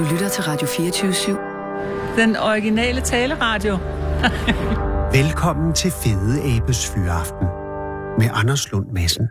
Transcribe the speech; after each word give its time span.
Du 0.00 0.04
lytter 0.12 0.28
til 0.28 0.44
Radio 0.44 0.66
24 0.66 1.36
Den 2.16 2.36
originale 2.36 3.00
taleradio. 3.00 3.74
Velkommen 5.20 5.74
til 5.74 5.90
Fede 6.02 6.34
Abes 6.52 6.80
Fyraften 6.94 7.46
med 8.20 8.28
Anders 8.40 8.72
Lund 8.72 8.86
Madsen. 8.96 9.26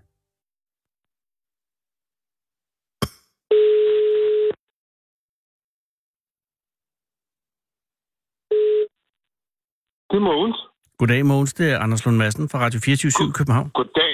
Det 10.10 10.18
er 10.22 10.26
Mogens. 10.30 10.58
Goddag, 10.98 11.26
Mogens. 11.26 11.54
Det 11.54 11.72
er 11.72 11.80
Anders 11.80 12.06
Lund 12.06 12.18
Madsen 12.18 12.50
fra 12.50 12.60
Radio 12.60 12.80
24 12.80 13.34
København. 13.34 13.70
Goddag. 13.70 14.14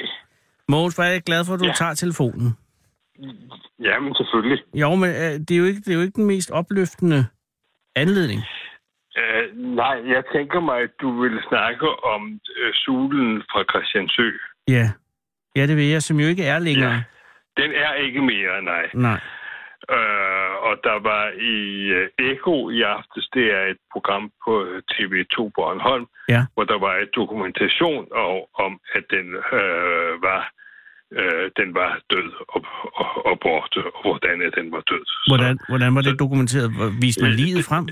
Mogens, 0.67 0.95
hvor 0.95 1.03
er 1.03 1.11
jeg 1.11 1.23
glad 1.23 1.45
for, 1.45 1.53
at 1.53 1.59
du 1.59 1.65
ja. 1.65 1.73
tager 1.73 1.93
telefonen. 1.93 2.57
Jamen, 3.79 4.15
selvfølgelig. 4.15 4.63
Jo, 4.73 4.95
men 4.95 5.09
øh, 5.09 5.33
det, 5.45 5.51
er 5.51 5.57
jo 5.57 5.65
ikke, 5.65 5.79
det 5.85 5.91
er 5.91 5.95
jo 5.95 6.01
ikke 6.01 6.15
den 6.15 6.25
mest 6.25 6.51
opløftende 6.51 7.25
anledning. 7.95 8.41
Uh, 9.21 9.57
nej, 9.75 9.97
jeg 10.13 10.23
tænker 10.35 10.59
mig, 10.59 10.77
at 10.81 10.89
du 11.01 11.21
vil 11.21 11.39
snakke 11.49 11.87
om 12.03 12.21
uh, 12.33 12.71
sulen 12.73 13.41
fra 13.51 13.63
Christiansø. 13.71 14.29
Ja. 14.67 14.85
Ja, 15.55 15.67
det 15.67 15.75
vil 15.77 15.85
jeg, 15.85 16.01
som 16.03 16.19
jo 16.19 16.27
ikke 16.27 16.43
er 16.43 16.59
længere. 16.59 16.91
Ja. 16.91 17.03
Den 17.63 17.71
er 17.71 17.93
ikke 17.93 18.21
mere, 18.21 18.61
nej. 18.61 18.89
Nej. 18.93 19.19
Uh, 19.95 20.53
og 20.67 20.73
der 20.87 20.97
var 21.09 21.25
i 21.55 21.57
uh, 21.97 22.25
Eko 22.31 22.69
i 22.69 22.81
aftes, 22.81 23.29
det 23.33 23.45
er 23.57 23.63
et 23.73 23.77
program 23.93 24.31
på 24.45 24.63
øh, 24.65 24.81
TV2 24.91 25.35
Bornholm, 25.55 26.05
Ja. 26.29 26.45
hvor 26.53 26.63
der 26.63 26.79
var 26.79 26.95
et 26.95 27.09
dokumentation 27.15 28.07
og, 28.11 28.49
om, 28.65 28.79
at 28.95 29.03
den 29.09 29.27
uh, 29.35 30.11
var 30.27 30.51
uh, 31.19 31.45
den 31.59 31.69
var 31.79 31.91
død 32.13 32.29
og, 32.53 32.61
og, 33.01 33.25
og 33.29 33.35
borte, 33.45 33.79
og 33.95 34.01
hvordan 34.05 34.41
at 34.47 34.53
den 34.59 34.71
var 34.71 34.83
død. 34.91 35.03
Så- 35.05 35.25
Hvordan, 35.31 35.59
hvordan 35.69 35.95
var 35.95 36.01
det 36.01 36.19
dokumenteret? 36.19 36.69
Viste 37.01 37.21
man 37.23 37.31
Øh, 37.31 37.37
livet 37.43 37.65
frem? 37.69 37.83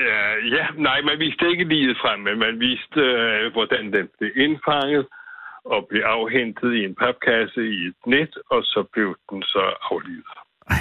Uh, 0.00 0.38
ja, 0.56 0.64
nej, 0.88 0.98
man 1.08 1.18
viste 1.18 1.50
ikke 1.52 1.64
livet 1.74 1.96
frem, 2.02 2.18
men 2.20 2.38
man 2.38 2.54
viste, 2.60 3.00
uh, 3.46 3.52
hvordan 3.56 3.84
den 3.96 4.04
blev 4.18 4.30
indfanget 4.46 5.06
og 5.64 5.86
blev 5.90 6.02
afhentet 6.02 6.70
i 6.78 6.84
en 6.84 6.94
papkasse 6.94 7.60
i 7.76 7.78
et 7.90 8.00
net, 8.06 8.32
og 8.50 8.60
så 8.62 8.80
blev 8.92 9.16
den 9.30 9.42
så 9.42 9.62
aflivet. 9.90 10.24
Ej. 10.70 10.76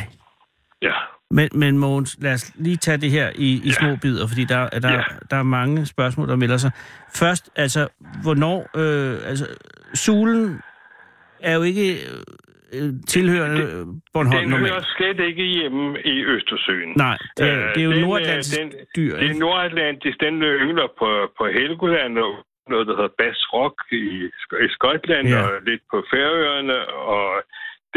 Ja. 0.81 0.93
Men, 1.31 1.49
men 1.53 1.77
Mogens, 1.77 2.17
lad 2.21 2.33
os 2.33 2.51
lige 2.55 2.75
tage 2.77 2.97
det 2.97 3.11
her 3.11 3.29
i, 3.35 3.49
i 3.53 3.61
Ja. 3.65 3.71
små 3.71 3.95
bidder, 4.01 4.27
fordi 4.27 4.45
der, 4.45 4.69
der, 4.69 4.91
Ja. 4.93 5.03
der 5.31 5.37
er 5.37 5.43
mange 5.43 5.85
spørgsmål, 5.85 6.27
der 6.27 6.35
melder 6.35 6.57
sig. 6.57 6.71
Først, 7.15 7.49
altså, 7.55 7.87
hvornår... 8.23 8.59
Øh, 8.75 9.29
altså, 9.29 9.45
Sulen 9.93 10.61
er 11.41 11.55
jo 11.55 11.61
ikke 11.71 11.87
øh, 12.75 12.89
tilhørende 13.07 13.61
øh, 13.75 13.85
Bornholm 14.13 14.41
Den 14.41 14.49
hører 14.51 14.69
normalt. 14.69 14.85
slet 14.97 15.19
ikke 15.29 15.43
hjemme 15.43 16.01
i 16.05 16.15
Østersøen. 16.25 16.93
Nej, 16.97 17.17
det 17.37 17.45
er, 17.49 17.57
Øh, 17.67 17.75
det 17.75 17.81
er 17.81 17.85
jo 17.85 17.91
den, 17.91 17.99
øh, 17.99 18.07
nordatlantisk 18.07 18.59
den- 18.59 18.71
dyr, 18.95 19.15
Det 19.17 19.29
er 19.31 19.39
nordatlantisk, 19.47 20.17
den 20.21 20.35
yngler 20.43 20.87
på, 20.99 21.09
på 21.37 21.43
Helgoland 21.47 22.17
og 22.17 22.31
noget, 22.69 22.87
der 22.87 22.95
hedder 22.95 23.15
Bass 23.17 23.39
Rock 23.53 23.77
i, 23.91 24.05
i 24.65 24.67
Skotland 24.75 25.27
Ja. 25.27 25.41
og 25.43 25.49
lidt 25.65 25.81
på 25.91 25.97
Færøerne, 26.11 26.77
og 26.87 27.27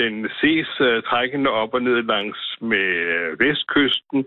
den 0.01 0.29
ses 0.41 0.71
uh, 0.81 1.03
trækkende 1.11 1.51
op 1.51 1.75
og 1.75 1.83
ned 1.83 2.03
langs 2.15 2.39
med 2.61 2.89
uh, 3.17 3.41
vestkysten, 3.41 4.21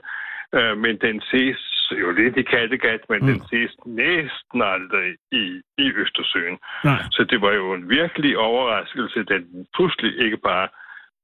uh, 0.57 0.73
men 0.83 0.93
den 1.05 1.21
ses 1.31 1.61
jo 1.91 2.11
lidt 2.11 2.37
i 2.37 2.41
Kattegat, 2.51 3.01
men 3.09 3.19
Mm. 3.21 3.27
den 3.27 3.39
ses 3.49 3.71
næsten 3.85 4.59
aldrig 4.73 5.09
i, 5.41 5.45
i 5.85 5.87
Østersøen. 6.01 6.57
Nej. 6.83 7.01
Så 7.15 7.21
det 7.31 7.41
var 7.41 7.51
jo 7.61 7.73
en 7.73 7.89
virkelig 7.89 8.37
overraskelse, 8.37 9.19
at 9.19 9.29
den 9.33 9.43
pludselig 9.75 10.11
ikke 10.25 10.37
bare 10.37 10.67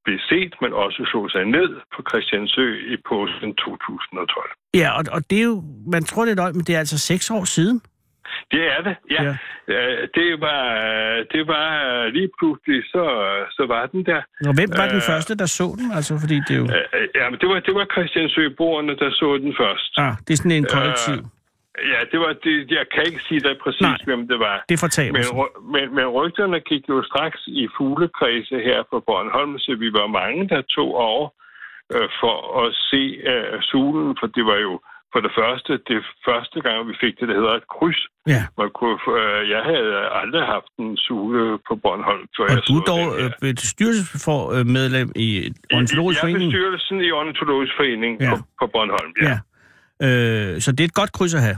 blev 0.05 0.19
set, 0.29 0.53
men 0.61 0.73
også 0.73 0.99
slog 1.11 1.31
sig 1.31 1.45
ned 1.45 1.69
på 1.95 1.99
Christiansø 2.09 2.67
i 2.93 2.95
påsken 3.09 3.55
2012. 3.55 4.51
Ja, 4.73 4.89
og, 4.97 5.03
og 5.15 5.21
det 5.29 5.37
er 5.39 5.43
jo... 5.43 5.63
Man 5.95 6.03
tror, 6.03 6.25
det 6.25 6.31
er 6.31 6.35
løgn, 6.43 6.55
men 6.57 6.65
det 6.67 6.75
er 6.75 6.79
altså 6.79 6.97
seks 6.97 7.31
år 7.31 7.43
siden. 7.43 7.81
Det 8.51 8.63
er 8.75 8.81
det, 8.87 8.95
ja. 9.11 9.23
Ja. 9.23 9.33
ja. 9.75 9.83
Det 10.17 10.29
var, 10.45 10.61
det 11.33 11.43
var 11.47 11.67
lige 12.17 12.29
pludselig, 12.39 12.83
så, 12.93 13.03
så 13.57 13.65
var 13.73 13.85
den 13.85 14.05
der. 14.05 14.21
Og 14.49 14.53
hvem 14.59 14.69
var 14.77 14.87
den 14.87 15.01
Øh. 15.03 15.09
første, 15.11 15.37
der 15.37 15.45
så 15.45 15.67
den? 15.79 15.87
Altså, 15.97 16.13
fordi 16.23 16.37
det 16.47 16.55
jo... 16.57 16.63
Øh, 16.63 17.07
Ja, 17.15 17.29
men 17.29 17.39
det 17.41 17.49
var, 17.49 17.59
det 17.59 17.73
var 17.75 17.85
Christiansø-boerne, 17.93 18.93
der 19.01 19.09
så 19.11 19.37
den 19.43 19.53
først. 19.61 19.91
Ah, 19.97 20.13
det 20.27 20.33
er 20.33 20.37
sådan 20.37 20.51
en 20.51 20.67
kollektiv. 20.75 21.19
Ja, 21.93 21.99
det 22.11 22.19
var 22.19 22.33
det, 22.45 22.71
jeg 22.71 22.85
kan 22.93 23.03
ikke 23.09 23.21
sige 23.27 23.39
dig 23.39 23.55
præcis, 23.63 23.81
Nej. 23.81 23.97
hvem 24.05 24.27
det 24.27 24.39
var. 24.39 24.63
Det 24.69 24.79
fortaber 24.79 25.13
Men, 25.17 25.25
men, 25.73 25.95
men 25.95 26.05
rygterne 26.07 26.59
gik 26.59 26.83
jo 26.89 27.03
straks 27.03 27.39
i 27.47 27.67
fuglekredse 27.77 28.55
her 28.67 28.79
på 28.91 28.99
Bornholm, 29.07 29.57
så 29.59 29.75
vi 29.83 29.89
var 29.99 30.07
mange, 30.07 30.49
der 30.49 30.61
tog 30.61 30.89
over 31.09 31.25
øh, 31.95 32.09
for 32.21 32.37
at 32.63 32.69
se 32.89 33.01
øh, 33.31 33.61
sulen, 33.61 34.17
for 34.19 34.27
det 34.27 34.45
var 34.45 34.59
jo 34.67 34.73
for 35.13 35.19
det 35.25 35.31
første, 35.39 35.71
det 35.89 35.97
første 36.27 36.57
gang, 36.65 36.77
vi 36.89 36.95
fik 37.03 37.13
det, 37.19 37.27
der 37.31 37.35
hedder 37.39 37.53
et 37.61 37.67
kryds. 37.75 38.01
Ja. 38.33 38.41
Man 38.61 38.69
kunne, 38.79 38.97
øh, 39.19 39.41
jeg 39.53 39.61
havde 39.71 39.91
aldrig 40.21 40.43
haft 40.55 40.71
en 40.83 40.91
sule 41.07 41.41
på 41.67 41.73
Bornholm, 41.83 42.25
før 42.37 42.43
Og 42.43 42.49
jeg 42.55 42.61
du 42.69 42.73
er 42.77 42.83
så 42.85 42.89
dog 42.91 43.03
den 43.05 43.21
her. 43.21 43.49
øh, 43.49 43.53
bestyrelsesmedlem 43.61 45.09
i 45.15 45.29
Ornitologisk 45.73 46.17
Jeg 46.23 46.27
er 46.29 46.33
Forening. 46.33 46.51
bestyrelsen 46.51 46.97
i 47.07 47.09
Ornitologisk 47.11 47.73
Forening 47.79 48.13
Ja. 48.21 48.29
på, 48.31 48.35
på 48.59 48.65
Bornholm, 48.73 49.11
ja. 49.21 49.27
Ja. 49.31 49.37
Øh, 50.55 50.61
så 50.63 50.71
det 50.71 50.79
er 50.79 50.85
et 50.93 50.93
godt 51.01 51.11
kryds 51.17 51.33
at 51.33 51.41
have. 51.41 51.57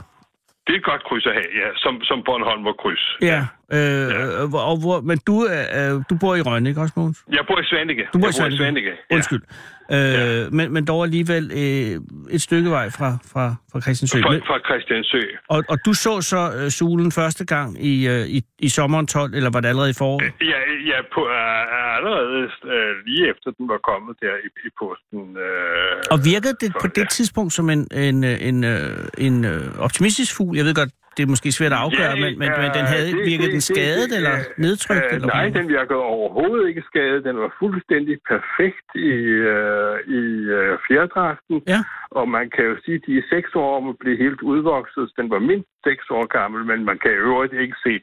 Det 0.67 0.73
er 0.73 0.77
et 0.77 0.83
godt 0.91 1.03
kryds 1.09 1.25
at 1.25 1.33
have, 1.39 1.49
ja, 1.61 1.67
som, 1.83 1.93
som 2.09 2.17
Bornholm 2.27 2.63
var 2.65 2.75
kryds. 2.83 3.03
Ja. 3.21 3.41
Ja. 3.71 3.77
øh, 3.77 4.49
hvor- 4.49 4.65
og 4.71 4.77
hvor, 4.83 5.01
men 5.09 5.17
du, 5.27 5.35
øh, 5.55 5.91
du 6.09 6.13
bor 6.21 6.35
i 6.35 6.41
Rønne, 6.41 6.69
ikke 6.69 6.81
også, 6.81 6.93
Mogens? 6.97 7.23
Jeg 7.37 7.43
bor 7.47 7.59
i 7.59 7.65
Svanike. 7.71 8.03
Du 8.13 8.17
bor 8.19 8.27
i 8.27 8.27
bor 8.27 8.31
Svanike. 8.31 8.57
Svanike. 8.57 8.91
Ja. 9.09 9.15
Undskyld. 9.15 9.41
Øh, 9.91 10.53
men, 10.53 10.73
men 10.73 10.85
dog 10.85 11.03
alligevel 11.03 11.51
øh, 11.51 12.35
et 12.35 12.41
stykke 12.41 12.69
vej 12.69 12.89
fra, 12.89 13.17
fra, 13.33 13.55
fra 13.71 13.81
Christiansø. 13.81 14.21
Fra, 14.21 14.35
fra 14.35 14.59
Christiansø. 14.67 15.21
og, 15.49 15.63
og 15.69 15.77
du 15.85 15.93
så 15.93 16.21
så 16.21 16.51
øh, 16.57 16.69
sulen 16.69 17.11
første 17.11 17.45
gang 17.45 17.85
i, 17.85 18.07
øh, 18.07 18.25
i, 18.37 18.41
i 18.59 18.69
sommeren 18.69 19.07
12, 19.07 19.33
eller 19.33 19.49
var 19.53 19.59
det 19.59 19.69
allerede 19.69 19.89
i 19.89 19.97
foråret? 19.97 20.31
Ja, 20.41 20.59
ja 20.91 20.99
på, 21.13 21.21
uh, 21.21 21.97
allerede 21.97 22.43
uh, 22.63 23.05
lige 23.05 23.29
efter 23.31 23.51
den 23.57 23.67
var 23.67 23.79
kommet 23.89 24.15
der 24.21 24.35
i, 24.47 24.49
i 24.67 24.69
posten. 24.81 25.19
Uh, 25.19 26.13
Og 26.13 26.19
virkede 26.31 26.55
det 26.61 26.73
på 26.81 26.87
så, 26.87 26.91
det 26.95 27.09
tidspunkt 27.09 27.53
som 27.53 27.69
en, 27.69 27.87
en, 27.91 28.23
øh, 28.23 28.47
en, 28.49 28.63
øh, 28.63 29.25
en 29.27 29.45
øh, 29.45 29.79
optimistisk 29.79 30.37
fugl? 30.37 30.57
Jeg 30.57 30.65
ved 30.65 30.75
godt, 30.75 30.89
det 31.17 31.21
er 31.23 31.29
måske 31.33 31.49
svært 31.57 31.73
at 31.77 31.81
afgøre, 31.85 32.13
men, 32.23 32.31
men, 32.41 32.49
men 32.61 32.69
den 32.77 32.85
havde, 32.93 33.07
det- 33.11 33.25
virkede 33.31 33.49
det- 33.51 33.55
den 33.55 33.63
det- 33.63 33.69
skadet 33.71 34.07
det- 34.09 34.17
eller 34.19 34.35
øh, 34.39 34.45
nedtrykt? 34.65 35.05
øh, 35.09 35.15
eller 35.15 35.27
nej, 35.37 35.45
den 35.59 35.67
virkede 35.77 36.01
overhovedet 36.15 36.67
ikke 36.69 36.83
skadet. 36.91 37.19
Den 37.27 37.35
var 37.43 37.51
fuldstændig 37.61 38.15
perfekt 38.33 38.87
i, 39.11 39.15
uh, 39.55 39.95
i 40.19 40.23
uh, 40.59 40.71
fjerdragten. 40.87 41.57
Ja. 41.73 41.79
Og 42.19 42.25
man 42.37 42.45
kan 42.55 42.63
jo 42.69 42.75
sige, 42.85 42.95
at 42.99 43.03
de 43.07 43.13
er 43.17 43.25
seks 43.35 43.49
år 43.63 43.71
om 43.79 43.85
at 43.89 43.97
blive 44.03 44.17
helt 44.25 44.41
udvokset. 44.53 45.05
Den 45.19 45.27
var 45.33 45.39
mindst 45.39 45.69
seks 45.87 46.05
år 46.17 46.25
gammel, 46.37 46.61
men 46.71 46.79
man 46.89 46.97
kan 47.03 47.11
i 47.11 47.21
øvrigt 47.29 47.53
ikke 47.63 47.77
se, 47.85 47.93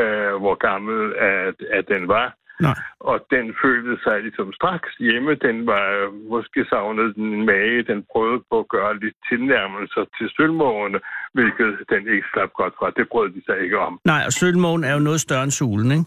uh, 0.00 0.34
hvor 0.42 0.56
gammel 0.68 0.98
at, 1.32 1.56
at 1.78 1.84
den 1.94 2.08
var. 2.16 2.28
Nej. 2.60 2.78
Og 3.00 3.26
den 3.30 3.54
følte 3.62 3.94
sig 4.04 4.16
ligesom 4.22 4.52
straks 4.52 4.90
hjemme. 5.06 5.34
Den 5.34 5.66
var 5.66 5.84
måske 6.34 6.60
savnet 6.72 7.16
en 7.16 7.46
mage. 7.46 7.82
Den 7.82 8.04
prøvede 8.12 8.42
på 8.50 8.58
at 8.58 8.68
gøre 8.68 8.98
lidt 9.02 9.16
tilnærmelser 9.28 10.04
til 10.16 10.26
sølvmågerne, 10.36 10.98
hvilket 11.36 11.70
den 11.92 12.02
ikke 12.14 12.26
slap 12.32 12.50
godt 12.60 12.74
fra. 12.78 12.90
Det 12.98 13.06
brød 13.12 13.28
de 13.36 13.42
sig 13.46 13.56
ikke 13.64 13.78
om. 13.78 14.00
Nej, 14.04 14.22
og 14.26 14.32
sølvmågen 14.32 14.84
er 14.84 14.92
jo 14.92 14.98
noget 15.08 15.20
større 15.20 15.42
end 15.42 15.50
sulen, 15.50 15.90
ikke? 15.92 16.04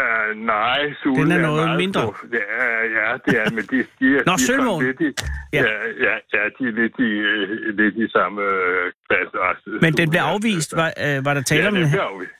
Uh, 0.00 0.30
nej, 0.54 0.80
sulen 1.02 1.20
Den 1.22 1.30
er 1.32 1.40
noget 1.48 1.64
meget 1.66 1.78
mindre. 1.84 2.00
stor. 2.02 2.16
Ja, 2.32 2.66
ja, 2.98 3.08
det 3.26 3.34
er, 3.42 3.48
men 3.56 3.64
de, 3.72 3.78
de 4.00 4.06
er, 4.18 4.22
Nå, 4.28 4.34
de 4.40 4.52
er 4.54 4.82
lidt 4.88 5.00
i, 5.08 5.10
Ja. 5.56 5.62
ja. 5.62 5.74
Ja, 6.06 6.14
ja, 6.34 6.42
de 6.56 6.62
er 6.70 6.74
lidt 6.82 6.96
i, 7.08 7.10
øh, 7.32 7.76
lidt 7.80 7.94
i 8.04 8.06
samme 8.16 8.38
øh, 8.42 8.92
klasse. 9.08 9.36
Altså, 9.50 9.68
Men 9.84 9.92
den 10.00 10.06
blev 10.12 10.20
er- 10.22 10.30
afvist. 10.34 10.70
Var, 10.82 10.90
øh, 11.06 11.16
var 11.26 11.32
der 11.34 11.42
tale 11.52 11.62
Ja, 11.62 11.68
om 11.68 11.76
en, 11.76 11.86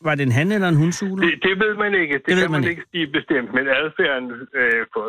var 0.09 0.14
det 0.14 0.22
en 0.28 0.32
han 0.41 0.48
eller 0.56 0.69
en 0.75 0.78
hundsule? 0.82 1.20
Det, 1.26 1.34
det 1.47 1.54
ved 1.64 1.75
man 1.84 1.93
ikke. 2.03 2.14
Det, 2.14 2.26
Det 2.26 2.37
kan 2.43 2.50
man 2.50 2.60
man 2.60 2.70
ikke. 2.70 2.82
sige 2.93 3.06
bestemt. 3.19 3.48
Men 3.56 3.64
adfærden 3.81 4.26
øh, 4.60 4.82
for, 4.94 5.04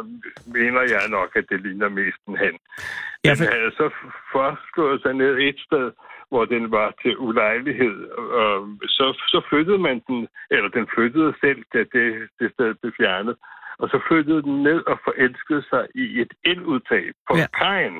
mener 0.57 0.81
jeg 0.95 1.03
nok, 1.17 1.29
at 1.39 1.45
det 1.51 1.57
ligner 1.65 1.89
mest 1.89 2.19
en 2.27 2.37
hen. 2.43 2.55
Ja, 3.25 3.33
for- 3.39 3.49
havde 3.55 3.71
så 3.81 3.85
f- 3.97 4.17
først 4.33 4.61
slået 4.73 5.01
sig 5.05 5.13
ned 5.23 5.33
et 5.49 5.59
sted, 5.67 5.87
hvor 6.31 6.45
den 6.45 6.71
var 6.71 6.89
til 7.01 7.13
ulejlighed. 7.17 7.97
Og 8.41 8.51
så, 8.97 9.05
så 9.33 9.39
flyttede 9.49 9.77
man 9.87 9.97
den, 10.07 10.27
eller 10.55 10.69
den 10.77 10.85
flyttede 10.95 11.33
selv, 11.43 11.59
da 11.73 11.79
det, 11.95 12.07
det 12.39 12.47
sted 12.55 12.69
blev 12.81 12.93
fjernet. 12.99 13.35
Og 13.81 13.89
så 13.89 13.97
flyttede 14.07 14.41
den 14.41 14.63
ned 14.63 14.79
og 14.91 14.97
forelskede 15.07 15.63
sig 15.71 15.83
i 15.95 16.21
et 16.21 16.31
eludtag 16.51 17.05
på 17.27 17.33
Ja. 17.35 17.41
ja. 17.41 17.47
kajen. 17.63 17.97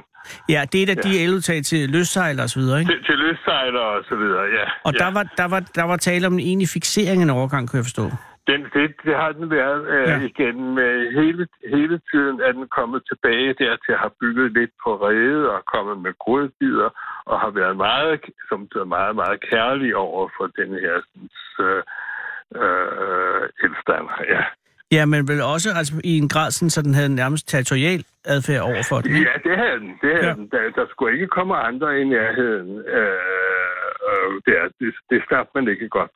Ja, 0.49 0.61
det 0.71 0.79
er 0.81 0.85
da 0.85 1.01
de 1.01 1.23
eludtag 1.23 1.63
til 1.63 1.89
løssejler 1.89 2.43
og 2.43 2.49
så 2.49 2.59
videre, 2.59 2.79
ikke? 2.79 2.91
Til, 2.91 3.03
til 3.03 3.17
løssejler 3.17 3.79
og 3.79 4.03
så 4.09 4.15
videre, 4.15 4.43
ja. 4.57 4.65
Og 4.83 4.93
ja. 4.93 4.97
der 5.03 5.11
var, 5.13 5.23
der, 5.37 5.47
var, 5.53 5.59
der 5.75 5.83
var 5.83 5.97
tale 5.97 6.27
om 6.27 6.33
en 6.33 6.39
egentlig 6.39 6.67
fixering 6.73 7.21
af 7.21 7.23
en 7.23 7.29
overgang, 7.29 7.69
kan 7.69 7.77
jeg 7.77 7.85
forstå. 7.85 8.05
Den, 8.47 8.61
det, 8.73 8.85
det 9.05 9.15
har 9.15 9.31
den 9.31 9.49
været 9.49 9.81
øh, 9.87 10.07
Ja. 10.09 10.11
ja. 10.11 10.19
igen. 10.31 10.57
Med 10.75 10.93
hele, 11.19 11.47
hele 11.75 11.99
tiden 12.11 12.35
er 12.41 12.51
den 12.51 12.67
kommet 12.77 13.01
tilbage 13.11 13.53
der 13.61 13.75
til 13.85 13.91
at 13.95 13.99
have 14.03 14.15
bygget 14.21 14.51
lidt 14.53 14.71
på 14.83 14.89
rede 15.07 15.49
og 15.55 15.63
kommet 15.73 15.97
med 16.05 16.13
grødbider 16.23 16.89
og 17.25 17.39
har 17.39 17.49
været 17.49 17.77
meget, 17.77 18.21
som 18.49 18.59
det 18.73 18.79
er 18.81 18.93
meget, 18.97 19.15
meget 19.15 19.39
kærlig 19.51 19.95
over 19.95 20.29
for 20.37 20.45
den 20.59 20.69
her 20.83 20.95
øh, 21.65 21.83
øh, 22.61 23.43
elstander. 23.63 24.17
Ja. 24.29 24.43
Ja, 24.91 25.05
men 25.05 25.27
vel 25.27 25.41
også 25.41 25.69
altså, 25.79 26.01
i 26.03 26.17
en 26.17 26.29
grad, 26.29 26.51
sådan, 26.51 26.69
så 26.69 26.81
den 26.81 26.93
havde 26.93 27.15
nærmest 27.15 27.47
territorial 27.49 28.01
adfærd 28.25 28.61
over 28.61 28.83
for 28.89 29.01
den. 29.01 29.11
Ja, 29.11 29.35
det 29.49 29.57
havde 29.57 29.79
den. 29.79 29.91
Det 30.01 30.09
havde 30.15 30.27
Ja. 30.27 30.33
den. 30.33 30.47
Der, 30.51 30.61
der 30.75 30.85
skulle 30.89 31.13
ikke 31.13 31.27
komme 31.27 31.55
andre 31.55 32.01
i 32.01 32.03
nærheden. 32.03 32.69
Øh, 32.97 33.19
øh, 34.07 34.31
der, 34.47 34.59
det, 34.79 34.93
det 35.09 35.19
slap 35.27 35.47
man 35.55 35.67
ikke 35.67 35.89
godt. 35.89 36.11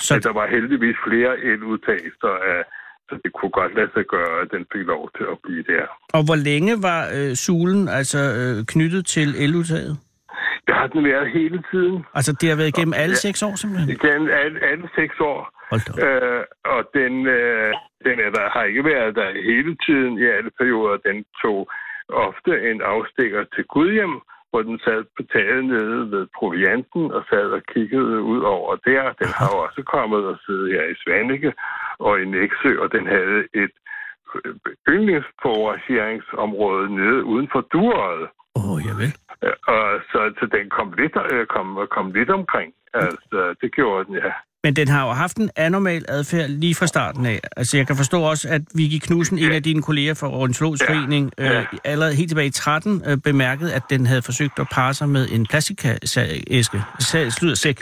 Så, 0.00 0.14
Men 0.14 0.22
der 0.22 0.32
var 0.32 0.46
heldigvis 0.46 0.96
flere 1.08 1.38
eludtag, 1.38 2.00
så, 2.20 2.30
øh, 2.48 2.64
så 3.08 3.14
det 3.24 3.32
kunne 3.32 3.50
godt 3.60 3.74
lade 3.78 3.90
sig 3.94 4.04
gøre, 4.16 4.34
at 4.42 4.48
den 4.50 4.66
fik 4.72 4.84
lov 4.86 5.10
til 5.16 5.24
at 5.32 5.38
blive 5.44 5.62
der. 5.62 5.84
og 6.16 6.22
hvor 6.26 6.36
længe 6.50 6.72
var 6.82 7.00
øh, 7.16 7.32
sulen 7.46 7.88
altså 7.88 8.20
øh, 8.40 8.66
knyttet 8.72 9.06
til 9.06 9.28
eludtaget? 9.44 9.94
Det 10.66 10.74
har 10.74 10.86
den 10.86 11.04
været 11.04 11.30
hele 11.38 11.62
tiden. 11.70 12.04
Altså, 12.14 12.32
det 12.40 12.48
har 12.48 12.56
været 12.56 12.72
igennem 12.76 12.94
alle 13.02 13.16
Ja. 13.18 13.24
seks 13.28 13.42
år, 13.42 13.54
simpelthen? 13.62 13.88
Igen, 13.96 14.22
alle, 14.42 14.58
alle 14.70 14.88
seks 15.00 15.16
år. 15.20 15.40
Øh, 16.06 16.42
og 16.74 16.80
den, 16.98 17.12
øh, 17.38 17.70
den 18.06 18.16
er 18.26 18.30
der, 18.36 18.44
har 18.56 18.64
ikke 18.70 18.84
været 18.84 19.12
der 19.20 19.28
hele 19.52 19.72
tiden 19.86 20.12
i 20.22 20.24
alle 20.36 20.50
perioder. 20.60 20.96
Den 21.10 21.18
tog 21.42 21.58
ofte 22.28 22.52
en 22.70 22.78
afstikker 22.94 23.42
til 23.54 23.64
Gudhjem, 23.74 24.14
hvor 24.56 24.64
den 24.70 24.78
sad 24.86 25.00
på 25.16 25.22
taget 25.34 25.64
nede 25.64 26.10
ved 26.12 26.24
provianten 26.38 27.04
og 27.16 27.22
sad 27.30 27.46
og 27.58 27.62
kiggede 27.74 28.16
ud 28.32 28.40
over 28.56 28.72
der. 28.88 29.02
Den 29.22 29.30
har 29.38 29.48
jo 29.52 29.58
også 29.66 29.82
kommet 29.94 30.22
og 30.30 30.36
siddet 30.46 30.72
her 30.74 30.84
i 30.92 30.94
Svanike 31.02 31.52
og 31.98 32.12
i 32.22 32.24
Næksø, 32.24 32.72
og 32.82 32.88
den 32.92 33.04
havde 33.06 33.40
et 33.62 33.74
yndlingsforageringsområde 34.92 36.86
nede 37.00 37.24
uden 37.32 37.48
for 37.52 37.60
Duret. 37.72 38.22
Åh, 38.58 38.70
oh, 38.70 38.78
javel. 38.88 39.12
Og 39.74 39.86
så, 40.10 40.20
så 40.38 40.44
den 40.56 40.66
kom 40.76 40.88
lidt, 41.00 41.16
øh, 41.32 41.46
kom, 41.46 41.66
kom 41.96 42.06
lidt 42.18 42.30
omkring. 42.30 42.70
Altså, 42.94 43.40
det 43.60 43.68
gjorde 43.78 44.04
den, 44.04 44.14
ja. 44.14 44.32
Men 44.66 44.76
den 44.76 44.88
har 44.88 45.06
jo 45.06 45.12
haft 45.12 45.36
en 45.36 45.50
anormal 45.56 46.04
adfærd 46.08 46.48
lige 46.50 46.74
fra 46.74 46.86
starten 46.86 47.26
af. 47.26 47.40
Altså, 47.56 47.76
jeg 47.76 47.86
kan 47.86 47.96
forstå 47.96 48.22
også, 48.22 48.48
at 48.48 48.62
Vicky 48.74 49.06
Knudsen, 49.06 49.38
en 49.38 49.52
af 49.52 49.62
dine 49.62 49.82
kolleger 49.82 50.14
fra 50.14 50.30
Ornitologisk 50.30 50.84
Ja. 50.84 50.94
Forening, 50.94 51.32
øh, 51.38 51.46
Ja. 51.46 51.64
allerede 51.84 52.14
helt 52.14 52.28
tilbage 52.28 52.46
i 52.46 52.50
13 52.50 53.02
øh, 53.06 53.16
bemærkede, 53.18 53.74
at 53.74 53.82
den 53.90 54.06
havde 54.06 54.22
forsøgt 54.22 54.58
at 54.58 54.66
parre 54.72 54.94
sig 54.94 55.08
med 55.08 55.28
en 55.32 55.46
plastikæske. 55.46 56.82
Slud 57.30 57.50
og 57.50 57.56
sæk. 57.58 57.80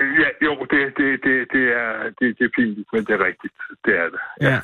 Ja, 0.00 0.46
jo, 0.46 0.52
det, 0.70 0.80
det, 0.96 1.20
det, 1.24 1.34
det, 1.52 1.64
er, 1.82 1.92
det, 2.20 2.38
det 2.38 2.44
er 2.44 2.50
fint, 2.56 2.78
men 2.92 3.04
det 3.04 3.10
er 3.10 3.24
rigtigt. 3.24 3.54
Det 3.84 3.94
er 3.98 4.08
det. 4.12 4.50
Ja. 4.50 4.60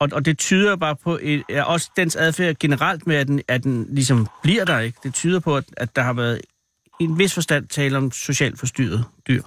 Og, 0.00 0.08
og 0.12 0.24
det 0.24 0.38
tyder 0.38 0.76
bare 0.76 0.96
på, 1.04 1.18
et, 1.22 1.42
ja, 1.48 1.62
også 1.62 1.90
dens 1.96 2.16
adfærd 2.16 2.54
generelt 2.60 3.06
med, 3.06 3.16
at 3.16 3.26
den, 3.28 3.42
at 3.48 3.64
den 3.64 3.86
ligesom 3.90 4.26
bliver 4.42 4.64
der, 4.64 4.78
ikke? 4.78 4.98
Det 5.02 5.14
tyder 5.14 5.40
på, 5.40 5.56
at, 5.56 5.64
at 5.76 5.96
der 5.96 6.02
har 6.02 6.12
været 6.12 6.40
i 7.00 7.04
en 7.04 7.18
vis 7.18 7.34
forstand 7.34 7.68
tale 7.68 7.96
om 7.96 8.10
socialt 8.10 8.58
forstyrret 8.58 9.04
dyr. 9.28 9.42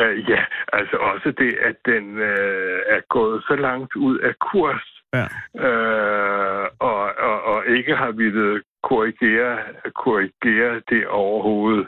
Uh, 0.00 0.30
ja, 0.30 0.44
altså 0.72 0.96
også 0.96 1.30
det, 1.38 1.52
at 1.68 1.76
den 1.86 2.04
uh, 2.16 2.78
er 2.96 3.00
gået 3.08 3.44
så 3.48 3.56
langt 3.56 3.96
ud 3.96 4.18
af 4.18 4.34
kurs, 4.52 4.88
Ja. 5.14 5.26
uh, 5.66 6.66
og, 6.78 7.02
og, 7.28 7.42
og 7.42 7.66
ikke 7.66 7.96
har 7.96 8.10
ville 8.10 8.62
korrigere, 8.82 9.58
korrigere 9.94 10.80
det 10.88 11.06
overhovedet. 11.06 11.86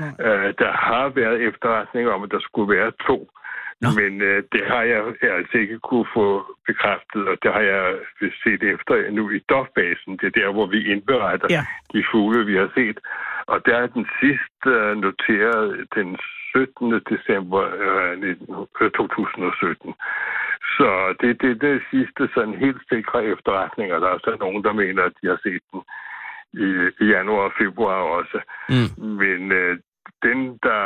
Uh, 0.00 0.48
der 0.62 0.72
har 0.72 1.08
været 1.08 1.40
efterretning 1.48 2.08
om, 2.08 2.22
at 2.22 2.30
der 2.30 2.40
skulle 2.40 2.76
være 2.78 2.92
to. 3.06 3.30
Nå. 3.80 3.88
Men 4.00 4.12
uh, 4.22 4.38
det 4.52 4.62
har 4.66 4.82
jeg 4.82 5.00
altså 5.22 5.58
ikke 5.58 5.78
kunne 5.78 6.06
få 6.14 6.56
bekræftet, 6.66 7.28
og 7.28 7.36
det 7.42 7.52
har 7.52 7.60
jeg 7.60 7.94
set 8.44 8.62
efter 8.62 9.10
nu 9.10 9.30
i 9.30 9.38
DOF-basen. 9.48 10.16
Det 10.16 10.26
er 10.26 10.40
der, 10.40 10.52
hvor 10.52 10.66
vi 10.66 10.84
indberetter 10.92 11.48
Ja. 11.50 11.64
de 11.92 12.04
fugle, 12.12 12.46
vi 12.46 12.56
har 12.56 12.70
set. 12.74 12.98
Og 13.46 13.66
der 13.66 13.76
er 13.76 13.86
den 13.86 14.06
sidste 14.20 14.68
uh, 14.90 14.96
noteret 14.96 15.86
den 15.94 16.18
17. 16.52 17.00
december 17.12 17.62
19, 18.16 18.54
øh, 18.80 18.90
2017. 18.90 19.94
Så 20.76 21.14
det, 21.20 21.42
det, 21.42 21.60
det 21.60 21.68
er 21.68 21.78
det 21.78 21.90
sidste 21.90 22.22
sådan 22.34 22.54
helt 22.64 22.82
sikre 22.92 23.24
efterretninger. 23.24 23.98
Der 23.98 24.10
er 24.12 24.18
så 24.18 24.36
nogen, 24.40 24.64
der 24.64 24.72
mener, 24.72 25.02
at 25.02 25.12
de 25.22 25.26
har 25.26 25.40
set 25.42 25.62
den 25.72 25.80
i, 26.52 26.68
i 27.02 27.04
januar 27.14 27.44
og 27.50 27.52
februar 27.58 28.00
også. 28.18 28.38
Mm. 28.68 29.04
Men 29.22 29.52
øh, 29.52 29.78
den, 30.22 30.58
der 30.62 30.84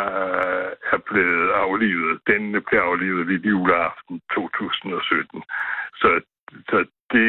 er 0.93 1.01
blevet 1.11 1.51
aflivet, 1.51 2.21
den 2.27 2.43
blev 2.67 2.81
aflivet 2.81 3.29
ved 3.29 3.39
juleaften 3.41 4.21
2017. 4.35 5.43
Så, 6.01 6.21
så 6.71 6.79
det, 7.13 7.29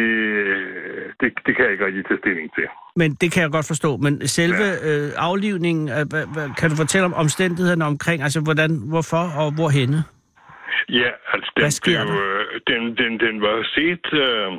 det, 1.19 1.33
det 1.45 1.55
kan 1.55 1.65
jeg 1.65 1.71
ikke 1.71 1.85
rigtig 1.85 2.05
tage 2.05 2.19
stilling 2.23 2.55
til. 2.55 2.67
Men 2.95 3.13
det 3.21 3.31
kan 3.31 3.41
jeg 3.43 3.51
godt 3.51 3.67
forstå. 3.67 3.97
Men 3.97 4.27
selve 4.27 4.65
øh, 4.89 5.11
aflivningen, 5.17 5.89
øh, 5.89 6.05
kan 6.59 6.69
du 6.69 6.75
fortælle 6.75 7.05
om 7.05 7.13
omstændighederne 7.13 7.85
omkring? 7.85 8.21
Altså, 8.23 8.41
hvordan, 8.41 8.71
hvorfor 8.89 9.23
og 9.41 9.51
hvorhenne? 9.55 10.03
Ja, 10.89 11.09
altså 11.33 11.51
den, 11.57 11.71
blev, 11.83 12.15
øh, 12.21 12.45
den, 12.67 12.81
den, 13.01 13.11
den 13.25 13.41
var 13.41 13.55
set, 13.75 14.05
øh, 14.25 14.51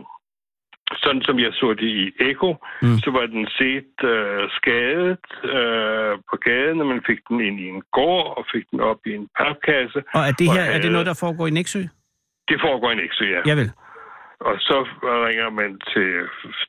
sådan 1.02 1.22
som 1.22 1.38
jeg 1.38 1.52
så 1.52 1.68
det 1.80 1.88
i 2.02 2.04
Eko, 2.30 2.50
Mm. 2.82 2.98
så 3.04 3.10
var 3.16 3.26
den 3.36 3.44
set 3.60 3.94
øh, 4.12 4.42
skadet 4.58 5.26
øh, 5.56 6.12
på 6.30 6.36
gaden, 6.46 6.80
og 6.82 6.86
man 6.86 7.00
fik 7.06 7.18
den 7.28 7.40
ind 7.40 7.60
i 7.60 7.66
en 7.74 7.82
gård 7.92 8.26
og 8.38 8.44
fik 8.54 8.64
den 8.70 8.80
op 8.80 9.00
i 9.06 9.12
en 9.20 9.26
papkasse. 9.38 9.98
Og 10.16 10.22
er 10.28 10.32
det 10.40 10.48
Og 10.48 10.54
her 10.54 10.62
er 10.62 10.72
det 10.72 10.74
havde- 10.74 10.92
noget, 10.96 11.06
der 11.06 11.14
foregår 11.24 11.46
i 11.46 11.50
Nexø? 11.50 11.82
Det 12.50 12.58
foregår 12.66 12.90
i 12.90 12.94
Nexø, 13.02 13.24
ja. 13.36 13.40
Ja 13.50 13.54
vel. 13.60 13.70
Og 14.40 14.56
så 14.60 14.76
ringer 15.26 15.50
man 15.50 15.80
til, 15.92 16.10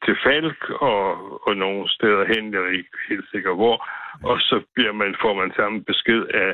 til 0.04 0.16
Falk 0.24 0.70
og, 0.70 1.04
og 1.48 1.54
nogle 1.56 1.90
steder 1.90 2.24
hen, 2.34 2.54
jeg 2.54 2.62
er 2.62 2.78
ikke 2.80 2.98
helt 3.10 3.28
sikker 3.32 3.54
hvor, 3.54 3.78
og 4.24 4.38
så 4.40 4.62
bliver 4.76 4.94
man, 4.94 5.16
får 5.22 5.34
man 5.34 5.52
samme 5.56 5.84
besked 5.84 6.24
af, 6.46 6.52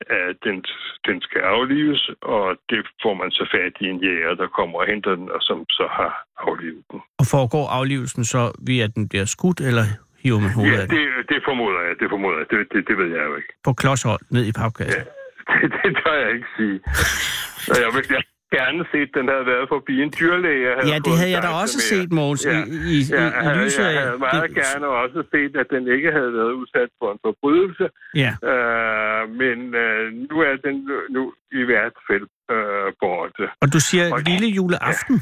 at 0.00 0.36
den, 0.44 0.64
den 1.06 1.20
skal 1.26 1.40
aflives, 1.40 2.10
og 2.22 2.56
det 2.70 2.80
får 3.02 3.14
man 3.14 3.30
så 3.30 3.44
fat 3.54 3.74
i 3.80 3.86
en 3.92 4.00
jæger, 4.04 4.34
der 4.34 4.48
kommer 4.58 4.78
og 4.78 4.86
henter 4.86 5.14
den, 5.14 5.28
og 5.30 5.40
som 5.40 5.58
så 5.70 5.86
har 5.98 6.12
aflivet 6.38 6.84
den. 6.90 7.00
Og 7.18 7.26
foregår 7.30 7.64
aflivelsen 7.78 8.24
så 8.24 8.42
ved, 8.68 8.78
at 8.80 8.94
den 8.94 9.08
bliver 9.08 9.24
skudt, 9.24 9.60
eller 9.60 9.84
hiver 10.22 10.40
man 10.40 10.52
hovedet 10.58 10.72
Ja, 10.72 10.82
det, 10.96 11.04
det 11.28 11.40
formoder 11.48 11.80
jeg, 11.86 11.94
det 12.00 12.08
formoder 12.10 12.38
jeg. 12.38 12.46
Det, 12.50 12.58
det, 12.72 12.88
det 12.88 12.96
ved 12.98 13.08
jeg 13.16 13.24
jo 13.30 13.36
ikke. 13.36 13.52
På 13.64 13.72
klodshold 13.72 14.20
ned 14.30 14.44
i 14.50 14.52
papkassen? 14.52 15.04
Det, 15.50 15.72
det 15.82 15.90
tør 16.00 16.14
jeg 16.24 16.30
ikke 16.36 16.50
sige. 16.56 16.78
Jeg 17.68 17.92
jeg 18.10 18.22
gerne 18.56 18.82
set, 18.92 19.08
den 19.18 19.26
havde 19.32 19.46
været 19.52 19.66
forbi 19.74 19.94
en 20.06 20.12
dyrlæge. 20.20 20.68
jeg 20.76 20.84
Ja, 20.92 20.96
det 21.06 21.12
havde 21.20 21.32
jeg 21.36 21.42
da 21.42 21.50
også 21.62 21.76
med. 21.78 21.86
set, 21.92 22.08
Mogens, 22.18 22.44
i, 22.44 22.48
i, 22.48 22.52
i, 22.96 22.98
Ja, 23.10 23.24
i, 23.24 23.28
i 23.42 23.46
jeg, 23.46 23.56
lyset 23.64 23.84
jeg 23.84 23.92
af... 23.92 24.02
havde 24.06 24.18
meget 24.18 24.42
det- 24.50 24.56
gerne 24.64 24.86
også 25.02 25.18
set, 25.32 25.52
at 25.62 25.66
den 25.74 25.82
ikke 25.96 26.10
havde 26.16 26.32
været 26.38 26.52
udsat 26.60 26.90
for 27.00 27.08
en 27.14 27.18
forbrydelse. 27.26 27.86
Ja, 28.24 28.32
Øh, 28.52 29.22
men 29.42 29.58
øh, 29.84 30.02
nu 30.30 30.36
er 30.48 30.54
den 30.66 30.76
nu- 31.14 31.34
i 31.60 31.62
hvert 31.70 31.96
fald 32.08 32.26
øh, 32.54 32.88
borte. 33.02 33.44
og 33.62 33.66
du 33.74 33.80
siger 33.88 34.04
Og- 34.14 34.20
lille 34.30 34.48
juleaften? 34.58 35.16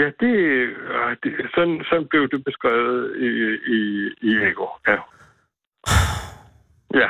Ja, 0.00 0.08
det, 0.22 0.34
øh, 0.36 1.16
det 1.22 1.30
sådan, 1.54 1.78
sådan 1.90 2.06
blev 2.12 2.28
det 2.32 2.40
beskrevet 2.44 2.98
i, 3.28 3.30
i, 3.76 3.80
i 4.30 4.30
Ego. 4.48 4.66
Ja. 4.88 4.96
Ja. 7.00 7.08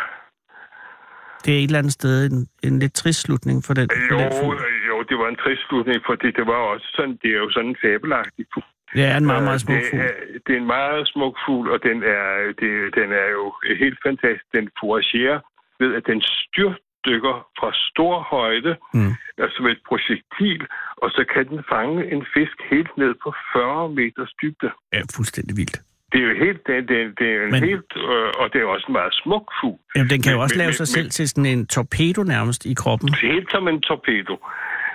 Det 1.44 1.54
er 1.54 1.58
et 1.58 1.64
eller 1.64 1.78
andet 1.78 1.92
sted 1.92 2.30
en, 2.32 2.46
en 2.62 2.78
lidt 2.78 2.94
trist 2.94 3.20
slutning 3.20 3.64
for 3.66 3.75
den, 3.75 3.88
for 4.08 4.14
Jo, 4.14 4.18
den 4.18 4.32
fugl. 4.40 4.56
Jo, 5.10 5.16
det 5.16 5.18
var 5.22 5.28
en 5.28 5.36
trist 5.42 5.62
slutning, 5.68 5.98
fordi 6.10 6.28
det 6.38 6.46
var 6.52 6.60
også 6.72 6.86
sådan, 6.96 7.18
det 7.22 7.30
er 7.34 7.38
jo 7.44 7.50
sådan 7.50 7.70
en 7.70 7.76
fabelagtig 7.84 8.46
fugl. 8.54 8.66
Det 8.94 9.04
er 9.12 9.16
en 9.16 9.26
meget, 9.26 9.44
meget 9.48 9.60
Øh, 9.62 9.66
smuk 9.66 9.76
det 9.78 9.86
fugl. 9.90 10.00
Er, 10.00 10.12
det 10.46 10.52
er 10.56 10.60
en 10.64 10.70
meget 10.78 11.08
smuk 11.12 11.34
fugl, 11.46 11.66
og 11.74 11.78
den 11.88 11.98
er, 12.16 12.24
det, 12.60 12.70
den 12.98 13.08
er 13.22 13.28
jo 13.38 13.44
helt 13.82 13.98
fantastisk. 14.06 14.46
Den 14.58 14.66
foragerer 14.80 15.38
ved, 15.80 15.90
at 15.98 16.04
den 16.06 16.20
styrtdykker 16.20 17.34
fra 17.58 17.70
stor 17.90 18.14
højde, 18.34 18.76
Mm. 18.94 19.12
altså 19.44 19.58
med 19.62 19.70
et 19.76 19.82
projektil, 19.88 20.62
og 21.02 21.08
så 21.10 21.22
kan 21.34 21.48
den 21.48 21.60
fange 21.72 22.12
en 22.14 22.22
fisk 22.34 22.56
helt 22.70 22.92
ned 23.02 23.12
på 23.24 23.28
40 23.52 23.88
meters 23.88 24.32
dybde. 24.42 24.70
Ja, 24.92 25.00
fuldstændig 25.16 25.56
vildt. 25.56 25.78
Det 26.12 26.18
er 26.22 26.26
jo 26.32 26.34
helt, 26.44 26.60
det, 26.66 26.88
det, 26.88 26.98
det 27.20 27.28
er 27.36 27.42
en 27.44 27.50
Men- 27.50 27.64
helt, 27.70 27.90
øh, 27.96 28.28
og 28.40 28.46
det 28.52 28.58
er 28.60 28.64
også 28.74 28.86
en 28.88 28.92
meget 28.92 29.14
smuk 29.22 29.46
fugl. 29.60 29.78
Jamen, 29.96 30.10
den 30.10 30.22
kan 30.22 30.32
jo 30.32 30.36
Men- 30.38 30.42
også 30.44 30.54
men- 30.54 30.58
lave 30.64 30.68
men- 30.68 30.80
sig 30.80 30.86
men- 30.88 30.96
selv 30.98 31.10
til 31.10 31.28
sådan 31.28 31.46
en 31.54 31.66
torpedo 31.66 32.22
nærmest 32.22 32.60
i 32.72 32.74
kroppen. 32.82 33.08
Helt 33.14 33.50
som 33.50 33.68
en 33.68 33.80
torpedo. 33.80 34.34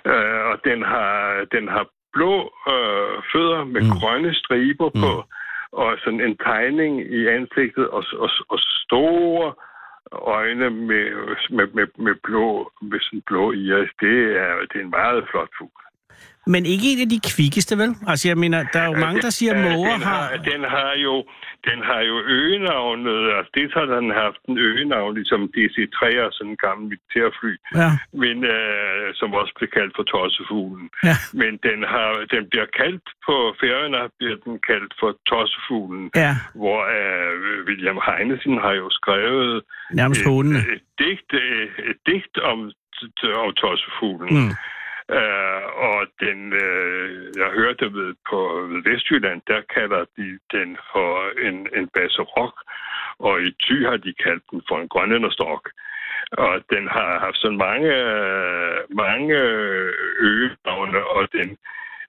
Øh, 0.06 0.42
og 0.52 0.58
den 0.66 0.84
har, 0.84 1.46
den 1.52 1.68
har 1.68 1.86
blå 2.14 2.36
øh, 2.74 3.16
fødder 3.32 3.64
med 3.64 3.82
Mm. 3.82 3.90
grønne 4.00 4.34
striber 4.34 4.90
Mm. 4.94 5.02
på, 5.02 5.14
og 5.72 5.98
sådan 6.04 6.22
en 6.22 6.38
tegning 6.38 7.02
i 7.02 7.28
ansigtet, 7.28 7.88
og, 7.90 8.04
og, 8.24 8.30
og 8.50 8.60
store 8.60 9.54
øjne 10.12 10.70
med, 10.70 11.06
med, 11.50 11.68
med, 11.74 11.88
med 11.98 12.16
blå, 12.24 12.72
med 12.82 13.00
sådan 13.02 13.22
blå 13.28 13.52
iris. 13.52 13.92
Det 14.00 14.18
er, 14.44 14.52
det 14.70 14.76
er 14.80 14.84
en 14.84 14.90
meget 14.90 15.28
flot 15.32 15.50
fugl. 15.58 15.82
Men 16.54 16.62
ikke 16.74 16.86
en 16.94 17.00
af 17.06 17.10
de 17.16 17.20
kvikkeste, 17.36 17.74
vel? 17.82 17.92
Altså, 18.12 18.28
jeg 18.32 18.38
mener, 18.44 18.58
der 18.74 18.80
er 18.80 18.90
jo 18.92 18.98
mange, 19.06 19.22
der 19.22 19.30
siger, 19.30 19.52
at 19.54 19.60
Øh, 19.60 19.72
måger 19.72 19.94
den 19.94 20.02
har... 20.12 20.22
Den 20.52 20.62
har 20.75 20.94
jo, 21.08 21.16
den 21.70 21.80
har 21.90 22.02
jo 22.12 22.16
øgenavnet, 22.40 23.20
altså 23.38 23.52
det 23.58 23.66
har 23.78 23.86
den 23.96 24.08
haft 24.24 24.40
en 24.50 24.58
øgenavn, 24.58 25.12
ligesom 25.20 25.42
DC-3 25.56 26.02
og 26.25 26.32
sådan 26.38 26.52
en 26.52 26.58
gammel 26.66 26.84
militærfly, 26.92 27.54
Ja, 27.82 27.92
men, 28.24 28.36
øh, 28.56 29.06
som 29.20 29.30
også 29.42 29.54
blev 29.58 29.70
kaldt 29.78 29.94
for 29.98 30.04
tossefuglen. 30.14 30.88
ja, 31.10 31.16
Men 31.42 31.52
den, 31.68 31.80
har, 31.94 32.08
den 32.36 32.44
bliver 32.52 32.68
kaldt 32.82 33.06
på 33.28 33.36
færøerne, 33.62 33.98
bliver 34.20 34.38
den 34.46 34.56
kaldt 34.70 34.92
for 35.00 35.12
tossefuglen, 35.32 36.04
ja. 36.24 36.34
hvor 36.62 36.80
øh, 36.98 37.34
William 37.68 38.00
Heinesen 38.08 38.56
har 38.66 38.74
jo 38.82 38.88
skrevet 39.00 39.54
Nærmest 40.02 40.22
et, 40.22 40.28
hånende. 40.28 40.60
et, 40.75 40.84
digt, 41.00 41.30
et, 41.34 41.74
et 41.90 42.00
digt 42.08 42.36
om, 42.52 42.58
om 43.44 43.50
tossefuglen. 43.64 44.30
Mm. 44.40 44.52
Øh, 45.12 45.66
og 45.90 46.08
den, 46.20 46.54
øh, 46.54 47.32
jeg 47.38 47.50
hørte 47.60 47.94
ved, 47.94 48.16
på 48.30 48.38
ved 48.70 48.82
Vestjylland, 48.92 49.42
der 49.48 49.62
kalder 49.76 50.06
de 50.18 50.40
den 50.52 50.78
for 50.92 51.40
en, 51.48 51.68
en 51.78 51.88
baserok, 51.94 52.56
og 53.20 53.42
i 53.42 53.56
Thy 53.64 53.86
har 53.86 53.98
de 53.98 54.14
kaldt 54.14 54.44
den 54.52 54.62
for 54.68 54.78
en 54.80 54.88
grønlænderstok. 54.88 55.70
Og 56.32 56.54
den 56.70 56.88
har 56.88 57.20
haft 57.20 57.38
sådan 57.38 57.58
mange, 57.58 57.92
mange 59.04 59.36
øgenavne, 60.30 61.00
og 61.16 61.28
den 61.34 61.58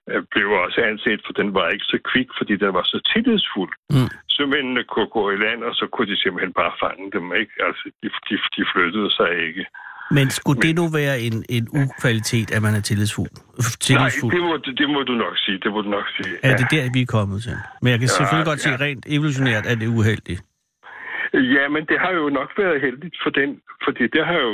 øh, 0.09 0.23
blev 0.31 0.47
også 0.51 0.81
anset, 0.81 1.21
for 1.25 1.33
den 1.33 1.53
var 1.53 1.69
ikke 1.69 1.85
så 1.85 1.99
kvik, 2.11 2.29
fordi 2.37 2.55
den 2.55 2.73
var 2.73 2.83
så 2.83 2.99
tillidsfuld. 3.13 3.73
Mm. 3.89 4.09
Sømændene 4.29 4.83
kunne 4.83 5.07
gå 5.17 5.31
i 5.31 5.37
land, 5.37 5.63
og 5.63 5.73
så 5.75 5.87
kunne 5.87 6.11
de 6.11 6.21
simpelthen 6.21 6.53
bare 6.53 6.73
fange 6.79 7.11
dem. 7.11 7.35
Ikke? 7.35 7.53
Altså, 7.59 7.91
de, 8.03 8.09
de, 8.29 8.35
de 8.55 8.65
flyttede 8.73 9.11
sig 9.11 9.29
ikke. 9.47 9.65
Men 10.11 10.29
skulle 10.29 10.61
det 10.61 10.75
nu 10.75 10.85
være 10.99 11.15
en, 11.27 11.45
en 11.49 11.65
ukvalitet, 11.81 12.51
at 12.55 12.61
man 12.61 12.73
er 12.75 12.81
tillidsfuld? 12.81 13.29
Nej, 13.33 13.77
tillidsfuld? 13.87 14.31
det 14.35 14.41
må, 14.47 14.57
det 14.81 14.89
må 14.95 14.99
du 15.03 15.13
nok 15.25 15.35
sige. 15.45 15.57
Det 15.63 15.71
må 15.71 15.81
du 15.81 15.89
nok 15.89 16.07
sige. 16.17 16.33
Er 16.43 16.55
det 16.57 16.67
der, 16.71 16.83
vi 16.93 17.01
er 17.01 17.05
kommet 17.17 17.43
til? 17.43 17.55
Men 17.81 17.89
jeg 17.91 17.99
kan 17.99 18.09
Ja, 18.11 18.15
selvfølgelig 18.17 18.45
godt 18.51 18.59
se, 18.61 18.69
ja. 18.69 18.77
rent 18.85 19.05
evolutionært 19.15 19.65
er 19.71 19.75
det 19.75 19.87
uheldigt. 19.87 20.41
Ja, 21.55 21.63
men 21.75 21.81
det 21.89 21.97
har 22.03 22.11
jo 22.19 22.29
nok 22.39 22.49
været 22.57 22.81
heldigt 22.85 23.15
for 23.23 23.29
den, 23.39 23.49
fordi 23.85 24.03
det 24.15 24.23
har 24.29 24.39
jo 24.47 24.51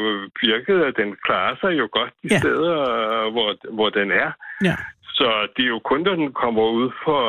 virket, 0.49 0.77
at 0.89 0.93
den 1.01 1.09
klarer 1.25 1.55
sig 1.61 1.71
jo 1.81 1.85
godt 1.97 2.13
de 2.23 2.27
Ja. 2.27 2.33
ja. 2.35 2.39
steder, 2.39 2.77
hvor, 3.35 3.49
hvor 3.77 3.89
den 3.89 4.11
er. 4.11 4.29
Ja. 4.69 4.75
Så 5.19 5.27
det 5.55 5.63
er 5.67 5.71
jo 5.75 5.81
kun, 5.91 5.99
når 6.07 6.15
den 6.21 6.31
kommer 6.43 6.63
ud 6.79 6.89
for, 7.05 7.21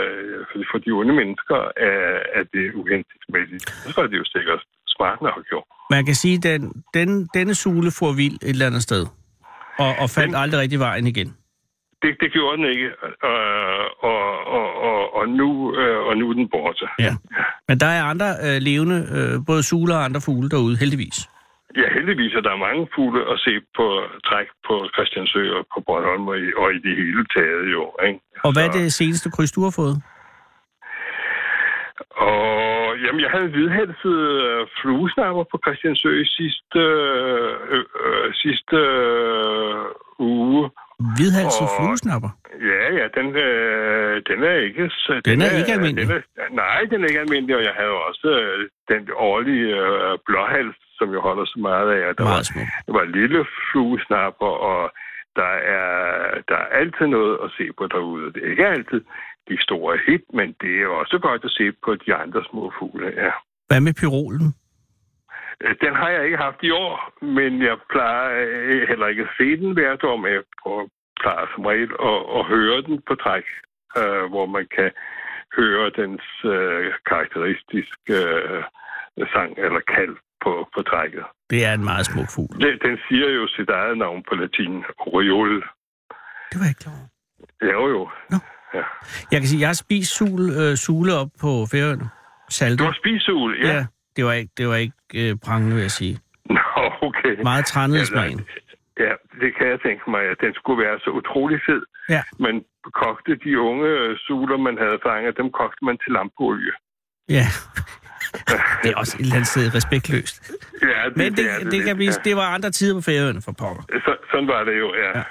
øh, 0.00 0.64
for, 0.70 0.78
de 0.84 0.90
onde 1.00 1.14
mennesker, 1.20 1.58
at, 1.76 2.20
at 2.38 2.44
det 2.52 2.60
er 2.66 2.72
uhensigtsmæssigt. 2.80 3.62
Så 3.94 4.00
er 4.04 4.06
det 4.06 4.18
jo 4.22 4.26
sikkert 4.36 4.62
smart 5.00 5.20
nok 5.28 5.42
jo. 5.52 5.58
Man 5.94 6.04
kan 6.08 6.14
sige, 6.22 6.36
at 6.36 6.42
den, 6.42 6.62
den, 6.94 7.08
denne 7.34 7.54
sule 7.54 7.90
får 7.98 8.12
vild 8.22 8.34
et 8.34 8.48
eller 8.54 8.66
andet 8.66 8.82
sted. 8.82 9.02
Og, 9.84 9.92
og 10.02 10.10
fandt 10.16 10.28
Den- 10.34 10.42
aldrig 10.42 10.60
rigtig 10.60 10.78
vejen 10.78 11.06
igen. 11.06 11.30
Det, 12.02 12.12
det 12.22 12.32
gjorde 12.32 12.56
den 12.56 12.66
ikke, 12.74 12.88
øh, 13.30 13.84
og, 14.10 14.22
og, 14.58 14.66
og, 14.88 15.00
og, 15.18 15.24
nu, 15.28 15.48
øh, 15.80 15.98
og 16.08 16.16
nu 16.16 16.24
er 16.30 16.34
den 16.40 16.48
borte. 16.54 16.86
Ja. 16.98 17.12
Men 17.68 17.80
der 17.80 17.86
er 17.98 18.02
andre 18.12 18.28
øh, 18.46 18.56
levende, 18.68 18.98
øh, 19.16 19.34
både 19.46 19.62
suler 19.62 19.96
og 19.96 20.04
andre 20.04 20.20
fugle 20.26 20.48
derude, 20.54 20.76
heldigvis. 20.82 21.18
Ja, 21.80 21.86
heldigvis 21.96 22.32
er 22.34 22.40
der 22.48 22.56
mange 22.66 22.82
fugle 22.94 23.20
at 23.32 23.36
se 23.46 23.52
på 23.78 23.86
træk 24.28 24.48
på 24.68 24.74
Christiansø 24.94 25.42
og 25.58 25.62
på 25.74 25.78
Bornholm 25.86 26.28
og 26.32 26.36
i, 26.44 26.46
og 26.60 26.66
i 26.76 26.78
det 26.86 26.94
hele 27.00 27.24
taget 27.36 27.64
jo. 27.76 27.82
Ikke? 28.08 28.20
Og 28.46 28.50
hvad 28.52 28.64
er 28.68 28.72
det 28.72 28.92
seneste 28.92 29.30
kryds, 29.30 29.52
du 29.52 29.62
har 29.66 29.74
fået? 29.80 29.96
Og 32.16 32.98
jamen, 33.04 33.20
jeg 33.20 33.30
havde 33.30 33.44
en 33.44 33.50
hvidhalset 33.50 34.18
øh, 34.42 34.66
fluesnapper 34.80 35.44
på 35.52 35.56
Christiansø 35.64 36.24
sidste, 36.24 36.78
øh, 36.78 37.84
øh, 38.04 38.34
sidste 38.34 38.76
øh, 38.76 39.84
uge. 40.18 40.70
Hvidhalset 41.16 41.66
Og- 41.68 41.74
fluesnapper. 41.76 42.30
Ja, 42.72 42.82
ja, 42.98 43.06
den, 43.18 43.26
øh, 43.36 44.22
den 44.28 44.38
er 44.42 44.54
ikke... 44.68 44.90
Så, 44.90 45.20
Den 45.24 45.42
er 45.42 45.50
ikke 45.60 45.72
almindelig? 45.72 46.08
Den 46.08 46.16
er, 46.16 46.54
nej, 46.62 46.80
den 46.90 46.98
er 47.04 47.08
ikke 47.08 47.20
almindelig, 47.20 47.56
og 47.56 47.62
jeg 47.62 47.74
havde 47.80 47.96
også 48.08 48.28
øh, 48.42 48.68
den 48.92 49.08
årlige 49.16 49.68
øh, 49.86 50.18
blåhals, 50.26 50.76
som 50.98 51.12
jeg 51.12 51.20
holder 51.20 51.44
så 51.44 51.58
meget 51.58 51.88
af. 51.92 52.16
Der 52.16 52.24
var, 52.24 52.30
Meget 52.30 52.46
smuk. 52.46 52.66
det 52.86 52.94
var 52.98 53.04
lille 53.04 53.40
fluesnapper, 53.70 54.52
og 54.70 54.92
der 55.36 55.52
er, 55.78 55.90
der 56.48 56.56
er 56.56 56.68
altid 56.80 57.06
noget 57.06 57.38
at 57.44 57.50
se 57.56 57.64
på 57.78 57.84
derude. 57.86 58.32
Det 58.32 58.40
er 58.44 58.50
ikke 58.50 58.66
altid 58.66 59.00
de 59.48 59.62
store 59.62 59.98
hit, 60.06 60.24
men 60.34 60.48
det 60.60 60.82
er 60.82 60.86
også 60.86 61.18
godt 61.18 61.44
at 61.44 61.50
se 61.50 61.72
på 61.84 61.94
de 61.94 62.14
andre 62.14 62.44
små 62.50 62.72
fugle, 62.78 63.06
ja. 63.16 63.30
Hvad 63.68 63.80
med 63.80 63.94
pyrolen? 64.00 64.48
Øh, 65.64 65.74
Den 65.84 65.94
har 65.94 66.08
jeg 66.08 66.24
ikke 66.24 66.36
haft 66.36 66.60
i 66.62 66.70
år, 66.70 67.24
men 67.24 67.62
jeg 67.62 67.76
plejer 67.90 68.28
øh, 68.46 68.88
heller 68.88 69.06
ikke 69.06 69.22
at 69.22 69.34
se 69.38 69.56
den 69.56 69.72
hvert 69.72 70.04
år, 70.04 70.16
men 70.16 70.32
jeg 70.32 70.42
plejer 71.20 71.46
som 71.54 71.64
regel 71.64 71.90
at, 72.10 72.20
at 72.38 72.42
høre 72.54 72.82
den 72.82 73.02
på 73.08 73.14
træk, 73.14 73.46
øh, 73.98 74.24
hvor 74.32 74.46
man 74.46 74.66
kan 74.76 74.90
høre 75.58 75.90
dens 76.00 76.26
øh, 76.44 76.92
karakteristiske 77.10 78.16
øh, 78.42 78.62
sang 79.34 79.50
eller 79.58 79.80
kald 79.94 80.16
på, 80.44 80.52
på 80.74 80.82
trækket. 80.82 81.24
Det 81.50 81.60
er 81.66 81.72
en 81.74 81.84
meget 81.84 82.06
smuk 82.06 82.28
fugl. 82.34 82.54
Den, 82.64 82.78
den 82.86 82.98
siger 83.08 83.28
jo 83.38 83.48
sit 83.56 83.70
eget 83.70 83.98
navn 83.98 84.22
på 84.28 84.34
latin, 84.34 84.84
Oriole. 84.98 85.62
Det 86.50 86.56
var 86.58 86.66
jeg 86.66 86.72
ikke 86.74 86.84
klar 86.86 86.98
over. 87.00 87.08
Ja, 87.62 87.72
jo 87.78 87.88
jo. 87.88 88.02
Nå. 88.30 88.38
Ja. 88.74 88.82
Jeg 89.32 89.40
kan 89.40 89.48
sige, 89.48 89.60
jeg 89.60 89.68
har 89.68 89.74
spist 89.84 90.10
sul, 90.16 90.40
øh, 90.50 90.76
sule 90.76 91.14
op 91.14 91.28
på 91.40 91.66
Færøerne. 91.72 92.08
Salte. 92.50 92.76
Du 92.76 92.84
har 92.84 92.96
spiseugle, 93.02 93.66
ja. 93.68 93.74
ja. 93.76 93.86
Det 94.16 94.24
var 94.24 94.32
ikke, 94.32 94.52
det 94.58 94.68
var 94.68 94.76
ikke 94.76 94.94
øh, 95.14 95.36
prangende, 95.44 95.74
vil 95.74 95.82
jeg 95.82 95.90
sige. 95.90 96.18
Nå, 96.44 96.60
okay. 97.02 97.42
Meget 97.42 97.64
trænede 97.66 97.98
Ja, 97.98 98.04
smagen. 98.04 98.40
Ja, 98.98 99.12
det 99.42 99.50
kan 99.58 99.66
jeg 99.72 99.78
tænke 99.86 100.10
mig, 100.10 100.22
at 100.32 100.36
den 100.40 100.54
skulle 100.54 100.78
være 100.86 100.98
så 101.04 101.10
utrolig 101.10 101.58
fed. 101.68 101.82
Ja. 102.08 102.22
Man 102.38 102.54
kogte 103.02 103.32
de 103.44 103.60
unge 103.60 103.86
øh, 103.88 104.16
suler, 104.26 104.56
man 104.56 104.76
havde 104.84 104.98
fanget, 105.08 105.36
dem 105.40 105.50
kogte 105.60 105.84
man 105.84 105.96
til 106.02 106.12
lampeolie. 106.12 106.72
Ja. 107.28 107.46
det 108.82 108.88
er 108.92 108.96
også 108.96 109.16
et 109.16 109.20
eller 109.22 109.34
andet 109.34 109.48
sted 109.48 109.74
respektløst. 109.74 110.52
Ja, 110.82 110.88
det, 111.08 111.16
Men 111.16 111.36
det, 111.36 111.44
er 111.52 111.58
det, 111.58 111.72
det 111.72 111.80
kan 111.84 111.96
lidt, 111.96 111.98
vise, 111.98 112.20
det 112.24 112.36
var 112.36 112.46
andre 112.56 112.70
tider 112.70 112.94
på 112.94 113.00
Færøerne 113.00 113.42
for 113.42 113.52
pokker. 113.52 113.82
ja. 113.92 113.98
Så, 114.00 114.12
sådan 114.30 114.46
var 114.48 114.64
det 114.64 114.78
jo, 114.78 114.94
ja. 114.94 115.18
Ja. 115.18 115.24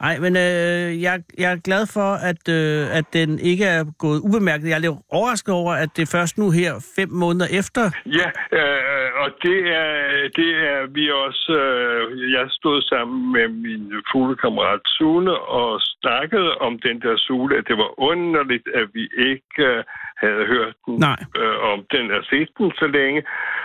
Nej, 0.00 0.18
men 0.18 0.32
øh, 0.36 1.02
jeg, 1.02 1.22
jeg 1.38 1.52
er 1.52 1.60
glad 1.68 1.86
for, 1.96 2.10
at, 2.30 2.42
øh, 2.58 2.98
at 2.98 3.06
den 3.12 3.38
ikke 3.38 3.64
er 3.64 3.84
gået 3.98 4.20
ubemærket. 4.26 4.68
Jeg 4.68 4.76
er 4.76 4.84
lidt 4.86 4.98
overrasket 5.10 5.54
over, 5.54 5.72
at 5.72 5.90
det 5.96 6.08
først 6.16 6.38
nu 6.38 6.50
her, 6.50 6.72
fem 6.98 7.10
måneder 7.10 7.48
efter... 7.60 7.82
Ja, 8.20 8.28
øh, 8.58 9.08
og 9.22 9.28
det 9.42 9.58
er, 9.82 9.92
det 10.40 10.50
er 10.72 10.80
vi 10.96 11.04
også... 11.10 11.52
Øh, 11.52 12.32
jeg 12.32 12.46
stod 12.50 12.82
sammen 12.82 13.32
med 13.32 13.48
min 13.48 13.92
fuglekammerat 14.12 14.80
Sune 14.86 15.34
og 15.38 15.80
snakkede 16.00 16.50
om 16.66 16.78
den 16.78 17.00
der 17.00 17.16
sule, 17.16 17.56
at 17.58 17.64
det 17.68 17.76
var 17.78 18.00
underligt, 18.00 18.68
at 18.74 18.86
vi 18.94 19.04
ikke 19.30 19.62
øh, 19.72 19.84
havde 20.24 20.44
hørt 20.54 20.74
den, 20.86 20.94
Nej. 21.08 21.20
øh, 21.40 21.56
om 21.72 21.78
den 21.94 22.10
er 22.16 22.22
set 22.30 22.48
den 22.58 22.70
så 22.82 22.86
længe. 22.98 23.22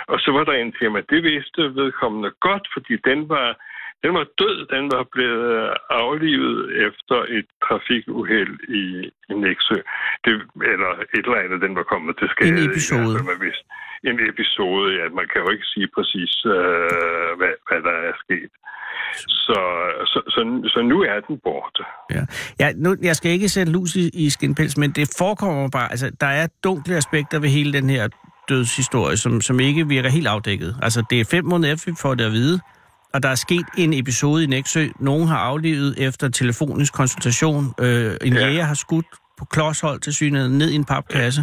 Og 0.08 0.18
så 0.20 0.30
var 0.32 0.44
der 0.44 0.54
en 0.54 0.74
mig, 0.94 1.04
det 1.10 1.24
vidste 1.24 1.62
vedkommende 1.82 2.32
godt, 2.48 2.66
fordi 2.74 2.94
den 3.10 3.30
var, 3.30 3.48
den 4.04 4.12
var 4.20 4.26
død. 4.42 4.58
Den 4.76 4.86
var 4.96 5.06
blevet 5.16 5.46
øh, 5.60 5.70
aflivet 6.04 6.60
efter 6.88 7.18
et 7.38 7.48
trafikuheld 7.66 8.56
i, 8.82 8.84
i 9.32 9.34
Nexø. 9.44 9.80
Det, 10.26 10.34
eller 10.74 10.92
et 11.16 11.26
eller 11.28 11.44
andet, 11.44 11.60
den 11.66 11.74
var 11.80 11.86
kommet 11.94 12.14
til 12.20 12.28
skade. 12.34 12.50
En 12.50 12.70
episode. 12.70 13.14
fald, 13.16 13.30
man 13.34 13.42
vidste. 13.48 13.66
En 14.10 14.20
episode, 14.32 14.88
ja. 15.00 15.06
Man 15.20 15.28
kan 15.32 15.40
jo 15.44 15.50
ikke 15.56 15.68
sige 15.74 15.88
præcis, 15.96 16.34
øh, 16.56 17.32
hvad, 17.40 17.54
hvad 17.68 17.82
der 17.88 17.96
er 18.10 18.16
sket. 18.24 18.52
Så, 19.48 19.60
så, 20.12 20.20
så, 20.34 20.42
så 20.74 20.80
nu 20.82 20.98
er 21.02 21.20
den 21.28 21.40
borte. 21.44 21.84
Ja. 22.16 22.24
Ja, 22.60 22.68
nu, 22.76 22.96
jeg 23.02 23.16
skal 23.16 23.32
ikke 23.32 23.50
sætte 23.50 23.72
lus 23.72 23.96
i, 23.96 24.10
i 24.14 24.30
skinpels, 24.30 24.78
men 24.78 24.92
det 24.92 25.06
forekommer 25.18 25.70
bare... 25.70 25.90
Altså, 25.92 26.12
der 26.22 26.28
er 26.28 26.48
dunkle 26.64 26.96
aspekter 26.96 27.40
ved 27.40 27.50
hele 27.50 27.74
den 27.74 27.90
her 27.90 28.08
dødshistorie, 28.50 29.18
som, 29.18 29.42
som 29.42 29.60
ikke 29.60 29.88
virker 29.88 30.10
helt 30.10 30.28
afdækket. 30.28 30.76
Altså, 30.82 31.04
det 31.10 31.20
er 31.20 31.26
fem 31.32 31.46
måneder 31.46 31.74
efter, 31.74 31.92
vi 31.92 31.98
får 32.02 32.14
det 32.16 32.26
at 32.26 32.32
vide, 32.32 32.60
og 33.14 33.24
der 33.24 33.30
er 33.30 33.36
sket 33.36 33.66
en 33.78 33.94
episode 33.94 34.44
i 34.44 34.48
Næksø. 34.48 34.84
Nogen 35.00 35.28
har 35.28 35.38
aflivet 35.38 35.96
efter 36.08 36.30
telefonisk 36.30 36.94
konsultation. 36.94 37.64
Øh, 37.82 38.12
en 38.28 38.34
Ja. 38.34 38.40
jæger 38.48 38.64
har 38.64 38.74
skudt 38.74 39.06
på 39.40 39.46
klodshold 39.46 40.00
til 40.00 40.14
synet 40.14 40.52
ned 40.52 40.70
i 40.70 40.76
en 40.76 40.86
papkasse. 40.86 41.42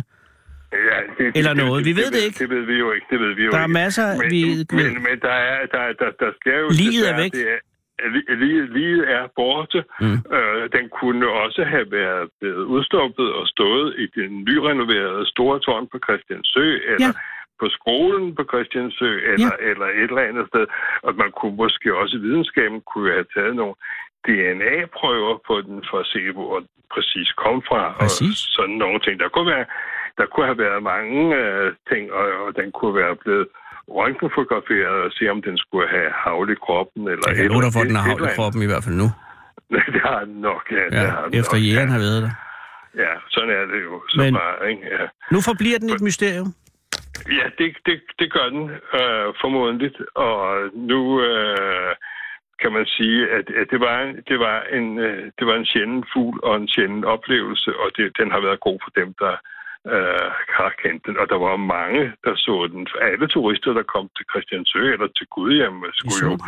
Ja, 0.72 0.98
det, 1.18 1.36
Eller 1.38 1.54
noget. 1.54 1.84
Vi 1.84 1.92
ved 2.00 2.08
det 2.16 2.22
ikke. 2.26 2.38
Det 2.38 2.50
ved 2.54 2.64
vi 2.72 2.76
jo 2.84 2.88
ikke. 2.96 3.06
Det 3.12 3.18
ved 3.24 3.32
vi 3.38 3.42
jo 3.44 3.50
Der 3.50 3.58
er 3.58 3.62
ikke. 3.68 3.72
masser, 3.82 4.06
men, 4.20 4.30
vi 4.34 4.40
men, 4.78 4.86
men 5.06 5.16
der, 5.26 5.36
er, 5.52 5.58
der, 5.74 5.82
der, 6.00 6.10
der 6.22 6.30
sker 6.40 6.56
jo... 6.62 6.66
Liget 6.82 7.04
er 7.10 7.16
væk. 7.22 7.32
Det 7.32 7.46
er, 7.54 8.08
li- 8.14 8.28
liget, 8.42 8.66
liget 8.76 9.04
er 9.18 9.24
borte. 9.40 9.78
Mm. 10.00 10.18
Øh, 10.36 10.62
den 10.76 10.84
kunne 10.98 11.26
også 11.44 11.60
have 11.74 11.86
været 12.00 12.24
blevet 12.40 12.64
udstoppet 12.74 13.28
og 13.38 13.44
stået 13.54 13.88
i 14.04 14.06
den 14.18 14.30
nyrenoverede 14.48 15.22
store 15.34 15.56
tårn 15.66 15.84
på 15.92 15.98
Christiansø, 16.06 16.66
eller 16.90 17.06
Ja. 17.06 17.12
På 17.60 17.66
skolen 17.78 18.26
på 18.38 18.42
Christiansø, 18.52 19.10
eller, 19.32 19.50
ja. 19.60 19.68
eller 19.70 19.86
et 20.00 20.08
eller 20.12 20.28
andet 20.30 20.46
sted. 20.52 20.64
Og 21.06 21.12
man 21.22 21.30
kunne 21.38 21.56
måske 21.62 21.88
også 22.00 22.12
i 22.16 22.20
videnskaben 22.26 22.78
kunne 22.90 23.10
have 23.16 23.26
taget 23.36 23.54
nogle 23.60 23.74
DNA-prøver 24.26 25.34
på 25.48 25.54
den 25.66 25.76
for 25.90 25.98
at 26.04 26.08
se, 26.14 26.22
hvor 26.36 26.58
den 26.62 26.68
præcis 26.94 27.28
kom 27.44 27.56
fra. 27.68 27.82
Præcis. 28.02 28.38
Og 28.46 28.52
sådan 28.56 28.78
nogle 28.84 28.98
ting. 29.04 29.14
Der 29.22 29.28
kunne, 29.34 29.48
være, 29.54 29.66
der 30.18 30.26
kunne 30.32 30.46
have 30.50 30.58
været 30.66 30.82
mange 30.94 31.18
øh, 31.42 31.66
ting, 31.90 32.02
og, 32.18 32.26
og 32.46 32.50
den 32.60 32.68
kunne 32.78 32.94
være 33.02 33.14
blevet 33.24 33.46
røntgenfotograferet 33.96 34.96
og 35.06 35.10
se, 35.18 35.24
om 35.34 35.38
den 35.48 35.56
skulle 35.64 35.88
have 35.96 36.10
havl 36.24 36.48
i 36.56 36.58
kroppen. 36.66 37.02
Eller 37.12 37.24
Jeg 37.28 37.36
kan 37.36 37.46
love 37.52 37.62
dig 37.66 37.72
for, 37.76 37.80
at 37.84 37.88
den 37.90 37.96
har 38.00 38.06
havl 38.10 38.22
i 38.30 38.34
kroppen 38.38 38.60
i 38.66 38.68
hvert 38.72 38.84
fald 38.86 38.96
nu. 39.04 39.08
det 39.94 40.00
har 40.10 40.20
den 40.28 40.38
nok, 40.50 40.64
ja. 40.78 40.84
det 40.92 40.98
har 41.14 41.20
Ja, 41.22 41.28
den 41.30 41.38
efter 41.40 41.56
nok, 41.56 41.64
jægeren 41.66 41.88
ja. 41.90 41.94
har 41.96 42.00
været 42.06 42.20
der. 42.26 42.32
Ja, 43.04 43.12
sådan 43.34 43.50
er 43.58 43.64
det 43.72 43.80
jo. 43.88 43.94
Så 44.12 44.16
Men- 44.22 44.34
bare, 44.34 44.70
ikke? 44.70 44.82
Ja. 44.96 45.04
Nu 45.34 45.38
forbliver 45.50 45.78
den 45.82 45.88
et 45.96 46.02
mysterium. 46.08 46.50
Ja, 47.38 47.46
det, 47.58 47.76
det, 47.86 47.96
det 48.18 48.32
gør 48.32 48.48
den 48.48 48.70
øh, 48.70 49.28
formodentligt, 49.40 49.98
og 50.14 50.40
nu 50.74 51.00
øh, 51.22 51.94
kan 52.62 52.72
man 52.72 52.86
sige, 52.86 53.20
at, 53.38 53.46
at 53.60 53.66
det, 53.72 53.80
var, 53.80 53.96
det, 54.28 54.38
var 54.38 54.56
en, 54.78 54.98
øh, 54.98 55.30
det 55.38 55.46
var 55.46 55.54
en 55.56 55.66
sjælden 55.66 56.04
fugl 56.12 56.40
og 56.42 56.56
en 56.56 56.68
sjælden 56.68 57.04
oplevelse, 57.04 57.70
og 57.82 57.88
det, 57.96 58.18
den 58.18 58.30
har 58.30 58.40
været 58.40 58.60
god 58.60 58.78
for 58.84 58.90
dem, 59.00 59.14
der 59.22 59.34
øh, 59.94 60.30
har 60.58 60.72
kendt 60.82 61.06
den. 61.06 61.16
Og 61.20 61.26
der 61.32 61.38
var 61.46 61.56
mange, 61.56 62.02
der 62.24 62.34
så 62.36 62.68
den. 62.72 62.86
Alle 63.12 63.26
turister, 63.28 63.72
der 63.72 63.82
kom 63.94 64.04
til 64.16 64.26
Christiansø 64.30 64.82
eller 64.94 65.08
til 65.18 65.26
Gudhjem, 65.34 65.76
skulle 65.94 66.14
så 66.14 66.26
jo, 66.26 66.38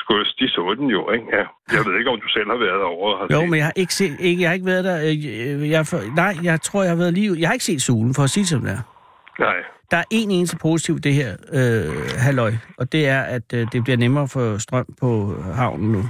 skøs, 0.00 0.34
de 0.38 0.48
så 0.48 0.74
den 0.78 0.86
jo, 0.96 1.10
ikke? 1.10 1.26
Ja. 1.36 1.44
Jeg 1.74 1.80
ved 1.86 1.98
ikke, 1.98 2.10
om 2.10 2.20
du 2.20 2.28
selv 2.28 2.48
har 2.54 2.60
været 2.68 2.82
over 2.82 3.16
har 3.18 3.26
Jo, 3.30 3.40
set 3.40 3.50
men 3.50 3.56
jeg 3.58 3.64
har 3.70 3.76
ikke, 3.82 3.94
set, 3.94 4.16
ikke, 4.20 4.42
jeg 4.42 4.48
har 4.48 4.54
ikke 4.54 4.66
været 4.72 4.84
der. 4.84 4.98
øh, 5.10 5.70
Jeg, 5.70 5.86
for, 5.90 5.98
nej, 6.22 6.32
jeg 6.42 6.60
tror, 6.60 6.82
jeg 6.82 6.90
har 6.94 7.00
været 7.04 7.14
lige... 7.14 7.40
Jeg 7.40 7.48
har 7.48 7.52
ikke 7.58 7.70
set 7.70 7.82
solen, 7.82 8.14
for 8.14 8.22
at 8.22 8.30
sige 8.30 8.42
det 8.42 8.48
som 8.48 8.60
det 8.60 8.72
er. 8.78 8.82
Nej. 9.38 9.58
Der 9.90 9.96
er 9.96 10.04
en 10.10 10.30
eneste 10.30 10.56
positiv 10.58 11.00
det 11.00 11.14
her 11.14 11.30
øh, 11.52 11.94
halløj, 12.18 12.52
og 12.78 12.92
det 12.92 13.08
er, 13.08 13.20
at 13.22 13.42
øh, 13.54 13.66
det 13.72 13.84
bliver 13.84 13.96
nemmere 13.96 14.28
for 14.28 14.58
strøm 14.58 14.86
på 15.00 15.42
havnen 15.54 15.92
nu. 15.92 16.02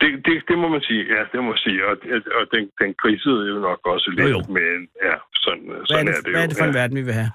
Det, 0.00 0.10
det, 0.26 0.34
det 0.48 0.58
må 0.58 0.68
man 0.68 0.80
sige, 0.80 1.02
ja, 1.14 1.20
det 1.32 1.44
må 1.44 1.48
man 1.48 1.56
sige. 1.66 1.86
Og, 1.86 1.96
og 2.40 2.44
den, 2.54 2.64
den 2.80 2.94
krisede 3.02 3.48
jo 3.48 3.58
nok 3.68 3.80
også 3.84 4.10
lidt, 4.16 4.28
Jo, 4.28 4.28
jo. 4.28 4.42
men 4.48 4.78
ja, 5.06 5.14
sådan, 5.34 5.62
Hvad 5.66 5.76
er 5.76 5.84
sådan 5.88 6.06
det, 6.06 6.14
er 6.16 6.20
det 6.22 6.30
hvad 6.32 6.42
er 6.42 6.46
det 6.46 6.56
for 6.58 6.64
en 6.64 6.74
ja. 6.74 6.80
verden, 6.80 6.96
vi 6.96 7.02
vil 7.02 7.14
have? 7.14 7.30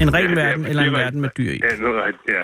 En 0.00 0.14
ren 0.14 0.28
Ja, 0.28 0.34
verden 0.44 0.62
ja, 0.64 0.68
eller 0.68 0.82
en 0.82 0.94
er 0.94 0.98
verden 0.98 1.20
med 1.20 1.28
dyr 1.38 1.50
i? 1.50 1.60
Ja, 1.70 1.76
noget 1.82 2.04
rigtigt, 2.04 2.36
ja. 2.36 2.42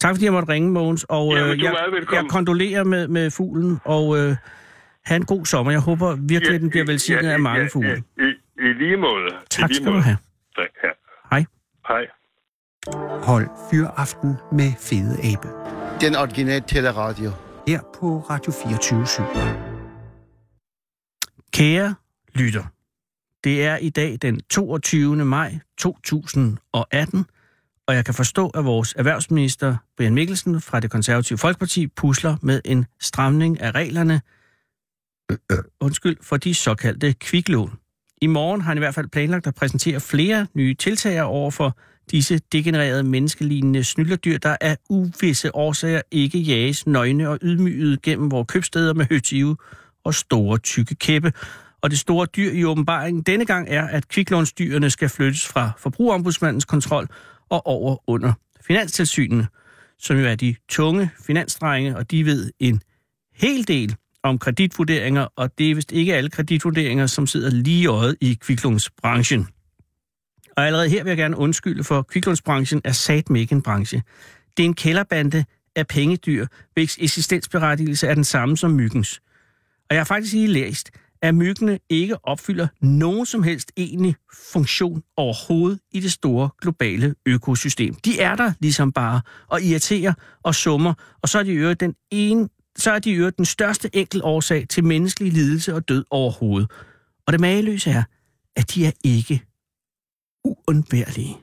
Tak 0.00 0.14
fordi 0.14 0.24
jeg 0.24 0.32
måtte 0.32 0.48
ringe, 0.52 0.70
Mogens. 0.70 1.04
Og 1.08 1.34
Jamen, 1.34 1.50
øh, 1.50 1.58
du 1.60 1.64
jeg, 1.64 1.74
jeg 2.12 2.24
kondolerer 2.30 2.84
med, 2.84 3.08
med 3.08 3.30
fuglen, 3.30 3.80
og 3.84 4.18
øh, 4.18 4.36
have 5.04 5.16
en 5.16 5.24
god 5.24 5.46
sommer. 5.46 5.72
Jeg 5.72 5.80
håber 5.80 6.16
virkelig, 6.28 6.54
at 6.54 6.60
den 6.60 6.70
bliver 6.70 6.86
velsignet 6.86 7.28
af 7.28 7.40
mange 7.40 7.68
fugle. 7.72 8.02
Ja, 8.18 8.24
i, 8.24 8.28
i 8.68 8.72
lige 8.72 8.96
måde. 8.96 9.26
I 9.26 9.46
Tak 9.50 9.68
lige 9.68 9.74
skal 9.76 9.86
du 9.86 9.92
måde. 9.92 10.02
have. 10.02 10.16
Tak, 10.58 10.70
ja. 10.84 10.88
Hej. 11.30 11.44
Hej. 11.88 12.06
Hold 13.22 13.48
Fyraften 13.70 14.36
med 14.52 14.72
Fede 14.78 15.16
Abe. 15.32 15.48
Den 16.00 16.14
originale 16.16 16.64
teleradio. 16.68 17.30
Her 17.68 17.80
på 17.94 18.18
Radio 18.30 18.52
24 18.52 19.06
Kære 21.52 21.94
lytter, 22.34 22.64
det 23.44 23.64
er 23.64 23.76
i 23.76 23.90
dag 23.90 24.18
den 24.22 24.40
22. 24.40 25.16
maj 25.16 25.58
2018, 25.78 27.26
og 27.86 27.94
jeg 27.94 28.04
kan 28.04 28.14
forstå, 28.14 28.48
at 28.48 28.64
vores 28.64 28.94
erhvervsminister 28.98 29.76
Brian 29.96 30.14
Mikkelsen 30.14 30.60
fra 30.60 30.80
det 30.80 30.90
konservative 30.90 31.38
Folkeparti 31.38 31.86
pusler 31.86 32.36
med 32.42 32.60
en 32.64 32.86
stramning 33.00 33.60
af 33.60 33.70
reglerne 33.70 34.20
undskyld, 35.80 36.16
for 36.22 36.36
de 36.36 36.54
såkaldte 36.54 37.12
kviklån. 37.12 37.78
I 38.22 38.26
morgen 38.26 38.60
har 38.60 38.70
han 38.70 38.78
i 38.78 38.78
hvert 38.78 38.94
fald 38.94 39.08
planlagt 39.08 39.46
at 39.46 39.54
præsentere 39.54 40.00
flere 40.00 40.46
nye 40.54 40.74
tiltag 40.74 41.22
over 41.22 41.50
for 41.50 41.78
disse 42.10 42.40
degenererede 42.52 43.02
menneskelignende 43.02 43.84
snylderdyr, 43.84 44.38
der 44.38 44.56
af 44.60 44.76
uvisse 44.88 45.54
årsager 45.54 46.02
ikke 46.10 46.38
jages 46.38 46.86
nøgne 46.86 47.28
og 47.28 47.38
ydmygede 47.42 47.96
gennem 48.02 48.30
vores 48.30 48.46
købsteder 48.48 48.94
med 48.94 49.06
høtive 49.10 49.56
og 50.04 50.14
store 50.14 50.58
tykke 50.58 50.94
kæppe. 50.94 51.32
Og 51.80 51.90
det 51.90 51.98
store 51.98 52.26
dyr 52.26 52.50
i 52.50 52.64
åbenbaringen 52.64 53.22
denne 53.22 53.44
gang 53.44 53.68
er, 53.68 53.86
at 53.86 54.08
kviklånsdyrene 54.08 54.90
skal 54.90 55.08
flyttes 55.08 55.46
fra 55.46 55.70
forbrugerombudsmandens 55.78 56.64
kontrol 56.64 57.08
og 57.48 57.66
over 57.66 57.96
under 58.06 58.32
finanstilsynene, 58.66 59.46
som 59.98 60.18
jo 60.18 60.26
er 60.26 60.34
de 60.34 60.54
tunge 60.68 61.10
finansdrenge, 61.26 61.96
og 61.96 62.10
de 62.10 62.24
ved 62.24 62.50
en 62.60 62.82
hel 63.34 63.68
del 63.68 63.96
om 64.28 64.38
kreditvurderinger, 64.38 65.26
og 65.36 65.58
det 65.58 65.70
er 65.70 65.74
vist 65.74 65.92
ikke 65.92 66.14
alle 66.14 66.30
kreditvurderinger, 66.30 67.06
som 67.06 67.26
sidder 67.26 67.50
lige 67.50 67.82
i 67.82 67.86
øjet 67.86 68.16
i 68.20 68.38
kviklånsbranchen. 68.40 69.48
Og 70.56 70.66
allerede 70.66 70.88
her 70.88 71.02
vil 71.02 71.10
jeg 71.10 71.16
gerne 71.16 71.36
undskylde, 71.36 71.84
for 71.84 72.02
kviklånsbranchen 72.02 72.80
er 72.84 72.92
sat 72.92 73.24
ikke 73.36 73.54
en 73.54 73.62
branche. 73.62 74.02
Det 74.56 74.62
er 74.62 74.66
en 74.66 74.74
kælderbande 74.74 75.44
af 75.76 75.86
pengedyr, 75.86 76.46
hvis 76.74 76.98
eksistensberettigelse 77.00 78.06
er 78.06 78.14
den 78.14 78.24
samme 78.24 78.56
som 78.56 78.70
myggens. 78.70 79.20
Og 79.90 79.94
jeg 79.94 80.00
har 80.00 80.04
faktisk 80.04 80.32
lige 80.32 80.46
læst, 80.46 80.90
at 81.22 81.34
myggene 81.34 81.78
ikke 81.88 82.24
opfylder 82.26 82.66
nogen 82.80 83.26
som 83.26 83.42
helst 83.42 83.72
egentlig 83.76 84.14
funktion 84.52 85.02
overhovedet 85.16 85.80
i 85.92 86.00
det 86.00 86.12
store 86.12 86.48
globale 86.62 87.14
økosystem. 87.26 87.94
De 87.94 88.20
er 88.20 88.36
der 88.36 88.52
ligesom 88.60 88.92
bare 88.92 89.20
og 89.48 89.62
irriterer 89.62 90.12
og 90.42 90.54
summer, 90.54 90.94
og 91.22 91.28
så 91.28 91.38
er 91.38 91.42
de 91.42 91.52
i 91.52 91.54
øvrigt 91.54 91.80
den 91.80 91.94
ene 92.10 92.48
så 92.78 92.90
er 92.90 92.98
de 92.98 93.12
øvrigt 93.12 93.36
den 93.36 93.44
største 93.44 93.96
enkel 93.96 94.20
årsag 94.24 94.68
til 94.68 94.84
menneskelig 94.84 95.32
lidelse 95.32 95.74
og 95.74 95.88
død 95.88 96.04
overhovedet. 96.10 96.70
Og 97.26 97.32
det 97.32 97.40
mageløse 97.40 97.90
er, 97.90 98.02
at 98.56 98.74
de 98.74 98.86
er 98.86 98.92
ikke 99.04 99.42
uundværlige. 100.44 101.36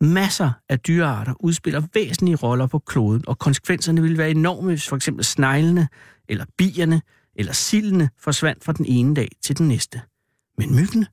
Masser 0.00 0.52
af 0.68 0.80
dyrearter 0.80 1.34
udspiller 1.40 1.82
væsentlige 1.94 2.36
roller 2.36 2.66
på 2.66 2.78
kloden, 2.78 3.28
og 3.28 3.38
konsekvenserne 3.38 4.02
ville 4.02 4.18
være 4.18 4.30
enorme, 4.30 4.68
hvis 4.68 4.88
for 4.88 4.96
eksempel 4.96 5.24
sneglene, 5.24 5.88
eller 6.28 6.44
bierne, 6.58 7.02
eller 7.34 7.52
sildene 7.52 8.10
forsvandt 8.18 8.64
fra 8.64 8.72
den 8.72 8.86
ene 8.86 9.14
dag 9.14 9.28
til 9.42 9.58
den 9.58 9.68
næste. 9.68 10.00
Men 10.58 10.74
myggene? 10.76 11.06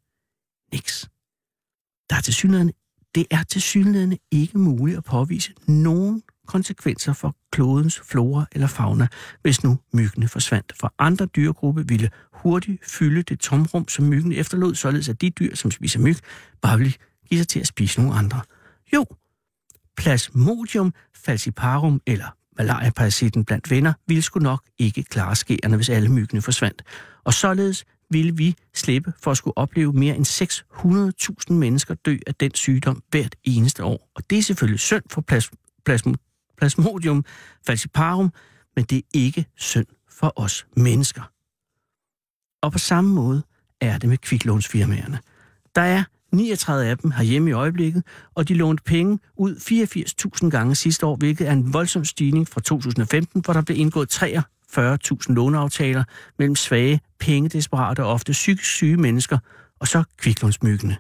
Niks. 0.74 1.10
Der 2.10 2.16
er 2.16 2.22
til 2.22 2.34
det 3.16 3.26
er 3.32 3.44
til 3.44 4.20
ikke 4.32 4.58
muligt 4.58 4.98
at 4.98 5.04
påvise 5.04 5.54
nogen 5.68 6.24
konsekvenser 6.50 7.14
for 7.14 7.36
klodens 7.52 8.00
flora 8.00 8.46
eller 8.52 8.68
fauna, 8.68 9.08
hvis 9.42 9.64
nu 9.64 9.80
myggene 9.94 10.28
forsvandt. 10.28 10.74
For 10.80 10.94
andre 11.00 11.26
dyregrupper 11.26 11.84
ville 11.84 12.10
hurtigt 12.34 12.86
fylde 12.86 13.22
det 13.22 13.40
tomrum, 13.40 13.88
som 13.88 14.06
myggen 14.06 14.32
efterlod, 14.32 14.76
således 14.76 15.10
at 15.10 15.22
de 15.22 15.30
dyr, 15.30 15.56
som 15.56 15.72
spiser 15.72 16.00
myg, 16.00 16.18
bare 16.62 16.78
ville 16.78 16.94
give 17.30 17.40
sig 17.40 17.48
til 17.48 17.60
at 17.60 17.68
spise 17.68 18.00
nogle 18.00 18.16
andre. 18.16 18.42
Jo, 18.94 19.06
Plasmodium 19.98 20.94
falciparum 21.16 22.02
eller 22.08 22.36
malariaparasitten 22.58 23.46
blandt 23.46 23.70
venner 23.70 23.94
ville 24.08 24.22
sgu 24.22 24.40
nok 24.40 24.62
ikke 24.78 25.04
klare 25.04 25.36
skærene, 25.36 25.76
hvis 25.76 25.90
alle 25.90 26.10
myggene 26.10 26.42
forsvandt. 26.42 26.84
Og 27.24 27.34
således 27.34 27.86
ville 28.10 28.36
vi 28.38 28.56
slippe 28.74 29.14
for 29.24 29.32
at 29.32 29.38
skulle 29.38 29.58
opleve 29.58 29.94
mere 29.94 30.16
end 30.16 30.26
600.000 31.52 31.54
mennesker 31.54 31.94
dø 31.94 32.18
af 32.28 32.36
den 32.36 32.56
sygdom 32.56 33.04
hvert 33.10 33.36
eneste 33.44 33.84
år. 33.84 34.12
Og 34.16 34.30
det 34.30 34.38
er 34.38 34.42
selvfølgelig 34.44 34.80
synd 34.80 35.04
for 35.10 35.22
plas, 35.22 35.52
plasmodium 35.86 36.29
Plasmodium 36.60 37.26
falciparum, 37.68 38.34
men 38.76 38.86
det 38.86 38.98
er 38.98 39.02
ikke 39.14 39.46
synd 39.56 39.88
for 40.10 40.34
os 40.36 40.66
mennesker. 40.78 41.22
Og 42.62 42.72
på 42.72 42.78
samme 42.78 43.14
måde 43.14 43.44
er 43.82 43.98
det 43.98 44.10
med 44.10 44.18
kviklånsfirmaerne. 44.18 45.20
Der 45.76 45.82
er 45.82 46.04
39 46.32 46.86
af 46.86 46.98
dem 46.98 47.12
herhjemme 47.12 47.50
i 47.50 47.54
øjeblikket, 47.54 48.04
og 48.36 48.48
de 48.48 48.54
lånte 48.54 48.84
penge 48.84 49.20
ud 49.36 49.56
84.000 50.44 50.50
gange 50.50 50.76
sidste 50.76 51.06
år, 51.06 51.16
hvilket 51.16 51.48
er 51.48 51.52
en 51.52 51.74
voldsom 51.74 52.06
stigning 52.06 52.48
fra 52.48 52.62
2015, 52.62 53.42
hvor 53.42 53.54
der 53.54 53.62
blev 53.62 53.78
indgået 53.78 54.24
43.000 54.24 55.34
låneaftaler 55.34 56.04
mellem 56.40 56.56
svage, 56.56 57.02
pengedesperate 57.20 58.04
og 58.04 58.12
ofte 58.12 58.32
psykisk 58.32 58.72
syge 58.72 58.98
mennesker, 58.98 59.38
og 59.80 59.88
så 59.88 60.04
kviklånsmyggene. 60.18 60.98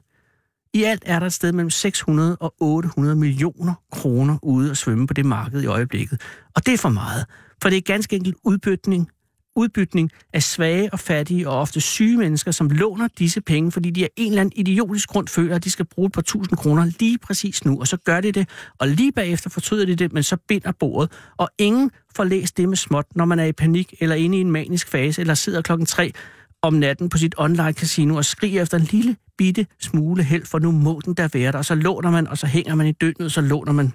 I 0.73 0.83
alt 0.83 1.03
er 1.05 1.19
der 1.19 1.25
et 1.25 1.33
sted 1.33 1.51
mellem 1.51 1.69
600 1.69 2.37
og 2.39 2.53
800 2.59 3.15
millioner 3.15 3.73
kroner 3.91 4.37
ude 4.43 4.71
at 4.71 4.77
svømme 4.77 5.07
på 5.07 5.13
det 5.13 5.25
marked 5.25 5.61
i 5.61 5.65
øjeblikket. 5.65 6.21
Og 6.55 6.65
det 6.65 6.73
er 6.73 6.77
for 6.77 6.89
meget, 6.89 7.25
for 7.61 7.69
det 7.69 7.77
er 7.77 7.81
ganske 7.81 8.15
enkelt 8.15 8.35
udbytning, 8.43 9.09
udbytning 9.55 10.11
af 10.33 10.43
svage 10.43 10.89
og 10.93 10.99
fattige 10.99 11.49
og 11.49 11.59
ofte 11.59 11.81
syge 11.81 12.17
mennesker, 12.17 12.51
som 12.51 12.69
låner 12.69 13.07
disse 13.19 13.41
penge, 13.41 13.71
fordi 13.71 13.89
de 13.89 14.03
af 14.03 14.09
en 14.15 14.31
eller 14.31 14.41
anden 14.41 14.53
idiotisk 14.55 15.09
grund 15.09 15.27
føler, 15.27 15.55
at 15.55 15.63
de 15.63 15.71
skal 15.71 15.85
bruge 15.85 16.05
et 16.05 16.11
par 16.13 16.21
tusind 16.21 16.57
kroner 16.57 16.91
lige 16.99 17.17
præcis 17.17 17.65
nu, 17.65 17.79
og 17.79 17.87
så 17.87 17.97
gør 17.97 18.21
de 18.21 18.31
det, 18.31 18.49
og 18.79 18.87
lige 18.87 19.11
bagefter 19.11 19.49
fortryder 19.49 19.85
de 19.85 19.95
det, 19.95 20.13
men 20.13 20.23
så 20.23 20.37
binder 20.47 20.71
bordet, 20.71 21.11
og 21.37 21.49
ingen 21.57 21.91
får 22.15 22.23
læst 22.23 22.57
det 22.57 22.69
med 22.69 22.77
småt, 22.77 23.05
når 23.15 23.25
man 23.25 23.39
er 23.39 23.45
i 23.45 23.51
panik 23.51 23.93
eller 23.99 24.15
inde 24.15 24.37
i 24.37 24.41
en 24.41 24.51
manisk 24.51 24.87
fase, 24.87 25.21
eller 25.21 25.33
sidder 25.33 25.61
klokken 25.61 25.85
tre 25.85 26.11
om 26.61 26.73
natten 26.73 27.09
på 27.09 27.17
sit 27.17 27.35
online 27.37 27.73
casino 27.73 28.15
og 28.15 28.25
skriger 28.25 28.61
efter 28.61 28.77
en 28.77 28.83
lille 28.83 29.15
bitte 29.37 29.67
smule 29.79 30.23
held, 30.23 30.45
for 30.45 30.59
nu 30.59 30.71
må 30.71 31.01
den 31.05 31.13
der 31.13 31.27
være 31.33 31.51
der. 31.51 31.57
Og 31.57 31.65
så 31.65 31.75
låner 31.75 32.11
man, 32.11 32.27
og 32.27 32.37
så 32.37 32.47
hænger 32.47 32.75
man 32.75 32.87
i 32.87 32.91
døgnet, 32.91 33.25
og 33.25 33.31
så 33.31 33.41
låner 33.41 33.71
man 33.71 33.93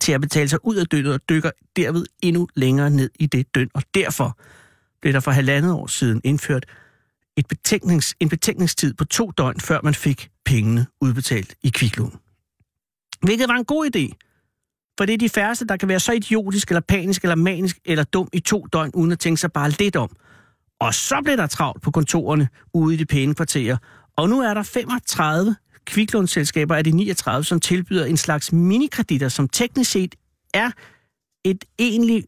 til 0.00 0.12
at 0.12 0.20
betale 0.20 0.48
sig 0.48 0.58
ud 0.64 0.76
af 0.76 0.86
døgnet 0.86 1.14
og 1.14 1.20
dykker 1.28 1.50
derved 1.76 2.06
endnu 2.22 2.48
længere 2.54 2.90
ned 2.90 3.10
i 3.20 3.26
det 3.26 3.54
døgn. 3.54 3.68
Og 3.74 3.82
derfor 3.94 4.38
blev 5.02 5.12
der 5.12 5.20
for 5.20 5.30
halvandet 5.30 5.72
år 5.72 5.86
siden 5.86 6.20
indført 6.24 6.66
et 7.36 7.46
betænknings, 7.46 8.14
en 8.20 8.28
betænkningstid 8.28 8.94
på 8.94 9.04
to 9.04 9.30
døgn, 9.30 9.60
før 9.60 9.80
man 9.84 9.94
fik 9.94 10.28
pengene 10.44 10.86
udbetalt 11.00 11.54
i 11.62 11.68
kviklån. 11.68 12.18
Hvilket 13.22 13.48
var 13.48 13.54
en 13.54 13.64
god 13.64 13.90
idé, 13.96 14.16
for 14.98 15.04
det 15.06 15.12
er 15.12 15.18
de 15.18 15.28
færreste, 15.28 15.66
der 15.66 15.76
kan 15.76 15.88
være 15.88 16.00
så 16.00 16.12
idiotisk, 16.12 16.68
eller 16.68 16.80
panisk, 16.80 17.22
eller 17.22 17.34
manisk, 17.34 17.78
eller 17.84 18.04
dum 18.04 18.28
i 18.32 18.40
to 18.40 18.66
døgn, 18.72 18.90
uden 18.94 19.12
at 19.12 19.18
tænke 19.18 19.40
sig 19.40 19.52
bare 19.52 19.70
lidt 19.70 19.96
om. 19.96 20.16
Og 20.80 20.94
så 20.94 21.20
blev 21.24 21.36
der 21.36 21.46
travlt 21.46 21.82
på 21.82 21.90
kontorerne 21.90 22.48
ude 22.74 22.94
i 22.94 22.96
de 22.96 23.06
pæne 23.06 23.34
kvarterer. 23.34 23.76
Og 24.16 24.28
nu 24.28 24.40
er 24.40 24.54
der 24.54 24.62
35 24.62 25.56
kviklånsselskaber 25.84 26.74
af 26.74 26.84
de 26.84 26.90
39, 26.90 27.44
som 27.44 27.60
tilbyder 27.60 28.04
en 28.04 28.16
slags 28.16 28.52
minikreditter, 28.52 29.28
som 29.28 29.48
teknisk 29.48 29.90
set 29.90 30.14
er 30.54 30.70
et 31.44 31.64
egentlig 31.78 32.24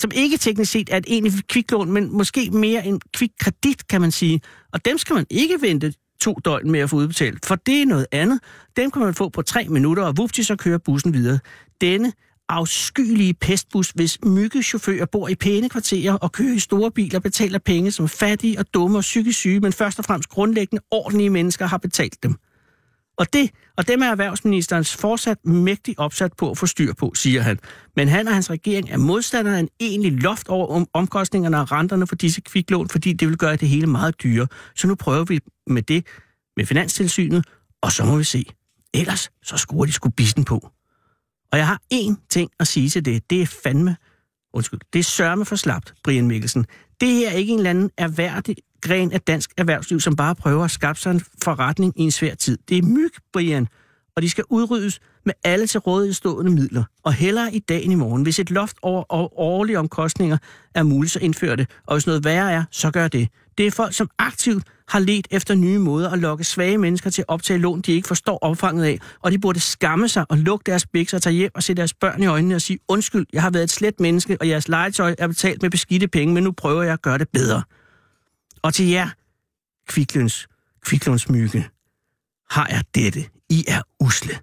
som 0.00 0.10
ikke 0.14 0.36
teknisk 0.36 0.72
set 0.72 0.88
er 0.92 0.96
et 0.96 1.04
egentligt 1.08 1.48
kviklån, 1.48 1.92
men 1.92 2.16
måske 2.16 2.50
mere 2.50 2.86
en 2.86 3.00
kvikkredit, 3.14 3.88
kan 3.88 4.00
man 4.00 4.10
sige. 4.10 4.40
Og 4.72 4.84
dem 4.84 4.98
skal 4.98 5.14
man 5.14 5.26
ikke 5.30 5.58
vente 5.60 5.94
to 6.20 6.38
døgn 6.44 6.70
med 6.70 6.80
at 6.80 6.90
få 6.90 6.96
udbetalt, 6.96 7.46
for 7.46 7.54
det 7.54 7.82
er 7.82 7.86
noget 7.86 8.06
andet. 8.12 8.40
Dem 8.76 8.90
kan 8.90 9.02
man 9.02 9.14
få 9.14 9.28
på 9.28 9.42
tre 9.42 9.68
minutter, 9.68 10.02
og 10.02 10.16
vupti, 10.16 10.42
så 10.42 10.56
kører 10.56 10.78
bussen 10.78 11.14
videre. 11.14 11.38
Denne 11.80 12.12
afskyelige 12.50 13.34
pestbus, 13.34 13.90
hvis 13.90 14.18
myggechauffører 14.26 15.06
bor 15.06 15.28
i 15.28 15.34
pæne 15.34 15.68
kvarterer 15.68 16.12
og 16.12 16.32
kører 16.32 16.54
i 16.54 16.58
store 16.58 16.90
biler, 16.90 17.20
betaler 17.20 17.58
penge 17.58 17.90
som 17.90 18.08
fattige 18.08 18.58
og 18.58 18.74
dumme 18.74 18.98
og 18.98 19.02
psykisk 19.02 19.38
syge, 19.38 19.60
men 19.60 19.72
først 19.72 19.98
og 19.98 20.04
fremmest 20.04 20.28
grundlæggende 20.28 20.82
ordentlige 20.90 21.30
mennesker 21.30 21.66
har 21.66 21.78
betalt 21.78 22.22
dem. 22.22 22.34
Og, 23.18 23.32
det, 23.32 23.50
og 23.76 23.88
dem 23.88 24.02
er 24.02 24.06
erhvervsministerens 24.06 24.96
fortsat 24.96 25.46
mægtig 25.46 25.98
opsat 25.98 26.32
på 26.38 26.50
at 26.50 26.58
få 26.58 26.66
styr 26.66 26.92
på, 26.92 27.12
siger 27.14 27.42
han. 27.42 27.58
Men 27.96 28.08
han 28.08 28.28
og 28.28 28.34
hans 28.34 28.50
regering 28.50 28.90
er 28.90 28.96
modstandere 28.98 29.56
af 29.56 29.60
en 29.60 29.68
egentlig 29.80 30.12
loft 30.12 30.48
over 30.48 30.66
om, 30.66 30.86
omkostningerne 30.92 31.60
og 31.60 31.72
renterne 31.72 32.06
for 32.06 32.14
disse 32.14 32.40
kviklån, 32.40 32.88
fordi 32.88 33.12
det 33.12 33.28
vil 33.28 33.36
gøre 33.36 33.56
det 33.56 33.68
hele 33.68 33.86
meget 33.86 34.22
dyrere. 34.22 34.46
Så 34.76 34.86
nu 34.86 34.94
prøver 34.94 35.24
vi 35.24 35.40
med 35.66 35.82
det 35.82 36.06
med 36.56 36.66
Finanstilsynet, 36.66 37.44
og 37.82 37.92
så 37.92 38.04
må 38.04 38.16
vi 38.16 38.24
se. 38.24 38.44
Ellers 38.94 39.30
så 39.42 39.56
skruer 39.56 39.86
de 39.86 39.92
sgu 39.92 40.08
bissen 40.08 40.44
på. 40.44 40.70
Og 41.52 41.58
jeg 41.58 41.66
har 41.66 41.80
én 41.94 42.26
ting 42.30 42.50
at 42.60 42.66
sige 42.66 42.88
til 42.88 43.04
det. 43.04 43.30
Det 43.30 43.42
er 43.42 43.46
fandme, 43.46 43.96
undskyld, 44.52 44.80
det 44.92 44.98
er 44.98 45.04
sørme 45.04 45.44
for 45.44 45.56
slapt, 45.56 45.94
Brian 46.04 46.26
Mikkelsen. 46.26 46.66
Det 47.00 47.08
her 47.08 47.30
er 47.30 47.34
ikke 47.34 47.52
en 47.52 47.58
eller 47.58 47.70
anden 47.70 47.90
erhverdig 47.98 48.56
gren 48.80 49.12
af 49.12 49.20
dansk 49.20 49.50
erhvervsliv, 49.56 50.00
som 50.00 50.16
bare 50.16 50.34
prøver 50.34 50.64
at 50.64 50.70
skabe 50.70 50.98
sig 50.98 51.10
en 51.10 51.22
forretning 51.42 51.92
i 51.96 52.02
en 52.02 52.10
svær 52.10 52.34
tid. 52.34 52.58
Det 52.68 52.78
er 52.78 52.82
myg, 52.82 53.10
Brian, 53.32 53.68
og 54.16 54.22
de 54.22 54.30
skal 54.30 54.44
udryddes 54.50 55.00
med 55.24 55.34
alle 55.44 55.66
til 55.66 55.80
rådighed 55.80 56.14
stående 56.14 56.50
midler. 56.50 56.84
Og 57.02 57.12
hellere 57.12 57.54
i 57.54 57.58
dag 57.58 57.84
end 57.84 57.92
i 57.92 57.96
morgen. 57.96 58.22
Hvis 58.22 58.38
et 58.38 58.50
loft 58.50 58.76
over, 58.82 59.04
over 59.08 59.38
årlige 59.38 59.78
omkostninger 59.78 60.38
er 60.74 60.82
muligt, 60.82 61.12
så 61.12 61.18
indfør 61.18 61.56
det. 61.56 61.70
Og 61.86 61.94
hvis 61.94 62.06
noget 62.06 62.24
værre 62.24 62.52
er, 62.52 62.64
så 62.70 62.90
gør 62.90 63.08
det. 63.08 63.28
Det 63.60 63.66
er 63.66 63.70
folk, 63.70 63.94
som 63.94 64.10
aktivt 64.18 64.64
har 64.88 64.98
let 64.98 65.28
efter 65.30 65.54
nye 65.54 65.78
måder 65.78 66.10
at 66.10 66.18
lokke 66.18 66.44
svage 66.44 66.78
mennesker 66.78 67.10
til 67.10 67.22
at 67.22 67.28
optage 67.28 67.58
lån, 67.58 67.80
de 67.80 67.92
ikke 67.92 68.08
forstår 68.08 68.38
omfanget 68.42 68.84
af, 68.84 68.98
og 69.22 69.32
de 69.32 69.38
burde 69.38 69.60
skamme 69.60 70.08
sig 70.08 70.26
og 70.28 70.38
lukke 70.38 70.62
deres 70.66 70.86
bækser 70.86 71.18
og 71.18 71.22
tage 71.22 71.34
hjem 71.34 71.50
og 71.54 71.62
se 71.62 71.74
deres 71.74 71.94
børn 71.94 72.22
i 72.22 72.26
øjnene 72.26 72.54
og 72.54 72.60
sige, 72.60 72.78
undskyld, 72.88 73.26
jeg 73.32 73.42
har 73.42 73.50
været 73.50 73.64
et 73.64 73.70
slet 73.70 74.00
menneske, 74.00 74.36
og 74.40 74.48
jeres 74.48 74.68
legetøj 74.68 75.14
er 75.18 75.26
betalt 75.26 75.62
med 75.62 75.70
beskidte 75.70 76.08
penge, 76.08 76.34
men 76.34 76.44
nu 76.44 76.52
prøver 76.52 76.82
jeg 76.82 76.92
at 76.92 77.02
gøre 77.02 77.18
det 77.18 77.28
bedre. 77.28 77.62
Og 78.62 78.74
til 78.74 78.86
jer, 78.88 79.08
kviklunds, 79.88 80.46
kviklundsmygge, 80.86 81.68
har 82.50 82.66
jeg 82.70 82.84
dette. 82.94 83.24
I 83.50 83.64
er 83.68 83.82
usle. 84.00 84.38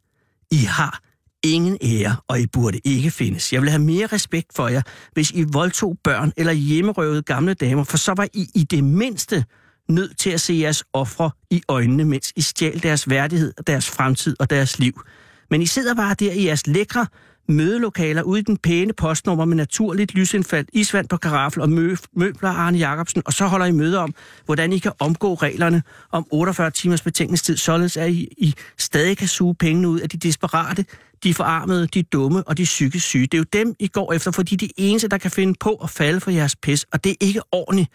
I 0.52 0.58
har 0.58 1.00
ingen 1.44 1.78
ære, 1.84 2.16
og 2.28 2.40
I 2.40 2.48
burde 2.48 2.80
ikke 2.84 3.12
findes. 3.12 3.54
Jeg 3.54 3.62
vil 3.62 3.70
have 3.70 3.82
mere 3.84 4.08
respekt 4.08 4.48
for 4.56 4.68
jer, 4.68 4.82
hvis 5.14 5.32
I 5.32 5.46
voldtog 5.54 5.98
børn 6.04 6.32
eller 6.38 6.54
hjemmerøvede 6.54 7.22
gamle 7.22 7.54
damer, 7.54 7.84
for 7.84 7.98
så 7.98 8.14
var 8.18 8.28
I 8.34 8.48
i 8.56 8.64
det 8.64 8.84
mindste 8.84 9.44
nødt 9.90 10.20
til 10.20 10.30
at 10.30 10.42
se 10.42 10.54
jeres 10.54 10.84
ofre 10.94 11.32
i 11.52 11.62
øjnene, 11.68 12.06
mens 12.06 12.34
I 12.36 12.42
stjal 12.42 12.84
deres 12.84 13.10
værdighed, 13.10 13.54
deres 13.68 13.90
fremtid 13.90 14.36
og 14.40 14.50
deres 14.50 14.80
liv. 14.80 15.02
Men 15.50 15.62
I 15.62 15.66
sidder 15.66 15.96
bare 15.96 16.16
der 16.20 16.32
i 16.32 16.46
jeres 16.46 16.68
lækre 16.68 17.08
mødelokaler 17.50 18.22
ude 18.24 18.40
i 18.40 18.44
den 18.44 18.58
pæne 18.58 18.94
postnummer 18.94 19.46
med 19.46 19.56
naturligt 19.56 20.14
lysindfald, 20.14 20.66
isvand 20.74 21.08
på 21.10 21.18
karaffel 21.18 21.62
og 21.62 21.70
mø- 21.70 22.06
møbler 22.16 22.50
Arne 22.50 22.78
Jacobsen, 22.78 23.22
og 23.26 23.34
så 23.34 23.46
holder 23.46 23.66
I 23.66 23.72
møde 23.72 23.98
om, 24.00 24.14
hvordan 24.46 24.74
I 24.74 24.78
kan 24.78 24.92
omgå 25.00 25.34
reglerne 25.36 25.84
om 26.12 26.26
48 26.32 26.72
timers 26.72 27.02
betænkningstid, 27.02 27.58
således 27.58 27.98
at 27.98 28.12
I, 28.12 28.28
I 28.38 28.54
stadig 28.78 29.18
kan 29.18 29.28
suge 29.28 29.56
pengene 29.56 29.90
ud 29.90 30.00
af 30.00 30.10
de 30.10 30.18
desperate, 30.18 30.86
de 31.24 31.34
forarmede, 31.34 31.88
de 31.88 32.04
dumme 32.04 32.48
og 32.48 32.58
de 32.58 32.64
psykisk 32.64 33.06
syge. 33.06 33.28
Det 33.28 33.34
er 33.34 33.38
jo 33.38 33.46
dem, 33.54 33.76
I 33.80 33.88
går 33.88 34.14
efter, 34.14 34.32
fordi 34.32 34.56
de 34.56 34.70
eneste, 34.78 35.08
der 35.08 35.18
kan 35.18 35.32
finde 35.32 35.54
på 35.60 35.76
at 35.76 35.90
falde 35.90 36.20
for 36.20 36.32
jeres 36.32 36.56
pis, 36.56 36.86
og 36.94 37.04
det 37.04 37.12
er 37.12 37.16
ikke 37.20 37.42
ordentligt 37.52 37.92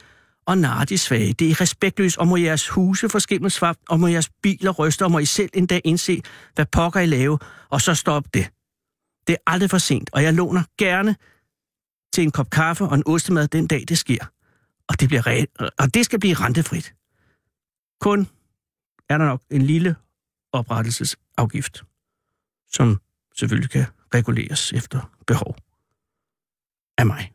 og 0.47 0.59
narre 0.59 0.85
de 0.85 0.99
svage. 0.99 1.33
Det 1.33 1.51
er 1.51 1.61
respektløst, 1.61 2.19
og 2.19 2.29
må 2.29 2.37
jeres 2.37 2.69
huse 2.69 3.09
få 3.09 3.19
skimmelsvap, 3.19 3.77
og 3.89 4.01
må 4.01 4.07
jeres 4.07 4.31
biler 4.43 4.71
ryste, 4.71 5.05
og 5.05 5.11
må 5.11 5.19
I 5.19 5.25
selv 5.25 5.51
en 5.55 5.67
dag 5.67 5.81
indse, 5.85 6.23
hvad 6.55 6.67
pokker 6.73 7.01
I 7.01 7.07
lave, 7.07 7.39
og 7.71 7.81
så 7.81 7.95
stop 7.95 8.35
det. 8.35 8.51
Det 9.27 9.33
er 9.33 9.53
aldrig 9.53 9.71
for 9.71 9.79
sent, 9.79 10.11
og 10.13 10.23
jeg 10.23 10.35
låner 10.35 10.63
gerne 10.79 11.17
til 12.13 12.25
en 12.25 12.31
kop 12.31 12.51
kaffe 12.51 12.85
og 12.85 12.95
en 12.95 13.03
ostemad 13.07 13.49
den 13.49 13.67
dag, 13.67 13.85
det 13.89 13.99
sker. 13.99 14.25
Og 14.89 15.01
det, 15.01 15.09
bliver 15.09 15.27
re- 15.27 15.69
og 15.79 15.95
det 15.95 16.05
skal 16.05 16.21
blive 16.21 16.35
rentefrit. 16.35 16.95
Kun 18.01 18.29
er 19.09 19.19
der 19.19 19.25
nok 19.25 19.43
en 19.51 19.63
lille 19.63 19.97
oprettelsesafgift, 20.53 21.85
som 22.73 23.01
selvfølgelig 23.39 23.71
kan 23.71 23.87
reguleres 24.15 24.73
efter 24.73 25.11
behov 25.27 25.57
af 26.99 27.07
mig. 27.07 27.33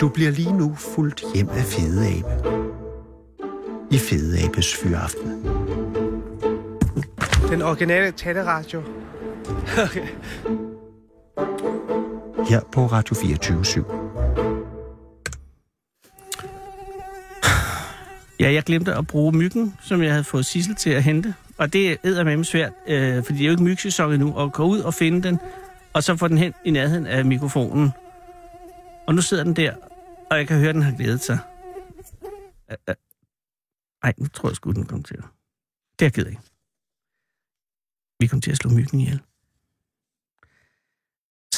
Du 0.00 0.08
bliver 0.08 0.30
lige 0.30 0.52
nu 0.52 0.74
fuldt 0.74 1.22
hjem 1.34 1.48
af 1.48 1.64
Fede 1.64 2.18
Abe. 2.18 2.62
I 3.90 3.98
Fede 3.98 4.44
Abes 4.44 4.76
Fyraften. 4.76 5.42
Den 7.50 7.62
originale 7.62 8.12
taleradio. 8.12 8.82
Okay. 9.84 10.08
Her 12.50 12.60
på 12.72 12.86
Radio 12.86 13.14
24 13.14 13.60
/7. 13.60 14.12
Ja, 18.40 18.52
jeg 18.52 18.62
glemte 18.62 18.94
at 18.94 19.06
bruge 19.06 19.32
myggen, 19.32 19.74
som 19.82 20.02
jeg 20.02 20.10
havde 20.10 20.24
fået 20.24 20.46
Sissel 20.46 20.74
til 20.74 20.90
at 20.90 21.02
hente. 21.02 21.34
Og 21.62 21.72
det 21.72 21.98
er 22.04 22.24
med 22.24 22.44
svært, 22.44 22.72
øh, 22.86 23.24
fordi 23.24 23.38
det 23.38 23.44
er 23.44 23.46
jo 23.46 23.50
ikke 23.50 23.62
mygsæson 23.62 24.12
endnu, 24.12 24.38
at 24.38 24.52
gå 24.52 24.64
ud 24.64 24.80
og 24.80 24.94
finde 24.94 25.22
den, 25.22 25.38
og 25.92 26.02
så 26.02 26.16
få 26.16 26.28
den 26.28 26.38
hen 26.38 26.54
i 26.64 26.70
nærheden 26.70 27.06
af 27.06 27.24
mikrofonen. 27.24 27.90
Og 29.06 29.14
nu 29.14 29.22
sidder 29.22 29.44
den 29.44 29.56
der, 29.56 29.74
og 30.30 30.36
jeg 30.36 30.48
kan 30.48 30.58
høre, 30.58 30.68
at 30.68 30.74
den 30.74 30.82
har 30.82 30.96
glædet 30.96 31.20
sig. 31.20 31.38
Nej. 32.68 32.96
Ej, 34.02 34.14
nu 34.18 34.26
tror 34.26 34.48
jeg 34.48 34.56
sgu, 34.56 34.72
den 34.72 34.86
kom 34.86 35.02
til 35.02 35.14
at... 35.14 35.24
Det 35.98 36.04
er 36.04 36.06
jeg 36.06 36.12
ked 36.12 36.26
af. 36.26 36.38
Vi 38.20 38.26
kom 38.26 38.40
til 38.40 38.50
at 38.50 38.56
slå 38.56 38.70
myggen 38.70 39.00
ihjel. 39.00 39.20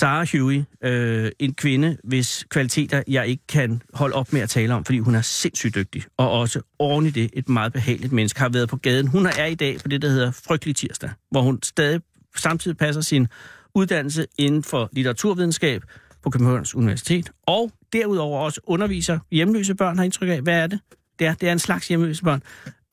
Sarah 0.05 0.29
Huey, 0.33 0.63
øh, 0.85 1.33
en 1.39 1.55
kvinde, 1.55 1.97
hvis 2.05 2.47
kvaliteter 2.51 3.03
jeg 3.09 3.27
ikke 3.27 3.47
kan 3.47 3.83
holde 3.95 4.15
op 4.15 4.33
med 4.33 4.41
at 4.41 4.51
tale 4.51 4.75
om, 4.75 4.85
fordi 4.85 4.99
hun 4.99 5.15
er 5.15 5.23
sindssygt 5.23 5.75
dygtig, 5.75 6.05
og 6.17 6.31
også 6.31 6.61
oven 6.79 7.07
i 7.07 7.11
det 7.11 7.31
et 7.33 7.49
meget 7.49 7.73
behageligt 7.73 8.13
menneske, 8.13 8.41
har 8.41 8.49
været 8.49 8.69
på 8.69 8.77
gaden. 8.77 9.07
Hun 9.07 9.27
er 9.27 9.47
i 9.47 9.55
dag 9.55 9.79
på 9.81 9.89
det, 9.89 10.03
der 10.03 10.09
hedder 10.09 10.31
Frygtelig 10.31 10.77
Tirsdag, 10.77 11.11
hvor 11.31 11.43
hun 11.43 11.59
stadig 11.63 12.01
samtidig 12.37 12.77
passer 12.77 13.01
sin 13.03 13.29
uddannelse 13.75 14.27
inden 14.39 14.63
for 14.63 14.89
litteraturvidenskab 14.93 15.83
på 16.23 16.31
Københavns 16.31 16.75
Universitet, 16.75 17.31
og 17.47 17.71
derudover 17.93 18.41
også 18.41 18.61
underviser 18.65 19.19
hjemløse 19.31 19.75
børn, 19.75 19.97
har 19.97 20.05
indtryk 20.05 20.29
af. 20.29 20.41
Hvad 20.41 20.59
er 20.59 20.67
det? 20.67 20.81
Det 21.19 21.27
er, 21.27 21.35
det 21.35 21.49
er 21.49 21.53
en 21.53 21.59
slags 21.59 21.89
hjemløse 21.89 22.23
børn. 22.23 22.43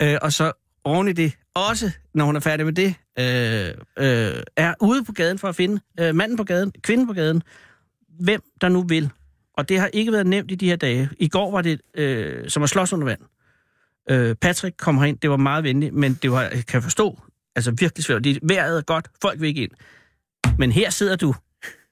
Øh, 0.02 0.18
og 0.22 0.34
så 0.34 0.52
oven 0.84 1.08
i 1.08 1.14
det, 1.14 1.34
også 1.56 1.92
når 2.14 2.26
hun 2.26 2.36
er 2.36 2.40
færdig 2.40 2.66
med 2.66 2.74
det, 2.74 2.96
øh, 3.20 3.68
øh, 3.98 4.44
er 4.58 4.74
ude 4.82 5.04
på 5.04 5.12
gaden 5.12 5.40
for 5.40 5.50
at 5.50 5.56
finde 5.56 5.82
øh, 6.00 6.16
manden 6.16 6.38
på 6.38 6.44
gaden, 6.44 6.72
kvinden 6.82 7.08
på 7.08 7.14
gaden, 7.14 7.44
hvem 8.20 8.42
der 8.62 8.70
nu 8.70 8.82
vil. 8.82 9.10
Og 9.54 9.70
det 9.70 9.80
har 9.80 9.88
ikke 9.88 10.12
været 10.12 10.28
nemt 10.28 10.52
i 10.52 10.56
de 10.56 10.70
her 10.70 10.76
dage. 10.76 11.10
I 11.20 11.28
går 11.28 11.52
var 11.52 11.62
det 11.62 11.82
øh, 11.94 12.50
som 12.50 12.64
at 12.64 12.70
slås 12.70 12.94
under 12.94 13.06
vand. 13.06 13.20
Øh, 14.10 14.36
Patrick 14.36 14.78
kom 14.78 14.98
herind, 14.98 15.18
det 15.18 15.30
var 15.30 15.38
meget 15.38 15.64
venligt, 15.64 15.94
men 15.94 16.20
det 16.22 16.32
var, 16.32 16.42
jeg 16.42 16.66
kan 16.68 16.82
forstå, 16.82 17.20
altså 17.56 17.72
virkelig 17.72 18.04
svært. 18.04 18.24
Det, 18.24 18.40
vejret 18.44 18.78
er 18.78 18.82
godt, 18.82 19.08
folk 19.22 19.42
vil 19.42 19.48
ikke 19.48 19.62
ind. 19.62 19.72
Men 20.58 20.72
her 20.72 20.90
sidder 20.90 21.16
du. 21.16 21.36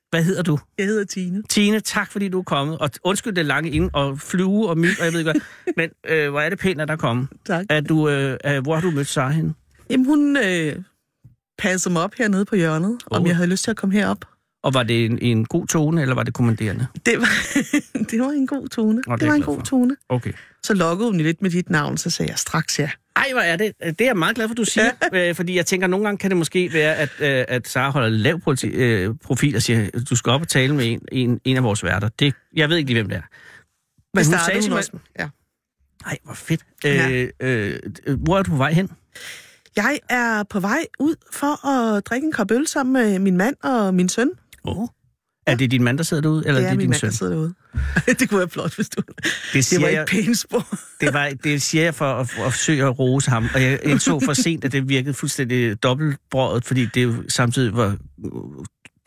Hvad 0.09 0.23
hedder 0.23 0.43
du? 0.43 0.59
Jeg 0.77 0.85
hedder 0.85 1.05
Tine. 1.05 1.43
Tine, 1.49 1.79
tak 1.79 2.11
fordi 2.11 2.29
du 2.29 2.39
er 2.39 2.43
kommet. 2.43 2.77
Og 2.77 2.89
undskyld 3.03 3.33
det 3.33 3.45
lange 3.45 3.69
ind, 3.71 3.89
og 3.93 4.19
flyve 4.19 4.69
og 4.69 4.77
myg, 4.77 4.91
og 4.99 5.05
jeg 5.05 5.13
ved 5.13 5.19
ikke 5.19 5.31
hvad. 5.31 5.41
Men 5.77 5.89
øh, 6.07 6.29
hvor 6.29 6.41
er 6.41 6.49
det 6.49 6.59
pænt, 6.59 6.81
at 6.81 6.87
der 6.87 6.93
er 6.93 6.97
kommet. 6.97 7.27
Tak. 7.45 7.65
Er 7.69 7.81
du, 7.81 8.09
øh, 8.09 8.37
hvor 8.63 8.73
har 8.73 8.81
du 8.81 8.91
mødt 8.91 9.07
Sara 9.07 9.29
henne? 9.29 9.53
Jamen, 9.89 10.05
hun 10.05 10.37
øh, 10.37 10.75
passede 11.57 11.93
mig 11.93 12.03
op 12.03 12.13
hernede 12.17 12.45
på 12.45 12.55
hjørnet, 12.55 12.97
oh. 13.11 13.17
om 13.19 13.27
jeg 13.27 13.35
havde 13.35 13.49
lyst 13.49 13.63
til 13.63 13.71
at 13.71 13.77
komme 13.77 13.95
herop. 13.95 14.25
Og 14.63 14.73
var 14.73 14.83
det 14.83 15.05
en, 15.05 15.19
en 15.21 15.45
god 15.45 15.67
tone, 15.67 16.01
eller 16.01 16.15
var 16.15 16.23
det 16.23 16.33
kommanderende? 16.33 16.87
Det 17.05 17.17
var, 17.17 17.29
det 18.11 18.19
var 18.19 18.29
en 18.29 18.47
god 18.47 18.67
tone. 18.67 19.01
Nå, 19.07 19.13
det 19.13 19.21
det 19.21 19.27
var 19.27 19.33
en 19.35 19.41
god 19.41 19.57
for. 19.57 19.63
tone. 19.63 19.95
Okay. 20.09 20.31
Så 20.63 20.73
lokkede 20.73 21.09
hun 21.09 21.17
lidt 21.17 21.41
med 21.41 21.49
dit 21.49 21.69
navn, 21.69 21.97
så 21.97 22.09
sagde 22.09 22.31
jeg 22.31 22.39
straks 22.39 22.79
ja. 22.79 22.89
Ej, 23.19 23.31
hvor 23.31 23.41
er 23.41 23.55
det. 23.55 23.73
Det 23.81 24.01
er 24.01 24.05
jeg 24.05 24.17
meget 24.17 24.35
glad 24.35 24.47
for, 24.47 24.55
du 24.55 24.63
siger. 24.65 24.91
øh, 25.13 25.35
fordi 25.35 25.55
jeg 25.55 25.65
tænker, 25.65 25.87
nogle 25.87 26.05
gange 26.05 26.17
kan 26.17 26.29
det 26.31 26.37
måske 26.37 26.73
være, 26.73 26.95
at, 26.95 27.09
øh, 27.19 27.45
at 27.47 27.67
Sara 27.67 27.89
holder 27.91 28.09
lav 28.09 28.39
politi- 28.39 28.67
øh, 28.67 29.15
profil 29.23 29.55
og 29.55 29.61
siger, 29.61 29.89
du 30.09 30.15
skal 30.15 30.29
op 30.31 30.41
og 30.41 30.47
tale 30.47 30.75
med 30.75 30.85
en, 30.91 30.99
en, 31.11 31.39
en 31.45 31.57
af 31.57 31.63
vores 31.63 31.83
værter. 31.83 32.09
Det, 32.19 32.33
jeg 32.55 32.69
ved 32.69 32.77
ikke 32.77 32.87
lige, 32.89 33.01
hvem 33.01 33.09
det 33.09 33.17
er. 33.17 33.21
Men 34.13 34.25
Det 34.25 34.27
hun 34.27 34.35
sagde 34.45 34.69
hun 34.69 34.77
også. 34.77 34.91
Ja. 35.19 35.27
Ej, 36.05 36.17
hvor 36.23 36.33
fedt. 36.33 36.61
Ja. 36.83 37.09
Øh, 37.11 37.29
øh, 37.39 37.79
hvor 38.23 38.37
er 38.39 38.43
du 38.43 38.51
på 38.51 38.57
vej 38.57 38.71
hen? 38.73 38.89
Jeg 39.75 39.99
er 40.09 40.43
på 40.43 40.59
vej 40.59 40.85
ud 40.99 41.15
for 41.33 41.67
at 41.67 42.05
drikke 42.05 42.25
en 42.25 42.31
kop 42.31 42.51
øl 42.51 42.67
sammen 42.67 42.93
med 42.93 43.19
min 43.19 43.37
mand 43.37 43.55
og 43.63 43.93
min 43.93 44.09
søn. 44.09 44.29
Oh. 44.63 44.87
Er 45.51 45.55
det 45.55 45.71
din 45.71 45.83
mand, 45.83 45.97
der 45.97 46.03
sidder 46.03 46.21
derude, 46.21 46.43
eller 46.47 46.59
det 46.59 46.65
er 46.65 46.69
er 46.69 46.73
det 46.73 46.81
din 46.81 46.89
mand, 46.89 46.99
søn? 46.99 47.09
der 47.09 47.15
sidder 47.15 47.33
derude. 47.33 47.53
det 48.19 48.29
kunne 48.29 48.39
være 48.39 48.49
flot, 48.49 48.75
hvis 48.75 48.89
du... 48.89 49.01
Det 49.53 49.69
Det 49.69 49.81
var 49.81 49.87
jeg, 49.87 50.05
ikke 50.13 50.25
pænt 50.25 50.45
det, 51.01 51.13
var, 51.13 51.29
det 51.43 51.61
siger 51.61 51.83
jeg 51.83 51.95
for 51.95 52.05
at, 52.13 52.29
for 52.29 52.43
at 52.45 52.53
forsøge 52.53 52.83
at 52.85 52.99
rose 52.99 53.29
ham, 53.29 53.47
og 53.53 53.61
jeg 53.63 53.79
indså 53.83 54.19
for 54.19 54.33
sent, 54.33 54.65
at 54.65 54.71
det 54.71 54.89
virkede 54.89 55.13
fuldstændig 55.13 55.83
dobbeltbrødet, 55.83 56.65
fordi 56.65 56.85
det 56.85 57.03
jo 57.03 57.13
samtidig 57.29 57.73
var 57.75 57.97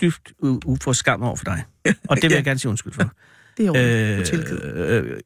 dybt 0.00 0.32
u- 0.44 0.58
ufor 0.66 0.92
skam 0.92 1.22
over 1.22 1.36
for 1.36 1.44
dig. 1.44 1.64
Og 2.08 2.16
det 2.16 2.22
vil 2.22 2.30
Ja. 2.30 2.36
jeg 2.36 2.44
gerne 2.44 2.58
sige 2.58 2.68
undskyld 2.70 2.92
for. 2.92 3.12
Det 3.56 3.62
er 3.62 3.66
jo 3.66 3.76
øh, 3.76 5.04
øh, 5.12 5.20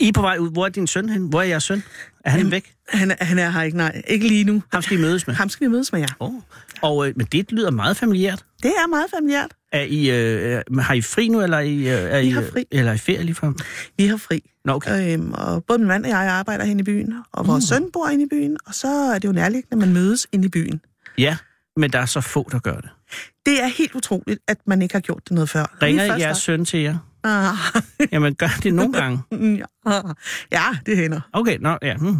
I 0.00 0.08
er 0.08 0.12
på 0.12 0.20
vej 0.20 0.36
ud. 0.38 0.50
Hvor 0.52 0.64
er 0.64 0.68
din 0.68 0.86
søn 0.86 1.08
hen? 1.08 1.26
Hvor 1.28 1.40
er 1.40 1.44
jeres 1.44 1.64
søn? 1.64 1.82
Er 2.24 2.30
han 2.30 2.40
Jamen, 2.40 2.50
væk? 2.52 2.72
Han, 2.88 3.10
er- 3.10 3.24
han 3.24 3.38
er 3.38 3.50
her 3.50 3.62
ikke, 3.62 3.76
nej. 3.76 4.02
Ikke 4.08 4.28
lige 4.28 4.44
nu. 4.44 4.62
Ham 4.72 4.82
skal 4.82 4.98
I 4.98 5.00
mødes 5.00 5.26
med. 5.26 5.34
Ham 5.34 5.48
skal 5.48 5.66
vi 5.66 5.70
mødes 5.72 5.92
med 5.92 6.00
jer. 6.00 6.06
Oh. 6.20 6.32
Og, 6.82 7.08
øh, 7.08 7.14
men 7.16 7.26
det 7.32 7.52
lyder 7.52 7.70
meget 7.70 7.96
familiært. 7.96 8.44
Det 8.62 8.70
er 8.70 8.86
meget 8.88 9.06
familiært. 9.14 9.50
Er 9.72 9.80
I, 9.82 10.10
øh, 10.10 10.62
har 10.78 10.94
I 10.94 11.02
fri 11.02 11.28
nu, 11.28 11.42
eller 11.42 11.56
er 11.56 11.60
I, 11.60 11.76
øh, 11.78 11.86
er 11.86 12.20
Vi 12.20 12.26
I, 12.26 12.30
har 12.30 12.40
øh, 12.42 12.52
fri. 12.52 12.64
Eller 12.70 12.90
er 12.90 12.94
I 12.94 12.98
ferie 12.98 13.22
lige 13.22 13.34
frem? 13.34 13.56
Vi 13.96 14.06
har 14.06 14.16
fri. 14.16 14.50
Nå, 14.64 14.72
okay. 14.72 15.14
Øhm, 15.14 15.32
og 15.32 15.64
både 15.64 15.78
min 15.78 15.88
mand 15.88 16.04
og 16.04 16.10
jeg 16.10 16.18
arbejder 16.18 16.64
hen 16.64 16.80
i 16.80 16.82
byen, 16.82 17.14
og 17.32 17.46
vores 17.46 17.64
Mm. 17.70 17.74
søn 17.76 17.90
bor 17.92 18.08
inde 18.08 18.24
i 18.24 18.28
byen, 18.30 18.56
og 18.66 18.74
så 18.74 18.88
er 18.88 19.18
det 19.18 19.28
jo 19.28 19.32
nærliggende, 19.32 19.72
at 19.72 19.78
man 19.78 19.92
mødes 19.92 20.26
inde 20.32 20.44
i 20.46 20.48
byen. 20.48 20.80
Ja, 21.18 21.36
men 21.76 21.92
der 21.92 21.98
er 21.98 22.06
så 22.06 22.20
få, 22.20 22.48
der 22.52 22.58
gør 22.58 22.76
det. 22.76 22.88
Det 23.46 23.62
er 23.62 23.66
helt 23.66 23.94
utroligt, 23.94 24.40
at 24.48 24.58
man 24.66 24.82
ikke 24.82 24.94
har 24.94 25.00
gjort 25.00 25.20
det 25.24 25.32
noget 25.32 25.48
før. 25.50 25.76
Ringer 25.82 26.16
jeres 26.16 26.38
søn 26.38 26.64
til 26.64 26.80
jer? 26.80 26.98
Ah, 27.24 27.54
Jamen, 28.12 28.34
gør 28.34 28.48
det 28.62 28.74
nogle 28.74 28.92
gange. 29.00 29.18
ja. 30.52 30.62
det 30.86 30.96
hænder. 30.96 31.20
Okay, 31.32 31.58
nå, 31.60 31.78
ja. 31.82 31.96
Mm. 31.96 32.16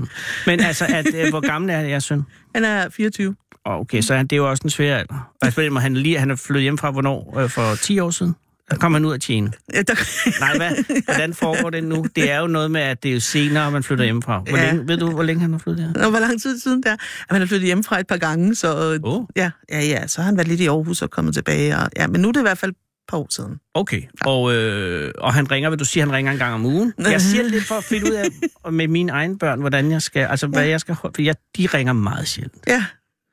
Men 0.46 0.60
altså, 0.60 0.86
at, 0.88 1.14
øh, 1.14 1.28
hvor 1.30 1.40
gammel 1.40 1.70
er 1.70 1.80
jeres 1.80 2.04
søn? 2.04 2.22
Han 2.54 2.64
er 2.64 2.88
24. 2.88 3.36
Okay, 3.66 4.00
så 4.00 4.14
han, 4.14 4.26
det 4.26 4.32
er 4.32 4.36
jo 4.36 4.50
også 4.50 4.60
en 4.64 4.70
svær 4.70 4.96
alder. 4.96 5.30
Altså, 5.42 5.68
må 5.70 5.80
han, 5.80 5.94
lige, 5.96 6.18
han 6.18 6.30
er 6.30 6.36
flyttet 6.36 6.62
hjem 6.62 6.78
fra 6.78 6.90
hvornår? 6.90 7.38
Øh, 7.38 7.50
for 7.50 7.74
10 7.74 7.98
år 7.98 8.10
siden? 8.10 8.34
Der 8.70 8.76
kom 8.76 8.92
han 8.92 9.04
ud 9.04 9.12
af 9.12 9.20
tjene. 9.20 9.52
Ja, 9.74 9.82
der... 9.82 9.94
Nej, 10.40 10.56
hvad? 10.56 11.02
Hvordan 11.04 11.34
foregår 11.34 11.70
det 11.70 11.84
nu? 11.84 12.06
Det 12.16 12.30
er 12.30 12.38
jo 12.40 12.46
noget 12.46 12.70
med, 12.70 12.80
at 12.80 13.02
det 13.02 13.08
er 13.08 13.12
jo 13.14 13.20
senere, 13.20 13.70
man 13.70 13.82
flytter 13.82 14.04
hjemmefra. 14.04 14.38
Hvor 14.38 14.58
Ja. 14.58 14.66
længe, 14.72 14.88
ved 14.88 14.96
du, 14.98 15.10
hvor 15.10 15.22
længe 15.22 15.40
han 15.42 15.52
har 15.52 15.58
flyttet 15.58 15.92
her? 15.96 16.04
Og 16.04 16.10
hvor 16.10 16.20
lang 16.20 16.42
tid 16.42 16.58
siden 16.60 16.82
der? 16.82 16.92
At 16.92 16.98
han 17.30 17.42
er 17.42 17.46
flyttet 17.46 17.66
hjemmefra 17.66 18.00
et 18.00 18.06
par 18.06 18.16
gange, 18.16 18.54
så. 18.54 18.98
Oh, 19.02 19.24
ja, 19.36 19.50
ja, 19.72 19.80
ja, 19.80 20.06
så 20.06 20.20
har 20.20 20.26
han 20.26 20.36
været 20.36 20.48
lidt 20.48 20.60
i 20.60 20.66
Aarhus 20.66 21.02
og 21.02 21.10
kommet 21.10 21.34
tilbage. 21.34 21.76
Og, 21.76 21.90
ja, 21.96 22.06
men 22.06 22.20
nu 22.20 22.28
er 22.28 22.32
det 22.32 22.40
i 22.40 22.42
hvert 22.42 22.58
fald 22.58 22.72
par 23.08 23.16
år 23.18 23.26
siden. 23.30 23.56
okay. 23.74 24.02
Og, 24.24 24.54
øh, 24.54 25.12
og 25.18 25.34
han 25.34 25.50
ringer, 25.50 25.70
vil 25.70 25.78
du 25.78 25.84
sige, 25.84 26.00
han 26.02 26.12
ringer 26.12 26.32
en 26.32 26.38
gang 26.38 26.54
om 26.54 26.64
ugen? 26.66 26.92
Jeg 26.98 27.20
siger 27.20 27.42
lidt 27.54 27.64
for 27.64 27.74
at 27.74 27.84
finde 27.84 28.06
ud 28.06 28.16
af 28.16 28.72
med 28.72 28.88
mine 28.88 29.12
egne 29.12 29.38
børn, 29.38 29.60
hvordan 29.60 29.90
jeg 29.90 30.02
skal, 30.02 30.26
altså 30.30 30.46
hvad 30.46 30.62
Ja. 30.62 30.68
jeg 30.70 30.80
skal 30.80 30.96
for 31.00 31.22
jeg, 31.22 31.34
de 31.56 31.66
ringer 31.66 31.92
meget 31.92 32.28
sjældent. 32.28 32.62
Ja, 32.66 32.84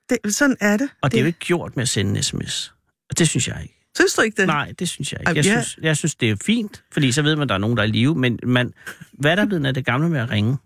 det, 0.09 0.35
sådan 0.35 0.57
er 0.59 0.77
det. 0.77 0.89
Og 1.01 1.11
det 1.11 1.17
er 1.17 1.21
jo 1.21 1.27
ikke 1.27 1.39
gjort 1.39 1.75
med 1.75 1.81
at 1.81 1.89
sende 1.89 2.17
en 2.17 2.23
sms. 2.23 2.73
Og 3.09 3.17
det 3.17 3.29
synes 3.29 3.47
jeg 3.47 3.59
ikke. 3.61 3.79
Synes 3.95 4.13
du 4.13 4.21
ikke 4.21 4.41
det? 4.41 4.47
Nej, 4.47 4.73
det 4.79 4.89
synes 4.89 5.13
jeg 5.13 5.19
ikke. 5.19 5.35
Jeg 5.35 5.43
synes, 5.43 5.79
jeg 5.81 5.97
synes, 5.97 6.15
det 6.15 6.29
er 6.29 6.35
fint, 6.45 6.83
fordi 6.91 7.11
så 7.11 7.21
ved 7.21 7.35
man, 7.35 7.43
at 7.43 7.49
der 7.49 7.55
er 7.55 7.59
nogen, 7.59 7.77
der 7.77 7.83
er 7.83 7.87
i 7.87 7.91
live, 7.91 8.15
men 8.15 8.39
man, 8.43 8.73
hvad 9.13 9.31
er 9.31 9.35
der 9.35 9.45
blevet 9.45 9.65
af 9.65 9.73
det 9.73 9.85
gamle 9.85 10.09
med 10.09 10.19
at 10.19 10.29
ringe? 10.29 10.57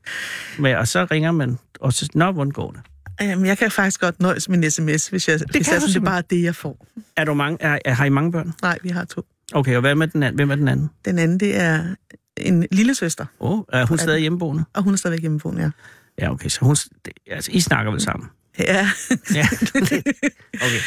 Men, 0.59 0.75
og 0.75 0.87
så 0.87 1.07
ringer 1.11 1.31
man, 1.31 1.57
og 1.79 1.93
så, 1.93 2.09
nå, 2.13 2.31
hvordan 2.31 2.51
går 2.51 2.71
det? 2.71 2.81
Jamen, 3.21 3.45
jeg 3.45 3.57
kan 3.57 3.71
faktisk 3.71 4.01
godt 4.01 4.19
nøjes 4.19 4.49
med 4.49 4.57
en 4.57 4.71
sms, 4.71 5.07
hvis, 5.07 5.27
jeg, 5.27 5.39
det 5.39 5.47
hvis 5.51 5.65
kan 5.65 5.73
jeg, 5.73 5.81
sådan, 5.81 5.93
det 5.93 5.99
er 5.99 6.11
bare 6.11 6.23
det, 6.29 6.43
jeg 6.43 6.55
får. 6.55 6.87
Er 7.15 7.25
du 7.25 7.33
mange, 7.33 7.57
er, 7.61 7.79
er, 7.85 7.93
har 7.93 8.05
I 8.05 8.09
mange 8.09 8.31
børn? 8.31 8.53
Nej, 8.61 8.77
vi 8.83 8.89
har 8.89 9.05
to. 9.05 9.25
Okay, 9.53 9.75
og 9.75 9.81
hvad 9.81 9.95
med 9.95 10.07
den 10.07 10.23
anden? 10.23 10.35
hvem 10.35 10.51
er 10.51 10.55
den 10.55 10.67
anden? 10.67 10.89
Den 11.05 11.19
anden, 11.19 11.39
det 11.39 11.59
er 11.59 11.95
en 12.37 12.67
lille 12.71 12.95
søster, 12.95 13.25
Åh, 13.39 13.51
oh, 13.51 13.63
er 13.73 13.85
hun 13.85 13.97
stadig 13.97 14.21
hjemmeboende? 14.21 14.63
og 14.73 14.83
hun 14.83 14.93
er 14.93 14.97
stadigvæk 14.97 15.21
hjemmeboende, 15.21 15.61
ja. 15.61 15.71
Ja, 16.19 16.31
okay, 16.31 16.49
så 16.49 16.59
hun, 16.61 16.75
det, 17.05 17.13
altså, 17.27 17.51
I 17.51 17.59
snakker 17.59 17.91
vel 17.91 18.01
sammen? 18.01 18.29
Ja, 18.59 18.89
Ja, 19.35 19.47
okay. 19.75 20.01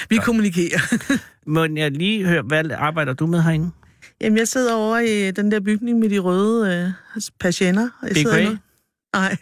vi 0.09 0.17
godt. 0.17 0.25
kommunikerer. 0.25 0.81
Må 1.47 1.67
jeg 1.77 1.91
lige 1.91 2.27
høre, 2.27 2.43
hvad 2.43 2.71
arbejder 2.71 3.13
du 3.13 3.27
med 3.27 3.43
herinde? 3.43 3.71
Jamen, 4.21 4.39
jeg 4.39 4.49
sidder 4.49 4.75
over 4.75 4.99
i 4.99 5.31
den 5.31 5.53
der 5.53 5.61
bygning 5.61 5.99
med 5.99 6.09
de 6.11 6.19
røde 6.19 6.93
øh, 7.17 7.23
patienter. 7.41 7.89
Jeg 8.03 8.11
Big 8.15 8.33
Ray? 8.33 8.57
Nej. 9.15 9.37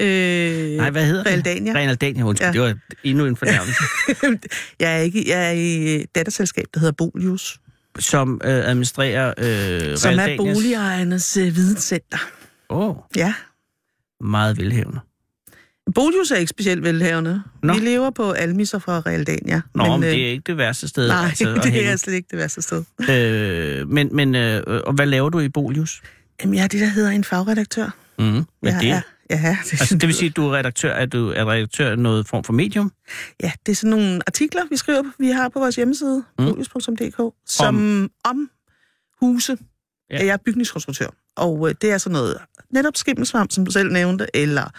Øh, 0.00 0.76
Nej, 0.76 0.90
hvad 0.90 1.06
hedder 1.06 1.26
Realdania. 1.26 1.72
det? 1.72 1.76
Realdania, 1.76 2.22
undskyld. 2.24 2.46
Ja. 2.46 2.52
Det 2.52 2.60
var 2.60 2.74
endnu 3.04 3.26
en 3.26 3.36
fornærmelse. 3.36 3.82
jeg, 4.80 4.92
er 4.94 4.98
ikke, 4.98 5.24
jeg 5.28 5.46
er 5.48 5.52
i 5.52 6.04
datterselskab, 6.14 6.64
der 6.74 6.80
hedder 6.80 6.92
Bolius, 6.98 7.60
som 7.98 8.40
øh, 8.44 8.50
administrerer 8.50 9.34
øh, 9.38 9.96
som 9.98 10.18
er 10.18 10.26
Realdanias- 10.26 10.36
boligejernes 10.36 11.36
øh, 11.36 11.56
videnscenter. 11.56 12.18
Åh, 12.70 12.88
oh, 12.90 12.96
Ja. 13.16 13.34
meget 14.20 14.56
velhævende. 14.58 15.00
Bolius 15.94 16.30
er 16.30 16.36
ikke 16.36 16.50
specielt 16.50 16.82
velhavende. 16.82 17.42
Nå. 17.62 17.72
Vi 17.74 17.78
lever 17.80 18.10
på 18.10 18.30
almisser 18.32 18.78
fra 18.78 19.00
Realdania. 19.00 19.60
Nå, 19.74 19.82
men, 19.82 20.00
men 20.00 20.04
øh, 20.04 20.10
det 20.14 20.26
er 20.26 20.30
ikke 20.30 20.42
det 20.46 20.56
værste 20.56 20.88
sted. 20.88 21.08
Nej, 21.08 21.24
altså, 21.24 21.54
det 21.64 21.72
hænge. 21.72 21.88
er 21.88 21.96
slet 21.96 22.14
ikke 22.14 22.28
det 22.30 22.38
værste 22.38 22.62
sted. 22.62 22.84
Øh, 23.10 23.88
men, 23.88 24.16
men 24.16 24.34
øh, 24.34 24.62
og 24.86 24.92
hvad 24.92 25.06
laver 25.06 25.28
du 25.30 25.38
i 25.40 25.48
Bolius? 25.48 26.02
Jamen, 26.42 26.54
jeg 26.54 26.64
er 26.64 26.68
det, 26.68 26.80
der 26.80 26.86
hedder 26.86 27.10
en 27.10 27.24
fagredaktør. 27.24 27.90
Mm, 28.18 28.24
jeg 28.34 28.44
det? 28.80 28.90
Er, 28.90 29.00
ja, 29.30 29.56
det, 29.64 29.72
Altså, 29.80 29.94
det 29.94 30.06
vil 30.06 30.14
sige, 30.14 30.28
at 30.28 30.36
du 30.36 30.46
er 30.48 30.56
redaktør, 30.56 30.92
er 30.92 31.06
du 31.06 31.28
er 31.30 31.50
redaktør 31.50 31.90
af 31.90 31.98
noget 31.98 32.28
form 32.28 32.44
for 32.44 32.52
medium? 32.52 32.92
Ja, 33.42 33.52
det 33.66 33.72
er 33.72 33.76
sådan 33.76 33.90
nogle 33.90 34.20
artikler, 34.26 34.62
vi 34.70 34.76
skriver, 34.76 35.02
vi 35.18 35.26
har 35.28 35.48
på 35.48 35.58
vores 35.58 35.76
hjemmeside, 35.76 36.22
Mm. 36.38 36.44
bolius.dk, 36.44 37.34
som 37.46 37.76
om, 37.76 38.10
om 38.24 38.50
huse. 39.20 39.56
Ja. 40.10 40.16
Jeg 40.18 40.26
er 40.32 40.36
bygningskonstruktør, 40.36 41.06
og 41.36 41.68
øh, 41.68 41.74
det 41.82 41.92
er 41.92 41.98
sådan 41.98 42.12
noget 42.12 42.38
netop 42.70 42.96
skimmelsvamp, 42.96 43.52
som 43.52 43.64
du 43.64 43.70
selv 43.70 43.92
nævnte, 43.92 44.26
eller 44.34 44.70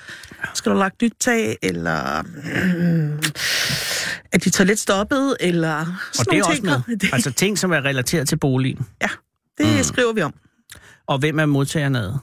skal 0.54 0.72
du 0.72 0.78
lagt 0.78 1.02
nyt 1.02 1.14
tag, 1.20 1.58
eller 1.64 2.22
mm, 2.22 3.20
er 4.34 4.38
dit 4.44 4.54
toilet 4.54 4.80
stoppet, 4.80 5.38
eller 5.40 5.76
Og 5.80 5.86
sådan 6.14 6.32
det 6.34 6.40
er 6.40 6.44
også 6.44 6.56
ting. 6.62 6.66
med. 6.88 6.98
Det, 7.02 7.10
Altså 7.14 7.32
ting, 7.32 7.58
som 7.60 7.72
er 7.72 7.86
relateret 7.86 8.30
til 8.30 8.38
boligen. 8.40 8.86
det 9.58 9.78
Mm. 9.78 9.84
skriver 9.84 10.14
vi 10.14 10.22
om. 10.22 10.34
Og 11.08 11.18
hvem 11.20 11.40
er 11.40 11.46
modtagerne 11.46 12.00
af? 12.00 12.14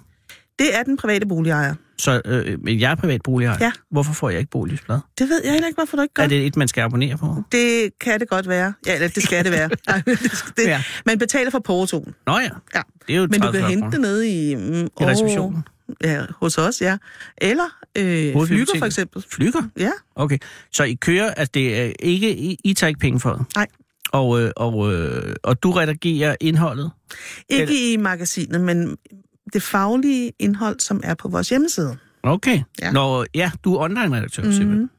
Det 0.60 0.76
er 0.76 0.82
den 0.82 0.96
private 0.96 1.26
boligejer. 1.26 1.74
Så 1.98 2.20
øh, 2.24 2.80
jeg 2.80 2.90
er 2.90 2.94
privat 2.94 3.22
boligejer. 3.22 3.58
Ja. 3.60 3.72
Hvorfor 3.90 4.12
får 4.12 4.30
jeg 4.30 4.38
ikke 4.38 4.50
boligsblad? 4.50 4.98
Det 5.18 5.28
ved 5.28 5.40
jeg 5.44 5.52
heller 5.52 5.68
ikke, 5.68 5.76
hvorfor 5.76 5.96
du 5.96 6.02
ikke 6.02 6.14
gør. 6.14 6.22
Er 6.22 6.26
det 6.28 6.46
et, 6.46 6.56
man 6.56 6.68
skal 6.68 6.82
abonnere 6.82 7.16
på? 7.18 7.42
Det 7.52 7.90
kan 8.00 8.20
det 8.20 8.28
godt 8.28 8.48
være. 8.48 8.72
Ja, 8.86 8.94
eller 8.94 9.08
det 9.08 9.22
skal 9.22 9.44
det 9.44 9.52
være. 9.52 9.68
Det, 10.06 10.20
det, 10.56 10.64
Ja. 10.66 10.82
Man 11.06 11.18
betaler 11.18 11.50
for 11.50 11.58
portoen. 11.58 12.14
Nå 12.26 12.38
ja, 12.38 12.48
Ja. 12.74 12.80
det 13.06 13.14
er 13.14 13.18
jo 13.18 13.28
Men 13.30 13.40
du 13.40 13.46
30-40 13.48 13.52
kan 13.52 13.62
hente 13.64 13.90
det 13.90 14.00
nede 14.00 14.28
i... 14.28 14.54
Mm, 14.54 14.62
I 14.84 14.88
receptionen? 15.00 15.62
Ja, 16.04 16.22
hos 16.42 16.58
os, 16.58 16.80
ja. 16.80 16.96
Eller 17.38 17.64
øh, 17.98 18.46
flyger 18.46 18.66
for 18.78 18.86
eksempel. 18.86 19.24
Flyger? 19.30 19.62
Ja, 19.78 19.90
Okay. 20.14 20.38
Så 20.72 20.84
I 20.84 20.94
kører, 20.94 21.34
at 21.36 21.54
det 21.54 21.80
er 21.80 21.92
ikke, 22.00 22.36
I, 22.36 22.56
I 22.64 22.74
tager 22.74 22.88
ikke 22.88 23.00
penge 23.00 23.20
for 23.20 23.32
det? 23.32 23.46
Nej. 23.56 23.66
Og, 24.12 24.40
øh, 24.42 24.50
og, 24.56 24.92
øh, 24.94 25.34
og 25.42 25.62
du 25.62 25.70
redigerer 25.70 26.36
indholdet? 26.40 26.90
ikke 27.48 27.62
Eller- 27.62 27.94
i 27.94 27.96
magasinet, 27.96 28.60
men 28.60 28.96
det 29.52 29.62
faglige 29.62 30.32
indhold, 30.38 30.80
som 30.80 31.00
er 31.04 31.14
på 31.14 31.28
vores 31.28 31.48
hjemmeside. 31.48 31.96
Okay. 32.22 32.62
Ja. 32.82 32.90
Når, 32.90 33.26
ja, 33.34 33.50
du 33.64 33.74
er 33.74 33.80
online-redaktør, 33.80 34.42
mm. 34.42 34.52
simpelthen. 34.52 34.90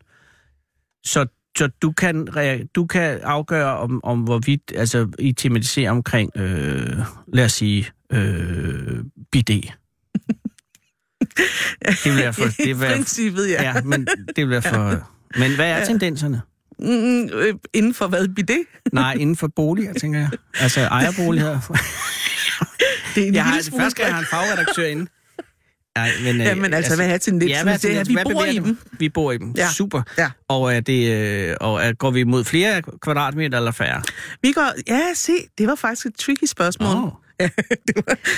Så, 1.05 1.25
så 1.57 1.67
du, 1.81 1.91
kan, 1.91 2.27
du 2.75 2.85
kan 2.85 3.19
afgøre, 3.23 3.77
om, 3.77 4.03
om 4.03 4.19
hvorvidt 4.19 4.61
altså, 4.75 5.07
I 5.19 5.31
tematiserer 5.33 5.91
omkring, 5.91 6.31
øh, 6.35 6.97
lad 7.33 7.45
os 7.45 7.53
sige, 7.53 7.89
øh, 8.13 9.03
bidet. 9.31 9.73
Det 11.87 12.05
vil 12.05 12.15
være 12.17 12.33
for... 12.33 12.43
Det 12.43 12.59
I 12.59 12.67
vil 12.67 12.79
være, 12.79 12.95
princippet, 12.95 13.49
ja. 13.49 13.63
ja, 13.63 13.81
men 13.81 14.05
det 14.05 14.37
vil 14.37 14.49
være 14.49 14.61
for... 14.61 15.07
Men 15.39 15.55
hvad 15.55 15.65
er 15.71 15.77
Ja. 15.77 15.85
tendenserne? 15.85 16.41
Mm, 16.79 17.23
øh, 17.23 17.53
inden 17.73 17.93
for 17.93 18.07
hvad? 18.07 18.27
Bidet? 18.27 18.63
Nej, 18.93 19.13
inden 19.13 19.35
for 19.35 19.47
boliger, 19.47 19.93
tænker 19.93 20.19
jeg. 20.19 20.29
Altså 20.59 20.81
ejerboliger. 20.81 21.59
Det 23.15 23.23
er 23.23 23.27
en 23.27 23.33
Jeg 23.33 23.45
har, 23.45 23.51
lille 23.53 23.63
smule 23.65 23.83
først 23.83 23.91
skal 23.95 24.03
jeg 24.03 24.13
have 24.13 24.19
en 24.19 24.25
fagredaktør 24.25 24.85
inde. 24.85 25.07
Nej, 25.95 26.11
men, 26.23 26.35
øh, 26.35 26.45
Ja, 26.45 26.55
men 26.55 26.73
altså, 26.73 26.95
hvad 26.95 27.09
er 27.09 27.17
tendensen? 27.17 27.49
Ja, 27.49 27.63
hvad 27.63 27.73
er 27.73 27.77
det 27.77 27.95
er, 27.95 27.99
at 27.99 28.07
tendensen? 28.07 28.29
vi 28.29 28.33
bor 28.33 28.45
i 28.45 28.55
det? 28.55 28.63
dem. 28.63 28.77
Vi 28.99 29.09
bor 29.09 29.31
i 29.31 29.37
dem. 29.37 29.53
Ja. 29.57 29.69
Super. 29.71 30.01
Ja. 30.17 30.29
Og, 30.47 30.75
er 30.75 30.79
det, 30.79 31.11
øh, 31.11 31.55
og 31.61 31.83
er, 31.83 31.93
går 31.93 32.11
vi 32.11 32.23
mod 32.23 32.43
flere 32.43 32.81
kvadratmeter 33.01 33.57
eller 33.57 33.71
færre? 33.71 34.01
Vi 34.41 34.51
går, 34.51 34.71
ja, 34.87 35.01
se, 35.15 35.31
det 35.57 35.67
var 35.67 35.75
faktisk 35.75 36.05
et 36.05 36.13
tricky 36.15 36.45
spørgsmål. 36.45 36.95
Oh. 36.95 37.11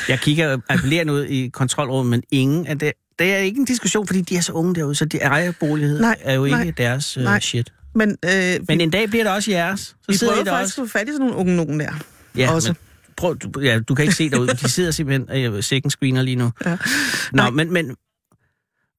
Jeg 0.10 0.20
kigger 0.20 0.58
appellerende 0.70 1.14
ud 1.14 1.26
i 1.26 1.48
kontrolrummet, 1.48 2.10
men 2.10 2.24
ingen 2.32 2.68
af 2.68 2.80
det... 2.80 2.92
Det 3.20 3.34
er 3.34 3.38
ikke 3.38 3.60
en 3.60 3.66
diskussion, 3.66 4.08
fordi 4.08 4.22
de 4.22 4.38
er 4.38 4.42
så 4.42 4.52
unge 4.52 4.76
derude, 4.76 4.96
så 4.96 5.06
de 5.06 5.18
ejerbolighed 5.18 6.02
Nej, 6.02 6.16
er 6.22 6.34
jo 6.34 6.46
ikke 6.46 6.58
nej, 6.58 6.72
deres 6.78 7.18
uh, 7.18 7.24
nej. 7.24 7.40
shit. 7.40 7.74
Men, 7.96 8.18
øh, 8.26 8.60
Men 8.68 8.82
en 8.82 8.90
dag 8.90 9.10
bliver 9.10 9.24
det 9.24 9.34
også 9.34 9.52
jeres. 9.52 9.80
Så 9.80 9.96
vi 10.08 10.14
I 10.14 10.18
prøver 10.28 10.46
faktisk 10.46 10.78
at 10.78 10.82
få 10.82 10.92
fat 10.92 11.10
i 11.10 11.12
sådan 11.12 11.20
nogle 11.20 11.36
unge 11.36 11.56
nogen 11.56 11.80
der. 11.80 11.92
Ja, 12.38 12.52
også. 12.52 12.70
Men 12.70 12.78
prøv, 13.17 13.38
du, 13.38 13.60
ja, 13.62 13.80
du 13.80 13.95
kan 13.95 14.04
ikke 14.04 14.15
se 14.15 14.30
derude, 14.30 14.47
de 14.47 14.69
sidder 14.69 14.91
simpelthen 14.91 15.54
uh, 15.54 15.63
second 15.63 15.91
screener 15.91 16.21
lige 16.21 16.36
nu. 16.36 16.52
Ja. 16.65 16.78
Nå, 17.34 17.49
men, 17.49 17.73
men, 17.73 17.95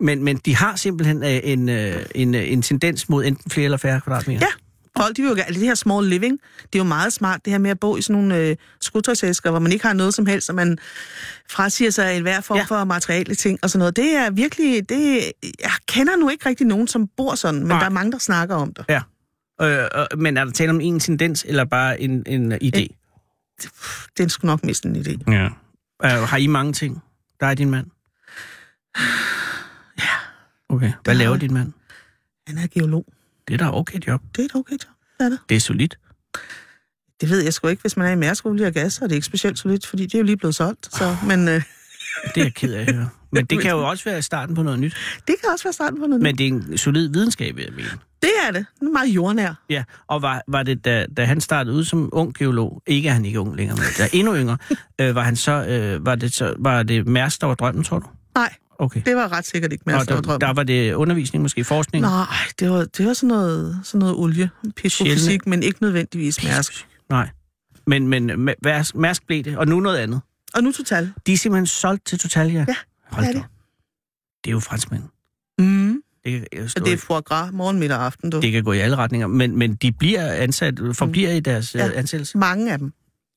men, 0.00 0.24
men 0.24 0.36
de 0.36 0.56
har 0.56 0.76
simpelthen 0.76 1.16
uh, 1.16 1.28
en, 1.28 1.68
uh, 1.68 1.74
en, 2.14 2.34
uh, 2.34 2.52
en 2.52 2.62
tendens 2.62 3.08
mod 3.08 3.24
enten 3.24 3.50
flere 3.50 3.64
eller 3.64 3.78
færre 3.78 4.00
kvadratmeter. 4.00 4.40
Ja. 4.40 4.52
Folk, 4.96 5.16
de 5.16 5.22
vil 5.22 5.28
jo 5.28 5.34
gerne, 5.34 5.54
det 5.54 5.62
her 5.62 5.74
small 5.74 6.08
living, 6.08 6.38
det 6.62 6.74
er 6.74 6.78
jo 6.78 6.84
meget 6.84 7.12
smart, 7.12 7.40
det 7.44 7.50
her 7.50 7.58
med 7.58 7.70
at 7.70 7.80
bo 7.80 7.96
i 7.96 8.02
sådan 8.02 8.22
nogle 8.22 8.38
øh, 8.38 8.56
skudtøjsæsker, 8.80 9.50
hvor 9.50 9.58
man 9.58 9.72
ikke 9.72 9.86
har 9.86 9.92
noget 9.92 10.14
som 10.14 10.26
helst, 10.26 10.48
og 10.48 10.54
man 10.54 10.78
frasiger 11.50 11.90
sig 11.90 12.16
enhver 12.16 12.40
form 12.40 12.56
Ja. 12.56 12.66
ja. 12.70 12.76
for 12.78 12.84
materielle 12.84 13.34
ting 13.34 13.58
og 13.62 13.70
sådan 13.70 13.78
noget. 13.78 13.96
Det 13.96 14.16
er 14.16 14.30
virkelig, 14.30 14.88
det, 14.88 15.32
jeg 15.42 15.70
kender 15.88 16.16
nu 16.16 16.28
ikke 16.28 16.48
rigtig 16.48 16.66
nogen, 16.66 16.88
som 16.88 17.08
bor 17.16 17.34
sådan, 17.34 17.60
men 17.60 17.68
Nej. 17.68 17.78
der 17.78 17.86
er 17.86 17.90
mange, 17.90 18.12
der 18.12 18.18
snakker 18.18 18.54
om 18.54 18.72
det. 18.74 18.84
Øh, 19.62 19.68
øh, 19.82 20.18
men 20.18 20.36
er 20.36 20.44
der 20.44 20.52
tale 20.52 20.70
om 20.70 20.80
en 20.80 21.00
tendens, 21.00 21.44
eller 21.48 21.64
bare 21.64 22.00
en, 22.00 22.22
en 22.26 22.52
uh, 22.52 22.58
idé? 22.62 23.03
Det 24.16 24.24
er 24.24 24.28
sgu 24.28 24.46
nok 24.46 24.64
mest 24.64 24.84
en 24.84 24.96
idé. 24.96 25.32
Ja. 25.32 25.46
Uh, 26.04 26.28
har 26.28 26.36
I 26.36 26.46
mange 26.46 26.72
ting? 26.72 27.02
Der 27.40 27.46
er 27.46 27.54
din 27.54 27.70
mand? 27.70 27.86
Ja. 29.98 30.08
Okay. 30.68 30.86
Hvad 30.86 30.96
Der 31.04 31.12
laver 31.12 31.32
har- 31.32 31.38
din 31.40 31.54
mand? 31.54 31.72
Han 32.46 32.58
er 32.58 32.66
geolog. 32.66 33.06
Det 33.48 33.54
er 33.54 33.58
da 33.58 33.70
okay 33.72 33.98
job. 34.06 34.22
Det 34.36 34.40
er 34.40 34.44
et 34.44 34.54
okay 34.54 34.72
job. 34.72 34.92
Det 35.18 35.24
er 35.24 35.28
det. 35.28 35.38
Det 35.48 35.56
er 35.56 35.60
solidt. 35.60 35.98
Det 37.20 37.30
ved 37.30 37.42
jeg 37.42 37.52
sgu 37.54 37.68
ikke. 37.68 37.80
Hvis 37.80 37.96
man 37.96 38.06
er 38.06 38.10
i 38.12 38.16
Mærsk 38.16 38.46
Olie 38.46 38.66
og 38.66 38.72
Gas, 38.72 38.92
så 38.92 39.04
er 39.04 39.08
det 39.08 39.14
ikke 39.14 39.26
specielt 39.26 39.58
solidt, 39.58 39.86
fordi 39.86 40.02
det 40.02 40.14
er 40.14 40.18
jo 40.18 40.24
lige 40.24 40.36
blevet 40.36 40.54
solgt. 40.54 40.94
Så, 40.96 41.16
men 41.26 41.48
øh, 41.48 41.62
Det 42.34 42.40
er 42.40 42.44
jeg 42.44 42.54
ked 42.54 42.72
af 42.74 42.80
at 42.88 42.94
høre. 42.94 43.08
Men 43.32 43.44
det 43.44 43.60
kan 43.60 43.70
jo 43.70 43.88
også 43.88 44.04
være 44.04 44.22
starten 44.22 44.54
på 44.54 44.62
noget 44.62 44.78
nyt. 44.78 44.94
det 45.28 45.34
kan 45.40 45.50
også 45.52 45.64
være 45.64 45.72
starten 45.72 46.00
på 46.00 46.06
noget. 46.06 46.22
Men 46.22 46.38
det 46.38 46.44
er 46.44 46.48
en 46.48 46.78
solid 46.78 47.08
videnskab, 47.08 47.58
jeg 47.58 47.66
mene. 47.76 47.88
Det 48.22 48.30
er 48.48 48.52
det. 48.52 48.66
Den 48.80 48.88
er 48.88 48.92
meget 48.92 49.08
jordnær. 49.08 49.54
Ja, 49.70 49.84
og 50.08 50.22
var, 50.22 50.42
var 50.48 50.62
det, 50.62 50.84
da, 50.84 51.06
da 51.16 51.24
han 51.24 51.40
startede 51.40 51.76
ud 51.76 51.84
som 51.84 52.08
ung 52.12 52.34
geolog, 52.38 52.82
ikke 52.86 53.08
er 53.08 53.12
han 53.12 53.24
ikke 53.24 53.40
ung 53.40 53.56
længere, 53.56 53.76
men 53.76 53.84
der 53.98 54.04
er 54.04 54.08
endnu 54.12 54.36
yngre, 54.36 54.56
øh, 55.00 55.14
var, 55.14 55.22
han 55.22 55.36
så, 55.36 55.66
øh, 55.66 56.06
var, 56.06 56.14
det 56.14 56.34
så, 56.34 56.54
var 56.58 56.82
det 56.82 57.06
Mærsk, 57.08 57.40
der 57.40 57.46
var 57.46 57.54
drømmen, 57.54 57.84
tror 57.84 57.98
du? 57.98 58.06
Nej, 58.34 58.54
Okay. 58.78 59.02
det 59.06 59.16
var 59.16 59.32
ret 59.32 59.46
sikkert 59.46 59.72
ikke 59.72 59.84
og 59.86 60.08
der, 60.08 60.20
drøm. 60.20 60.40
der 60.40 60.52
var 60.52 60.62
det 60.62 60.92
undervisning, 60.94 61.42
måske 61.42 61.64
forskning? 61.64 62.02
Nej, 62.02 62.26
det 62.58 62.70
var, 62.70 62.84
det 62.98 63.06
var 63.06 63.12
sådan 63.12 63.28
noget, 63.28 63.80
sådan 63.84 63.98
noget 63.98 64.14
olie, 64.14 64.50
petrofysik, 64.76 65.46
men 65.46 65.62
ikke 65.62 65.82
nødvendigvis 65.82 66.44
mærsk. 66.44 66.86
Nej. 67.10 67.28
Men, 67.86 68.08
men 68.08 68.30
Mærsk 68.94 69.26
blev 69.26 69.44
det, 69.44 69.56
og 69.58 69.66
nu 69.68 69.80
noget 69.80 69.96
andet. 69.96 70.20
Og 70.54 70.62
nu 70.62 70.72
total. 70.72 71.12
De 71.26 71.32
er 71.32 71.36
simpelthen 71.36 71.66
solgt 71.66 72.06
til 72.06 72.18
Total, 72.18 72.50
ja? 72.52 72.64
Ja, 72.68 72.76
Hold 73.10 73.26
det 73.26 73.34
er 73.36 73.40
det. 73.40 73.44
Det 74.44 74.50
er 74.50 74.52
jo 74.52 74.60
franskmænd. 74.60 75.02
Mm. 75.58 76.02
Det 76.24 76.48
jeg 76.52 76.62
Og 76.76 76.84
det 76.84 76.92
er 76.92 76.96
foie 76.96 77.20
gras 77.20 77.52
morgen, 77.52 77.78
middag 77.78 77.98
og 77.98 78.04
aften, 78.04 78.30
du. 78.30 78.40
det 78.40 78.52
kan 78.52 78.64
gå 78.64 78.72
i 78.72 78.78
alle 78.78 78.96
retninger, 78.96 79.26
men, 79.26 79.56
men 79.56 79.74
de 79.74 79.92
bliver 79.92 80.32
ansat, 80.32 80.74
forbliver 80.92 81.30
i 81.30 81.40
deres 81.40 81.74
Ja. 81.74 81.86
ja. 81.86 81.92
ansættelse. 81.92 82.38
Mange 82.38 82.72
af 82.72 82.78
dem. 82.78 82.92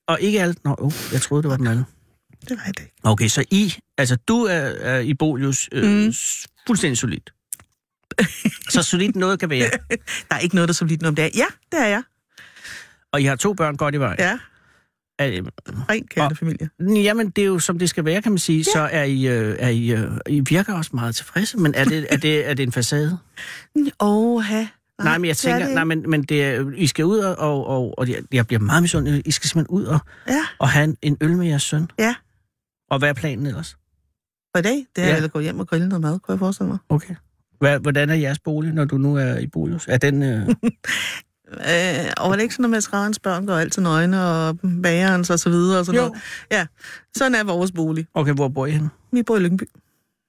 Og 0.07 0.21
ikke 0.21 0.41
alt. 0.41 0.65
Nå, 0.65 0.75
uh, 0.79 0.93
jeg 1.13 1.21
troede, 1.21 1.43
det 1.43 1.49
var 1.51 1.57
den 1.57 1.67
anden. 1.67 1.85
Det 2.49 2.57
var 2.57 2.71
det 2.71 2.79
ikke. 2.79 2.93
Okay, 3.03 3.27
så 3.27 3.45
I, 3.51 3.73
altså 3.97 4.15
du 4.15 4.43
er, 4.43 4.51
er 4.59 4.99
i 4.99 5.13
Bolius 5.13 5.69
øh, 5.71 5.83
Mm. 5.83 5.89
mm. 6.05 6.13
fuldstændig 6.67 6.97
solid. 6.97 7.19
så 8.69 8.83
solidt 8.83 9.15
noget 9.15 9.39
kan 9.39 9.49
være. 9.49 9.69
Der 10.29 10.35
er 10.35 10.39
ikke 10.39 10.55
noget, 10.55 10.67
der 10.67 10.71
er 10.71 10.75
så 10.75 10.85
lidt 10.85 11.05
om 11.05 11.15
det 11.15 11.25
er. 11.25 11.29
Ja, 11.35 11.45
det 11.71 11.79
er 11.81 11.87
jeg. 11.87 12.03
Og 13.11 13.21
I 13.21 13.25
har 13.25 13.35
to 13.35 13.53
børn 13.53 13.75
godt 13.77 13.95
i 13.95 13.99
vej. 13.99 14.15
Ja, 14.19 14.39
Er, 15.19 15.41
ren 15.89 16.07
kærtefamilie. 16.07 16.69
jamen, 17.03 17.29
det 17.29 17.41
er 17.41 17.45
jo 17.45 17.59
som 17.59 17.79
det 17.79 17.89
skal 17.89 18.05
være, 18.05 18.21
kan 18.21 18.31
man 18.31 18.39
sige. 18.39 18.57
Ja. 18.57 18.63
Så 18.63 18.89
er 18.91 19.03
I, 19.03 19.27
øh, 19.27 19.55
er 19.59 19.69
I, 19.69 19.87
øh, 19.91 20.11
I 20.29 20.39
virker 20.49 20.73
også 20.73 20.91
meget 20.93 21.15
tilfredse, 21.15 21.57
men 21.57 21.73
er 21.75 21.83
det, 21.85 22.07
er 22.09 22.17
det, 22.17 22.49
er 22.49 22.53
det 22.53 22.63
en 22.63 22.71
facade? 22.71 23.17
Åh. 24.01 24.43
Nej, 24.43 24.67
nej, 25.03 25.17
men 25.17 25.25
jeg 25.25 25.31
er 25.31 25.35
tænker, 25.35 25.65
det 25.65 25.73
nej, 25.75 25.83
men, 25.83 26.09
men 26.09 26.23
det 26.23 26.43
er, 26.45 26.71
I 26.75 26.87
skal 26.87 27.05
ud, 27.05 27.17
og, 27.19 27.35
og, 27.37 27.67
og, 27.67 27.93
og 27.99 28.09
jeg, 28.33 28.47
bliver 28.47 28.59
meget 28.59 28.81
misundelig. 28.83 29.21
I 29.25 29.31
skal 29.31 29.49
simpelthen 29.49 29.77
ud 29.77 29.85
og, 29.85 29.99
Ja, 30.27 30.41
og 30.59 30.69
have 30.69 30.83
en, 30.83 30.97
en 31.01 31.17
øl 31.21 31.37
med 31.37 31.47
jeres 31.47 31.63
søn. 31.63 31.87
Ja. 31.99 32.15
Og 32.91 32.99
hvad 32.99 33.09
er 33.09 33.13
planen 33.13 33.45
ellers? 33.45 33.77
for 34.55 34.59
i 34.59 34.61
dag, 34.61 34.85
det 34.95 35.03
er 35.03 35.07
Ja. 35.07 35.23
at 35.23 35.31
gå 35.31 35.39
hjem 35.39 35.59
og 35.59 35.67
grille 35.67 35.87
noget 35.89 36.01
mad, 36.01 36.19
kunne 36.19 36.33
jeg 36.33 36.39
forestille 36.39 36.69
mig. 36.69 36.77
Okay. 36.89 37.15
Hvad, 37.59 37.79
hvordan 37.79 38.09
er 38.09 38.13
jeres 38.15 38.39
bolig, 38.39 38.73
når 38.73 38.85
du 38.85 38.97
nu 38.97 39.15
er 39.15 39.37
i 39.37 39.47
Bolius? 39.47 39.87
Er 39.87 39.97
den... 39.97 40.23
Øh, 40.23 40.49
Øh, 41.53 42.11
og 42.17 42.29
var 42.29 42.35
det 42.35 42.43
ikke 42.43 42.53
sådan, 42.53 42.65
at 42.65 42.71
maskerens 42.71 43.19
børn 43.19 43.45
går 43.45 43.53
altid 43.55 43.81
nøgne, 43.81 44.23
og 44.25 44.59
bagerens 44.83 45.29
og 45.29 45.39
så 45.39 45.49
videre 45.49 45.79
og 45.79 45.85
sådan 45.85 46.01
Jo. 46.01 46.07
noget? 46.07 46.21
Ja, 46.51 46.65
sådan 47.17 47.35
er 47.35 47.43
vores 47.43 47.71
bolig. 47.71 48.07
okay, 48.13 48.33
hvor 48.33 48.47
bor 48.47 48.65
I 48.65 48.71
henne? 48.71 48.89
Vi 49.11 49.23
bor 49.23 49.37
i 49.37 49.39
Lyngby. 49.39 49.63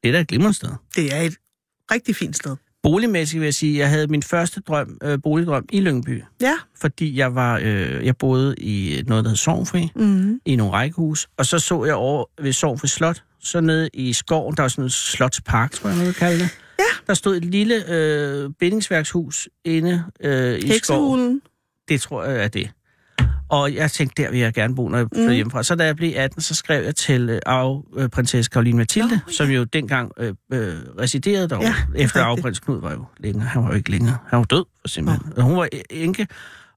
Det 0.03 0.09
er 0.09 0.13
da 0.13 0.21
et 0.21 0.29
glimrende 0.29 0.57
sted. 0.57 0.69
Det 0.97 1.15
er 1.17 1.21
et 1.21 1.35
rigtig 1.93 2.17
fint 2.17 2.37
sted. 2.37 2.57
Boligmæssigt 2.83 3.41
vil 3.41 3.47
jeg 3.47 3.55
sige, 3.55 3.73
at 3.75 3.79
jeg 3.79 3.89
havde 3.91 4.07
min 4.07 4.23
første 4.23 4.61
drøm, 4.61 4.99
øh, 5.03 5.19
boligdrøm 5.23 5.65
i 5.73 5.81
Lyngby, 5.81 6.23
Ja. 6.41 6.55
fordi 6.81 7.17
jeg 7.17 7.35
var 7.35 7.59
øh, 7.63 8.07
jeg 8.07 8.17
boede 8.17 8.55
i 8.59 9.03
noget, 9.07 9.25
der 9.25 9.31
hed 9.31 9.37
Sovnfri, 9.37 9.91
Mm-hmm. 9.97 10.41
i 10.45 10.57
nogle 10.57 10.73
rækkehus, 10.73 11.29
og 11.37 11.47
så 11.47 11.59
så 11.59 11.85
jeg 11.85 11.95
over 11.95 12.25
ved 12.43 12.53
Sovnfri 12.53 12.89
Slot, 12.89 13.23
så 13.41 13.61
nede 13.61 13.89
i 13.95 14.13
skoven, 14.13 14.57
der 14.57 14.63
var 14.63 14.69
sådan 14.69 14.85
en 14.85 14.91
slotspark, 14.91 15.73
tror 15.73 15.89
jeg, 15.89 15.97
man 15.99 16.07
vil 16.07 16.15
kalde 16.15 16.39
det. 16.39 16.49
Ja. 16.79 16.85
Der 17.07 17.15
stod 17.15 17.37
et 17.37 17.45
lille 17.45 17.91
øh, 17.93 18.51
bindingsværkshus 18.61 19.49
inde 19.65 20.05
øh, 20.21 20.59
i 20.59 20.73
skoven. 20.83 21.41
Det 21.89 22.01
tror 22.01 22.25
jeg 22.25 22.45
er 22.45 22.49
det. 22.49 22.71
Og 23.51 23.75
jeg 23.75 23.91
tænkte, 23.91 24.23
der 24.23 24.31
vil 24.31 24.41
jeg 24.41 24.55
gerne 24.55 24.75
bo, 24.75 24.89
når 24.89 24.99
jeg 24.99 25.07
flytter 25.07 25.23
Mm. 25.25 25.29
mm. 25.31 25.35
hjemmefra. 25.35 25.63
Så 25.63 25.75
da 25.75 25.85
jeg 25.85 25.97
blev 25.97 26.13
18, 26.17 26.41
så 26.43 26.55
skrev 26.55 26.85
jeg 26.85 26.97
til 26.97 27.29
øh, 27.31 27.41
arv, 27.47 27.85
øh, 27.97 28.43
Karoline 28.53 28.77
Mathilde, 28.77 29.21
oh, 29.27 29.33
som 29.33 29.49
jo 29.49 29.65
dengang 29.65 30.13
øh, 30.19 30.35
øh, 30.53 30.75
residerede 31.01 31.49
derovre. 31.49 31.67
Ja, 31.67 31.75
er 32.01 32.05
efter 32.05 32.23
arveprins 32.25 32.61
Knud 32.61 32.81
var 32.81 32.93
jo 32.93 33.05
længere. 33.19 33.47
Han 33.47 33.63
var 33.63 33.69
jo 33.71 33.75
ikke 33.77 33.91
længere. 33.91 34.17
Han 34.29 34.39
var 34.39 34.45
død, 34.45 34.65
for 34.81 34.89
simpelthen. 34.89 35.33
Og 35.37 35.43
hun 35.43 35.57
var 35.57 35.69
enke. 35.91 36.27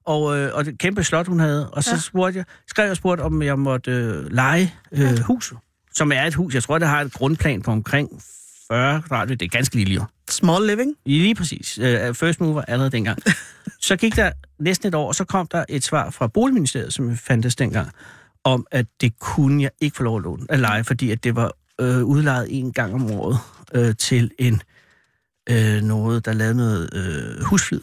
Og, 0.06 0.38
øh, 0.38 0.50
og 0.54 0.64
det 0.64 0.78
kæmpe 0.78 1.04
slot, 1.04 1.26
hun 1.26 1.40
havde. 1.40 1.70
Og 1.70 1.84
så 1.84 1.90
Ja. 1.90 1.94
ja. 1.94 2.00
spurgte 2.00 2.36
jeg, 2.38 2.44
skrev 2.68 2.84
jeg 2.84 2.90
og 2.90 2.96
spurgte, 2.96 3.22
om 3.22 3.42
jeg 3.42 3.58
måtte 3.58 3.90
øh, 3.90 4.32
lege 4.32 4.74
øh, 4.92 5.18
huset. 5.18 5.58
Som 5.94 6.12
er 6.12 6.24
et 6.24 6.34
hus. 6.34 6.54
Jeg 6.54 6.62
tror, 6.62 6.78
det 6.78 6.88
har 6.88 7.00
et 7.00 7.12
grundplan 7.12 7.62
på 7.62 7.70
omkring 7.70 8.22
40 8.72 9.02
kvadratmeter. 9.02 9.38
Det 9.38 9.44
er 9.46 9.50
ganske 9.58 9.76
lille 9.76 9.94
jo. 9.94 10.04
Small 10.30 10.66
living. 10.66 10.94
Lige 11.06 11.34
præcis. 11.34 11.78
Uh, 11.78 11.84
first 12.14 12.40
mover 12.40 12.62
allerede 12.68 12.90
dengang. 12.90 13.18
så 13.80 13.96
gik 13.96 14.16
der 14.16 14.32
næsten 14.58 14.88
et 14.88 14.94
år, 14.94 15.08
og 15.08 15.14
så 15.14 15.24
kom 15.24 15.46
der 15.46 15.64
et 15.68 15.84
svar 15.84 16.10
fra 16.10 16.26
Boligministeriet, 16.26 16.92
som 16.92 17.16
fandtes 17.16 17.56
dengang, 17.56 17.90
om 18.44 18.66
at 18.70 18.86
det 19.00 19.18
kunne 19.20 19.62
jeg 19.62 19.70
ikke 19.80 19.96
få 19.96 20.02
lov 20.02 20.16
at 20.16 20.22
låne 20.22 20.46
at 20.48 20.58
lege, 20.58 20.84
fordi 20.84 21.10
at 21.10 21.24
det 21.24 21.36
var 21.36 21.52
øh, 21.80 22.04
udlejet 22.04 22.46
en 22.58 22.72
gang 22.72 22.94
om 22.94 23.10
året 23.10 23.38
øh, 23.74 23.94
til 23.96 24.30
en 24.38 24.62
øh, 25.50 25.82
noget, 25.82 26.24
der 26.24 26.32
lavede 26.32 26.54
noget 26.56 26.90
øh, 26.94 27.44
husflid, 27.44 27.80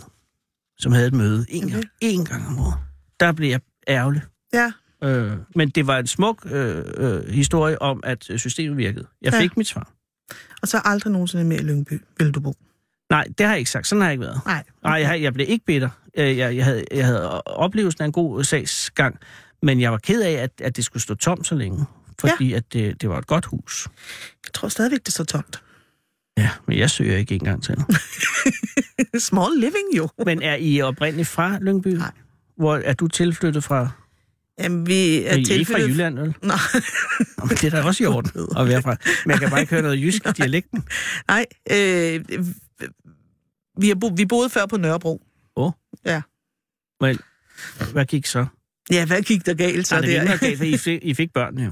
som 0.79 0.91
havde 0.91 1.07
et 1.07 1.13
møde 1.13 1.45
en, 1.49 1.63
Okay. 1.63 1.73
gang, 1.73 1.85
en 2.01 2.25
gang 2.25 2.47
om 2.47 2.59
året. 2.59 2.75
Der 3.19 3.31
blev 3.31 3.49
jeg 3.49 3.59
ærgerlig. 3.87 4.21
Ja. 4.53 4.71
Øh, 5.03 5.31
men 5.55 5.69
det 5.69 5.87
var 5.87 5.97
en 5.99 6.07
smuk 6.07 6.45
øh, 6.51 6.83
øh, 6.97 7.29
historie 7.29 7.81
om, 7.81 7.99
at 8.03 8.29
systemet 8.37 8.77
virkede. 8.77 9.07
Jeg 9.21 9.33
Ja. 9.33 9.39
fik 9.41 9.57
mit 9.57 9.67
svar. 9.67 9.91
Og 10.61 10.67
så 10.67 10.81
aldrig 10.85 11.11
nogensinde 11.13 11.43
mere 11.43 11.59
i 11.59 11.63
Lyngby, 11.63 12.01
vil 12.17 12.31
du 12.31 12.39
bo. 12.39 12.53
Nej, 13.09 13.27
det 13.37 13.45
har 13.45 13.53
jeg 13.53 13.59
ikke 13.59 13.71
sagt. 13.71 13.87
Sådan 13.87 14.01
har 14.01 14.07
jeg 14.07 14.13
ikke 14.13 14.21
været. 14.21 14.41
Nej. 14.45 14.63
Nej, 14.83 14.93
jeg, 14.93 15.21
jeg 15.21 15.33
blev 15.33 15.45
ikke 15.49 15.65
bitter. 15.65 15.89
Øh, 16.17 16.37
Jeg, 16.37 16.55
jeg, 16.55 16.65
havde, 16.65 16.83
jeg 16.91 17.05
havde 17.05 17.41
oplevelsen 17.41 18.01
af 18.01 18.05
en 18.05 18.11
god 18.11 18.43
sagsgang, 18.43 19.19
men 19.61 19.81
jeg 19.81 19.91
var 19.91 19.97
ked 19.97 20.21
af, 20.21 20.31
at, 20.31 20.51
at 20.61 20.75
det 20.75 20.85
skulle 20.85 21.03
stå 21.03 21.15
tomt 21.15 21.47
så 21.47 21.55
længe, 21.55 21.85
fordi 22.19 22.49
ja. 22.49 22.57
at 22.57 22.73
det, 22.73 23.01
det 23.01 23.09
var 23.09 23.17
et 23.17 23.27
godt 23.27 23.45
hus. 23.45 23.87
Jeg 24.45 24.53
tror 24.53 24.67
stadigvæk, 24.67 25.05
det 25.05 25.13
står 25.13 25.23
tomt. 25.23 25.63
Ja, 26.37 26.49
men 26.67 26.77
jeg 26.77 26.89
søger 26.89 27.17
ikke 27.17 27.35
engang 27.35 27.63
til. 27.63 27.75
Small 29.29 29.59
living, 29.59 29.97
jo. 29.97 30.09
men 30.25 30.41
er 30.41 30.55
I 30.55 30.81
oprindeligt 30.81 31.27
fra 31.27 31.57
Lyngby? 31.61 31.87
Nej. 31.87 32.11
Hvor 32.57 32.75
er 32.75 32.93
du 32.93 33.07
tilflyttet 33.07 33.63
fra? 33.63 33.89
Jamen, 34.59 34.87
vi 34.87 35.23
Er 35.23 35.31
er 35.31 35.35
I 35.35 35.39
ikke 35.39 35.71
fra. 35.71 35.79
Jylland, 35.79 36.19
vel? 36.19 36.27
Nej. 36.43 36.57
Nå, 37.37 37.45
men 37.45 37.57
det 37.57 37.63
er 37.63 37.69
da 37.69 37.81
også 37.81 38.03
i 38.03 38.07
orden 38.07 38.31
at 38.59 38.67
være 38.67 38.81
fra. 38.81 38.95
Men 39.25 39.31
jeg 39.31 39.39
kan 39.39 39.49
bare 39.49 39.59
ikke 39.61 39.71
høre 39.73 39.81
noget 39.81 40.01
jysk 40.03 40.25
i 40.27 40.31
dialekten. 40.37 40.83
Nej, 41.27 41.45
øh, 41.71 42.25
vi, 43.81 43.87
har 43.87 43.95
bo, 43.95 44.07
vi 44.17 44.25
boede 44.25 44.49
før 44.49 44.65
på 44.65 44.77
Nørrebro. 44.77 45.21
Åh. 45.55 45.71
Ja. 46.05 46.21
Men 47.01 47.17
hvad 47.91 48.05
gik 48.05 48.25
så? 48.25 48.45
Ja, 48.91 49.05
hvad 49.05 49.21
gik 49.21 49.45
der 49.45 49.53
galt 49.53 49.87
så 49.87 49.95
Så 49.95 50.01
det 50.01 50.17
er 50.17 50.23
der? 50.23 50.37
galt, 50.37 50.57
for 50.57 50.65
I 50.65 50.77
fik, 50.77 50.99
I 51.03 51.13
fik 51.13 51.33
børnene 51.33 51.63
jo. 51.63 51.71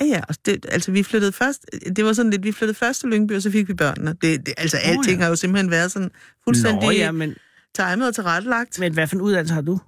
Ja, 0.00 0.04
ja. 0.06 0.20
og 0.28 0.34
Det, 0.46 0.66
altså, 0.68 0.92
vi 0.92 1.02
flyttede 1.02 1.32
først... 1.32 1.66
Det 1.96 2.04
var 2.04 2.12
sådan 2.12 2.30
lidt, 2.30 2.44
vi 2.44 2.52
flyttede 2.52 2.78
først 2.78 3.00
til 3.00 3.08
Lyngby, 3.08 3.32
og 3.32 3.42
så 3.42 3.50
fik 3.50 3.68
vi 3.68 3.74
børnene. 3.74 4.10
Det, 4.22 4.46
det, 4.46 4.54
altså, 4.56 4.76
Nå, 4.84 4.90
alting 4.92 5.16
ja. 5.18 5.22
har 5.22 5.28
jo 5.28 5.36
simpelthen 5.36 5.70
været 5.70 5.92
sådan 5.92 6.10
fuldstændig 6.44 6.82
Nå, 6.82 6.90
ja, 6.90 7.10
men, 7.12 7.34
timet 7.74 8.08
og 8.08 8.14
tilrettelagt. 8.14 8.78
men 8.78 8.92
hvad 8.92 9.06
for 9.06 9.16
en 9.16 9.22
uddannelse 9.22 9.54
har 9.54 9.60
du? 9.60 9.80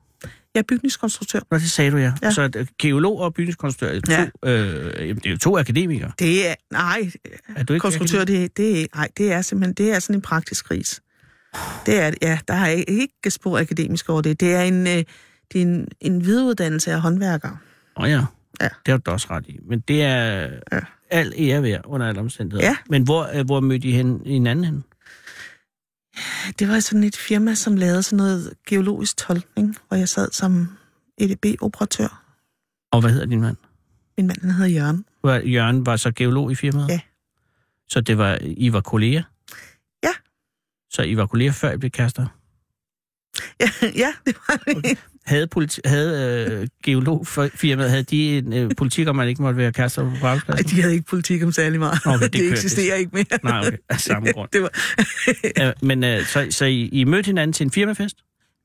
Jeg 0.55 0.61
er 0.61 0.65
bygningskonstruktør. 0.69 1.41
Nå, 1.51 1.59
det 1.59 1.71
sagde 1.71 1.91
du, 1.91 1.97
ja. 1.97 2.03
Ja. 2.05 2.13
ja. 2.23 2.31
Så 2.31 2.43
at, 2.43 2.57
øh, 2.57 2.67
geolog 2.79 3.19
og 3.21 3.35
bygningskonstruktør, 3.35 3.97
er 3.97 4.01
to, 4.01 4.13
Ja. 4.51 4.51
øh, 4.53 5.09
jamen, 5.09 5.17
det 5.17 5.27
er 5.27 5.31
jo 5.31 5.39
to 5.39 5.59
akademikere. 5.59 6.13
Det 6.19 6.49
er... 6.51 6.55
Nej, 6.73 7.11
Er 7.57 7.63
du 7.65 7.73
ikke 7.73 7.83
konstruktør, 7.83 8.25
det, 8.25 8.57
det, 8.57 8.83
er, 8.83 8.87
nej, 8.95 9.09
det 9.17 9.33
er 9.33 9.43
simpelthen 9.43 9.75
det 9.75 9.95
er 9.95 9.99
sådan 9.99 10.17
en 10.17 10.23
praktisk 10.23 10.65
kris. 10.65 11.01
Det 11.87 11.99
er, 11.99 12.11
ja, 12.23 12.39
der 12.49 12.55
er 12.55 12.67
ikke 12.89 13.31
spor 13.31 13.59
akademisk 13.59 14.09
over 14.11 14.21
det. 14.23 14.41
Det 14.41 14.55
er 14.55 14.63
en, 14.63 14.87
øh, 14.87 14.93
det 14.93 15.07
er 15.55 15.61
en, 15.63 15.89
en 16.01 16.25
videreuddannelse 16.25 16.93
af 16.93 17.01
håndværkere. 17.01 17.57
Åh 17.97 18.11
ja. 18.11 18.25
Ja. 18.61 18.69
det 18.87 18.93
har 18.93 18.97
du 18.99 19.11
også 19.11 19.27
ret 19.31 19.45
i. 19.49 19.59
Men 19.69 19.81
det 19.81 20.03
er 20.03 20.25
Ja. 20.41 20.49
ja. 20.73 20.81
al 21.11 21.33
ære 21.39 21.63
værd 21.63 21.81
under 21.85 22.09
alle 22.09 22.21
omstændigheder. 22.21 22.67
Ja. 22.69 22.77
Men 22.91 23.03
hvor, 23.03 23.29
øh, 23.35 23.45
hvor 23.47 23.61
mødte 23.61 23.89
I 23.89 23.91
hen, 23.93 24.23
hinanden 24.27 24.65
hen? 24.65 24.85
Det 26.59 26.69
var 26.69 26.81
sådan 26.81 27.05
et 27.05 27.17
firma, 27.17 27.55
som 27.55 27.77
lavede 27.77 28.03
sådan 28.03 28.17
noget 28.17 28.55
geologisk 28.67 29.17
tolkning, 29.17 29.77
hvor 29.89 29.97
jeg 29.97 30.09
sad 30.09 30.33
som 30.33 30.69
EDB-operatør. 31.19 32.25
Og 32.93 33.01
hvad 33.01 33.11
hedder 33.11 33.27
din 33.27 33.41
mand? 33.41 33.57
Min 34.17 34.27
mand 34.27 34.41
han 34.41 34.51
hedder 34.51 34.71
Jørgen. 34.71 35.05
Var, 35.23 35.35
Jørgen 35.35 35.87
var 35.87 35.97
så 35.97 36.13
geolog 36.13 36.53
i 36.53 36.55
firmaet? 36.55 36.89
Ja. 36.89 37.01
Så 37.89 38.01
det 38.01 38.19
var, 38.19 38.39
I 38.43 38.73
var 38.73 38.81
kolleger? 38.81 39.23
Ja. 40.03 40.13
Så 40.91 41.03
I 41.03 41.17
var 41.17 41.27
kolleger, 41.27 41.53
før 41.53 41.73
I 41.73 41.77
blev 41.77 41.91
kærester? 41.91 42.27
Ja, 43.61 43.71
ja 44.05 44.13
det 44.27 44.35
var 44.49 44.57
det. 44.67 44.77
Okay. 44.77 44.95
Havde, 45.27 45.47
politi- 45.57 45.81
havde 45.85 46.47
øh, 46.51 46.69
geologfirmaet, 46.85 47.91
havde 47.91 48.03
de 48.03 48.39
en 48.39 48.53
øh, 48.53 48.71
politik 48.77 49.09
om, 49.09 49.11
at 49.11 49.17
man 49.17 49.29
ikke 49.29 49.43
måtte 49.43 49.57
være 49.59 49.73
kærester 49.73 50.03
på 50.03 50.09
Ej, 50.09 50.17
arbejdspladsen? 50.33 50.69
de 50.77 50.83
havde 50.83 50.95
ikke 50.95 51.07
politik 51.07 51.43
om 51.43 51.53
særlig 51.53 51.79
meget. 51.81 51.99
Okay, 52.07 52.25
det 52.25 52.33
det, 52.33 52.53
eksisterer 52.53 52.97
ikke 52.97 53.11
mere. 53.13 53.25
Nej, 53.43 53.59
okay. 53.67 53.77
Af 53.89 54.01
samme 54.01 54.33
grund. 54.35 54.49
det 54.53 54.63
var, 54.63 54.71
Ja, 55.57 55.73
men 55.83 56.05
øh, 56.05 56.25
så, 56.27 56.47
så 56.51 56.65
I, 56.65 56.89
I 56.93 57.05
mødte 57.05 57.27
hinanden 57.27 57.53
til 57.53 57.65
en 57.65 57.71
firmafest? 57.71 58.17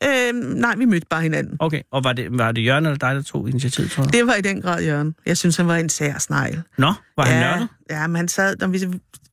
Øhm, 0.03 0.35
nej, 0.35 0.75
vi 0.75 0.85
mødte 0.85 1.07
bare 1.09 1.21
hinanden. 1.21 1.55
Okay, 1.59 1.81
og 1.91 2.03
var 2.03 2.13
det, 2.13 2.27
var 2.38 2.51
det 2.51 2.65
Jørgen 2.65 2.85
eller 2.85 2.97
dig, 2.97 3.15
der 3.15 3.21
tog 3.21 3.49
initiativ, 3.49 3.89
tror? 3.89 4.03
Det 4.03 4.27
var 4.27 4.33
i 4.33 4.41
den 4.41 4.62
grad 4.62 4.83
Jørgen. 4.83 5.15
Jeg 5.25 5.38
synes, 5.38 5.58
han 5.58 5.67
var 5.67 5.75
en 5.75 5.89
sær 5.89 6.17
snegl. 6.17 6.62
Nå, 6.77 6.93
var 7.17 7.25
han 7.25 7.41
ja, 7.41 7.50
nørdet? 7.50 7.67
Ja, 7.89 8.08
men 8.08 8.15
han 8.15 8.27
sad, 8.27 8.56
når 8.60 8.67
vi, 8.67 8.79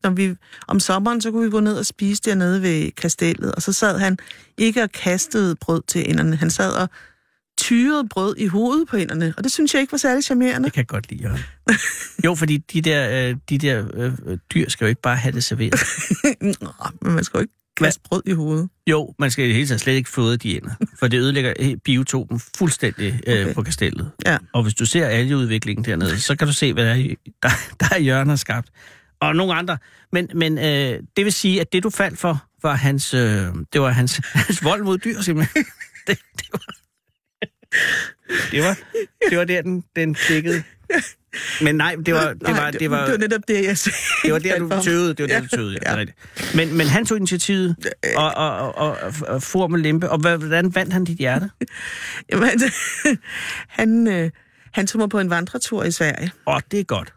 når 0.03 0.11
vi, 0.11 0.35
om 0.69 0.81
sommeren, 0.81 1.21
så 1.21 1.31
kunne 1.31 1.45
vi 1.45 1.51
gå 1.51 1.61
ned 1.61 1.79
og 1.79 1.87
spise 1.87 2.23
dernede 2.23 2.63
ved 2.63 2.91
kastellet, 2.93 3.55
og 3.55 3.63
så 3.63 3.73
sad 3.73 3.99
han 3.99 4.19
ikke 4.59 4.83
og 4.83 4.93
kastede 4.93 5.57
brød 5.57 5.83
til 5.89 6.11
inderne. 6.11 6.37
Han 6.37 6.51
sad 6.51 6.73
og 6.73 6.89
tyrede 7.59 8.09
brød 8.09 8.35
i 8.39 8.47
hovedet 8.47 8.89
på 8.89 8.97
inderne, 8.97 9.35
og 9.37 9.45
det 9.45 9.53
synes 9.53 9.75
jeg 9.75 9.81
ikke 9.81 9.93
var 9.93 9.99
særlig 9.99 10.25
charmerende. 10.25 10.65
Det 10.65 10.73
kan 10.73 10.81
jeg 10.81 10.87
godt 10.87 11.11
lide, 11.11 11.23
Jørgen. 11.23 11.41
jo, 12.25 12.35
fordi 12.35 12.57
de 12.57 12.81
der, 12.81 13.29
øh, 13.29 13.37
de 13.49 13.59
der 13.59 13.85
øh, 13.95 14.13
øh, 14.27 14.39
dyr 14.55 14.69
skal 14.69 14.85
jo 14.85 14.89
ikke 14.89 15.03
bare 15.03 15.17
have 15.17 15.33
det 15.33 15.45
serveret. 15.45 15.81
Nå, 16.61 16.71
men 17.03 17.15
man 17.15 17.25
skal 17.25 17.39
jo 17.39 17.43
ikke 17.43 17.55
kaste 17.77 18.01
brød 18.09 18.23
i 18.27 18.33
hovedet. 18.33 18.69
Jo, 18.87 19.15
man 19.19 19.31
skal 19.31 19.45
i 19.45 19.49
det 19.49 19.55
hele 19.55 19.69
taget 19.69 19.81
slet 19.81 19.93
ikke 19.95 20.11
fodre 20.11 20.37
de 20.37 20.57
ender, 20.57 20.71
for 20.99 21.09
det 21.09 21.19
ødelægger 21.19 21.55
he- 21.61 21.77
biotopen 21.85 22.41
fuldstændig 22.59 23.21
øh, 23.27 23.43
Okay. 23.43 23.55
på 23.55 23.63
kastellet. 23.63 24.11
Ja. 24.27 24.39
Og 24.55 24.63
hvis 24.63 24.75
du 24.75 24.87
ser 24.87 25.07
algeudviklingen 25.07 25.85
dernede, 25.85 26.21
så 26.21 26.37
kan 26.37 26.47
du 26.47 26.53
se, 26.53 26.73
hvad 26.73 26.85
der 26.85 26.91
er, 26.91 27.15
der, 27.43 27.49
der 27.81 27.87
er 27.95 27.99
Jørgen 28.01 28.29
har 28.29 28.37
skabt. 28.37 28.69
Og 29.21 29.37
nogle 29.37 29.55
andre. 29.55 29.79
Men, 30.13 30.29
men 30.35 30.59
øh, 30.59 31.03
det 31.17 31.25
vil 31.25 31.33
sige, 31.33 31.61
at 31.61 31.73
det 31.73 31.83
du 31.83 31.91
faldt 31.91 32.19
for, 32.19 32.45
var 32.63 32.75
hans, 32.75 33.15
øh, 33.15 33.21
det 33.73 33.81
var 33.81 33.91
hans, 33.91 34.21
hans 34.47 34.65
vold 34.65 34.83
mod 34.83 34.99
dyr, 34.99 35.21
simpelthen. 35.21 35.65
Det, 36.07 36.19
det, 36.39 36.49
var, 36.53 36.75
det, 38.51 38.63
var, 38.63 38.79
det 39.31 39.39
var 39.39 39.45
der, 39.45 39.63
den, 39.63 39.85
den 39.97 40.17
dækkede. 40.29 40.63
Men 41.63 41.75
nej, 41.75 41.97
det 42.07 42.15
var, 42.15 42.33
det 42.33 42.43
Nej, 42.43 42.53
var, 42.53 42.71
det 42.71 42.91
var, 42.91 43.05
det 43.05 43.13
var 43.13 43.19
netop 43.19 43.41
det, 43.49 43.65
jeg 43.65 43.79
sagde. 43.79 43.97
det 44.23 44.33
var 44.33 44.39
der, 44.39 44.59
du 44.59 44.83
tøvede. 44.83 45.09
Det 45.15 45.21
var 45.21 45.27
der, 45.27 45.35
Ja, 45.35 45.41
du 45.41 45.47
tøvede, 45.47 45.79
ja. 45.87 45.99
ja. 45.99 46.05
Men, 46.55 46.77
men 46.77 46.87
han 46.87 47.07
tog 47.07 47.17
initiativet 47.17 47.77
og, 48.17 48.35
og, 48.35 48.59
og, 48.59 48.75
og, 48.77 49.13
og 49.29 49.43
for 49.43 49.67
med 49.67 49.81
lempe. 49.81 50.11
Og 50.11 50.19
hvordan 50.19 50.75
vandt 50.75 50.93
han 50.93 51.05
dit 51.05 51.19
hjerte? 51.19 51.51
Jamen, 52.33 52.51
han, 53.69 54.09
øh, 54.09 54.31
han 54.73 54.87
tog 54.87 54.99
mig 54.99 55.09
på 55.11 55.19
en 55.21 55.31
vandretur 55.31 55.85
i 55.85 55.91
Sverige. 55.91 56.31
Åh, 56.47 56.55
oh, 56.55 56.61
det 56.71 56.81
er 56.81 56.85
godt. 56.85 57.13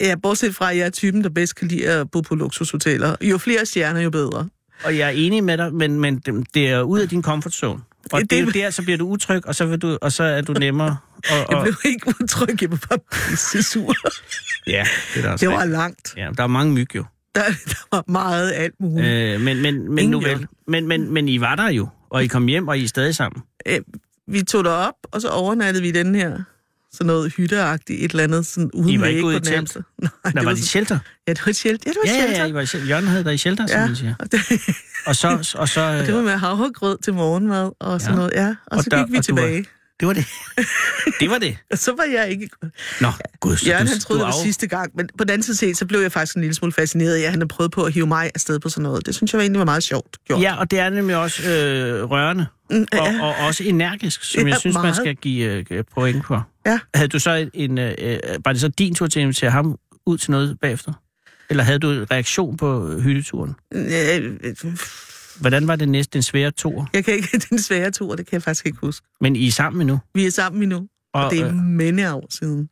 Ja, 0.00 0.14
bortset 0.22 0.54
fra, 0.54 0.70
at 0.70 0.76
jeg 0.78 0.86
er 0.86 0.90
typen, 0.90 1.22
der 1.24 1.30
bedst 1.30 1.54
kan 1.56 1.68
lide 1.68 1.88
at 1.88 2.10
bo 2.10 2.20
på 2.20 2.34
luksushoteller. 2.34 3.16
Jo 3.20 3.38
flere 3.38 3.66
stjerner, 3.66 4.00
jo 4.00 4.10
bedre. 4.10 4.48
Og 4.84 4.98
jeg 4.98 5.06
er 5.06 5.10
enig 5.10 5.44
med 5.44 5.58
dig, 5.58 5.74
men, 5.74 6.00
men 6.00 6.22
det 6.54 6.68
er 6.68 6.82
ud 6.82 7.00
af 7.00 7.08
din 7.08 7.22
comfort 7.22 7.52
zone. 7.52 7.80
Og 8.12 8.20
Det- 8.20 8.30
det, 8.30 8.38
er 8.38 8.42
jo 8.42 8.50
der, 8.50 8.70
så 8.70 8.82
bliver 8.82 8.98
du 8.98 9.06
utryg, 9.08 9.46
og 9.46 9.54
så, 9.54 9.66
vil 9.66 9.78
du, 9.78 9.98
og 10.02 10.12
så 10.12 10.22
er 10.24 10.40
du 10.40 10.52
nemmere. 10.52 10.96
Og, 11.16 11.22
Jeg 11.30 11.46
og, 11.56 11.62
blev 11.62 11.74
ikke 11.84 12.14
utryg, 12.22 12.62
jeg 12.62 12.70
var 12.70 12.78
bare 12.88 12.98
pisse 13.12 13.62
sur. 13.62 13.94
ja, 14.66 14.86
det 15.14 15.24
er 15.24 15.32
også 15.32 15.46
Det 15.46 15.52
var 15.54 15.58
rigtigt. 15.60 15.72
langt. 15.72 16.14
Ja, 16.16 16.28
der 16.36 16.42
er 16.42 16.46
mange 16.46 16.72
myg 16.72 16.94
jo. 16.94 17.04
Der, 17.34 17.42
der 17.66 17.86
var 17.92 18.04
meget 18.08 18.52
alt 18.52 18.74
muligt. 18.80 19.08
Øh, 19.08 19.40
men, 19.40 19.62
men, 19.62 19.94
men, 19.94 20.08
nu 20.10 20.20
vel. 20.20 20.46
Men, 20.68 20.88
men, 20.88 21.10
men 21.14 21.28
I 21.28 21.40
var 21.40 21.54
der 21.54 21.68
jo, 21.68 21.88
og 22.10 22.24
I 22.24 22.26
kom 22.26 22.46
hjem, 22.46 22.68
og 22.68 22.78
I 22.78 22.84
er 22.84 22.88
stadig 22.88 23.14
sammen. 23.14 23.42
Øh, 23.66 23.80
vi 24.28 24.42
tog 24.42 24.64
derop, 24.64 24.94
og 25.12 25.20
så 25.20 25.28
overnattede 25.28 25.82
vi 25.82 25.90
den 25.90 26.14
her 26.14 26.38
sådan 26.92 27.06
noget 27.06 27.32
hytteagtigt, 27.34 28.04
et 28.04 28.10
eller 28.10 28.24
andet, 28.24 28.46
sådan 28.46 28.70
uden 28.74 28.88
I 28.90 29.00
var 29.00 29.06
ikke 29.06 29.24
ude 29.24 29.36
i 29.36 29.40
telt? 29.40 29.76
Nej, 30.02 30.10
det 30.24 30.34
var, 30.34 30.42
var, 30.42 30.52
de 30.54 30.66
shelter. 30.66 30.98
Ja, 31.28 31.32
det 31.32 31.42
var 31.46 31.50
et 31.50 31.56
shelter. 31.56 31.84
Ja, 31.86 31.90
det 31.90 31.98
var 32.04 32.10
Ja, 32.12 32.16
et 32.16 32.20
ja, 32.20 32.26
shelter. 32.26 32.42
ja, 32.44 32.50
I 32.50 32.54
var 32.54 32.60
i 32.60 32.66
shelter. 32.66 32.88
Jørgen 32.88 33.06
havde 33.06 33.24
der 33.24 33.30
i 33.30 33.38
shelter, 33.38 33.66
som 33.66 33.80
Ja. 33.80 33.86
man 33.86 33.96
siger. 33.96 34.14
Og 34.18 34.32
det, 34.32 34.40
Og 35.06 35.16
så, 35.16 35.54
og 35.58 35.68
så, 35.68 35.80
og 36.00 36.06
det 36.06 36.14
var 36.14 36.22
med 36.22 36.32
havregrød 36.32 36.98
til 37.04 37.14
morgenmad 37.14 37.70
og 37.80 38.00
sådan 38.00 38.12
Ja. 38.14 38.16
noget. 38.16 38.32
Ja, 38.34 38.48
og, 38.48 38.76
Og 38.78 38.84
så 38.84 38.90
der- 38.90 39.04
gik 39.04 39.12
vi 39.12 39.18
og 39.18 39.26
du 39.28 39.34
var- 39.34 39.40
tilbage. 39.42 39.64
Det 40.02 40.08
var 40.08 40.14
det. 40.14 40.26
Det 41.20 41.30
var 41.30 41.38
det. 41.38 41.56
Og 41.70 41.78
så 41.78 41.94
var 41.96 42.04
jeg 42.04 42.30
ikke... 42.30 42.48
Nå, 43.00 43.08
gud, 43.40 43.56
så 43.56 43.66
Jørgen, 43.70 43.86
du, 43.86 43.90
han 43.92 44.00
troede, 44.00 44.18
du 44.20 44.24
det 44.26 44.32
var 44.32 44.38
af- 44.38 44.42
sidste 44.42 44.66
gang, 44.66 44.90
men 44.94 45.08
på 45.18 45.24
den 45.24 45.30
anden 45.30 45.42
side 45.42 45.56
set, 45.56 45.76
så 45.76 45.86
blev 45.86 46.00
jeg 46.00 46.12
faktisk 46.12 46.36
en 46.36 46.42
lille 46.42 46.54
smule 46.54 46.72
fascineret 46.72 47.14
af, 47.16 47.20
at 47.20 47.30
han 47.30 47.40
havde 47.40 47.48
prøvet 47.48 47.72
på 47.72 47.84
at 47.84 47.92
hive 47.92 48.06
mig 48.06 48.30
afsted 48.34 48.58
på 48.58 48.68
sådan 48.68 48.82
noget. 48.82 49.06
Det 49.06 49.14
synes 49.14 49.32
jeg 49.32 49.40
egentlig 49.40 49.58
var 49.58 49.64
meget 49.64 49.82
sjovt 49.82 50.16
gjort. 50.26 50.40
Ja, 50.42 50.56
og 50.56 50.70
det 50.70 50.78
er 50.78 50.90
nemlig 50.90 51.16
også 51.16 51.50
øh, 51.50 52.10
rørende, 52.10 52.46
Mm, 52.70 52.86
og, 52.92 52.98
ja. 52.98 53.22
og 53.22 53.34
også 53.46 53.64
energisk, 53.64 54.24
som 54.24 54.42
Ja, 54.42 54.48
jeg 54.48 54.58
synes, 54.60 54.74
man 54.74 54.82
meget. 54.82 54.96
skal 54.96 55.16
give 55.16 55.64
øh, 55.70 55.84
point 55.94 56.26
for. 56.26 56.48
Ja. 56.66 56.78
Havde 56.94 57.08
du 57.08 57.18
så 57.18 57.48
en... 57.54 57.78
Øh, 57.78 57.94
øh, 57.98 58.18
var 58.44 58.52
det 58.52 58.60
så 58.60 58.68
din 58.68 58.94
tur 58.94 59.06
til 59.06 59.18
at 59.20 59.22
invitere 59.22 59.50
ham 59.50 59.76
ud 60.06 60.18
til 60.18 60.30
noget 60.30 60.58
bagefter? 60.60 60.92
Eller 61.50 61.62
havde 61.64 61.78
du 61.78 61.90
en 61.90 62.10
reaktion 62.10 62.56
på 62.56 62.98
hytteturen? 63.00 63.54
Øh, 63.74 64.38
øh, 64.44 64.56
Hvordan 65.40 65.68
var 65.68 65.76
det 65.76 65.88
næste, 65.88 66.10
den 66.12 66.22
svære 66.22 66.50
tur? 66.50 66.90
Jeg 66.92 67.04
kan 67.04 67.14
ikke 67.14 67.28
den 67.50 67.58
svære 67.58 67.90
tur, 67.90 68.16
det 68.16 68.26
kan 68.26 68.34
jeg 68.34 68.42
faktisk 68.42 68.66
ikke 68.66 68.78
huske. 68.78 69.06
Men 69.20 69.36
I 69.36 69.46
er 69.46 69.50
sammen 69.52 69.86
nu? 69.86 70.00
Vi 70.14 70.26
er 70.26 70.30
sammen 70.30 70.62
endnu, 70.62 70.88
og, 71.14 71.24
Og, 71.24 71.30
det 71.30 71.40
er 71.40 71.48
øh, 71.48 71.54
mange 71.54 72.12
år 72.14 72.26
siden. 72.30 72.68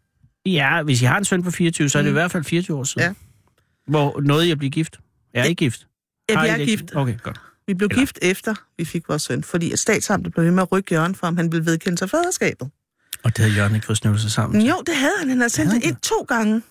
Ja, 0.46 0.82
hvis 0.82 1.02
I 1.02 1.04
har 1.04 1.18
en 1.18 1.24
søn 1.24 1.42
på 1.42 1.50
24, 1.50 1.88
så 1.88 1.98
er 1.98 2.02
det 2.02 2.10
Mm. 2.12 2.16
i 2.16 2.18
hvert 2.20 2.30
fald 2.30 2.44
24 2.44 2.76
år 2.76 2.84
siden. 2.84 3.06
Ja. 3.06 3.12
Hvor 3.90 4.20
nåede 4.20 4.48
I 4.48 4.50
at 4.50 4.58
blive 4.58 4.70
gift? 4.70 5.00
Er 5.34 5.44
I 5.44 5.46
Ja. 5.48 5.52
gift? 5.52 5.86
Ja, 6.30 6.42
vi 6.42 6.48
er 6.48 6.64
gift. 6.64 6.96
Okay, 6.96 7.18
godt. 7.22 7.40
Vi 7.66 7.74
blev 7.74 7.86
Eller- 7.90 8.00
gift 8.02 8.18
efter, 8.22 8.54
vi 8.78 8.84
fik 8.84 9.08
vores 9.08 9.22
søn, 9.22 9.44
fordi 9.44 9.72
at 9.72 9.78
statsamtet 9.78 10.32
blev 10.32 10.44
ved 10.44 10.52
med 10.52 10.62
at 10.62 10.72
rykke 10.72 10.94
Jørgen 10.94 11.14
for, 11.14 11.26
om 11.26 11.36
han 11.36 11.52
ville 11.52 11.66
vedkende 11.66 11.98
sig 11.98 12.10
faderskabet. 12.10 12.70
Og 13.24 13.36
det 13.36 13.38
havde 13.44 13.56
Jørgen 13.56 13.74
ikke 13.74 13.86
fået 13.86 13.98
sig 14.20 14.30
sammen 14.30 14.60
til. 14.60 14.68
Jo, 14.68 14.82
det 14.86 14.94
havde 14.96 15.12
han. 15.18 15.28
Han 15.28 15.38
havde 15.38 15.50
sendt 15.50 15.72
det 15.74 15.84
ind 15.84 15.96
to 15.96 16.24
gange. 16.28 16.62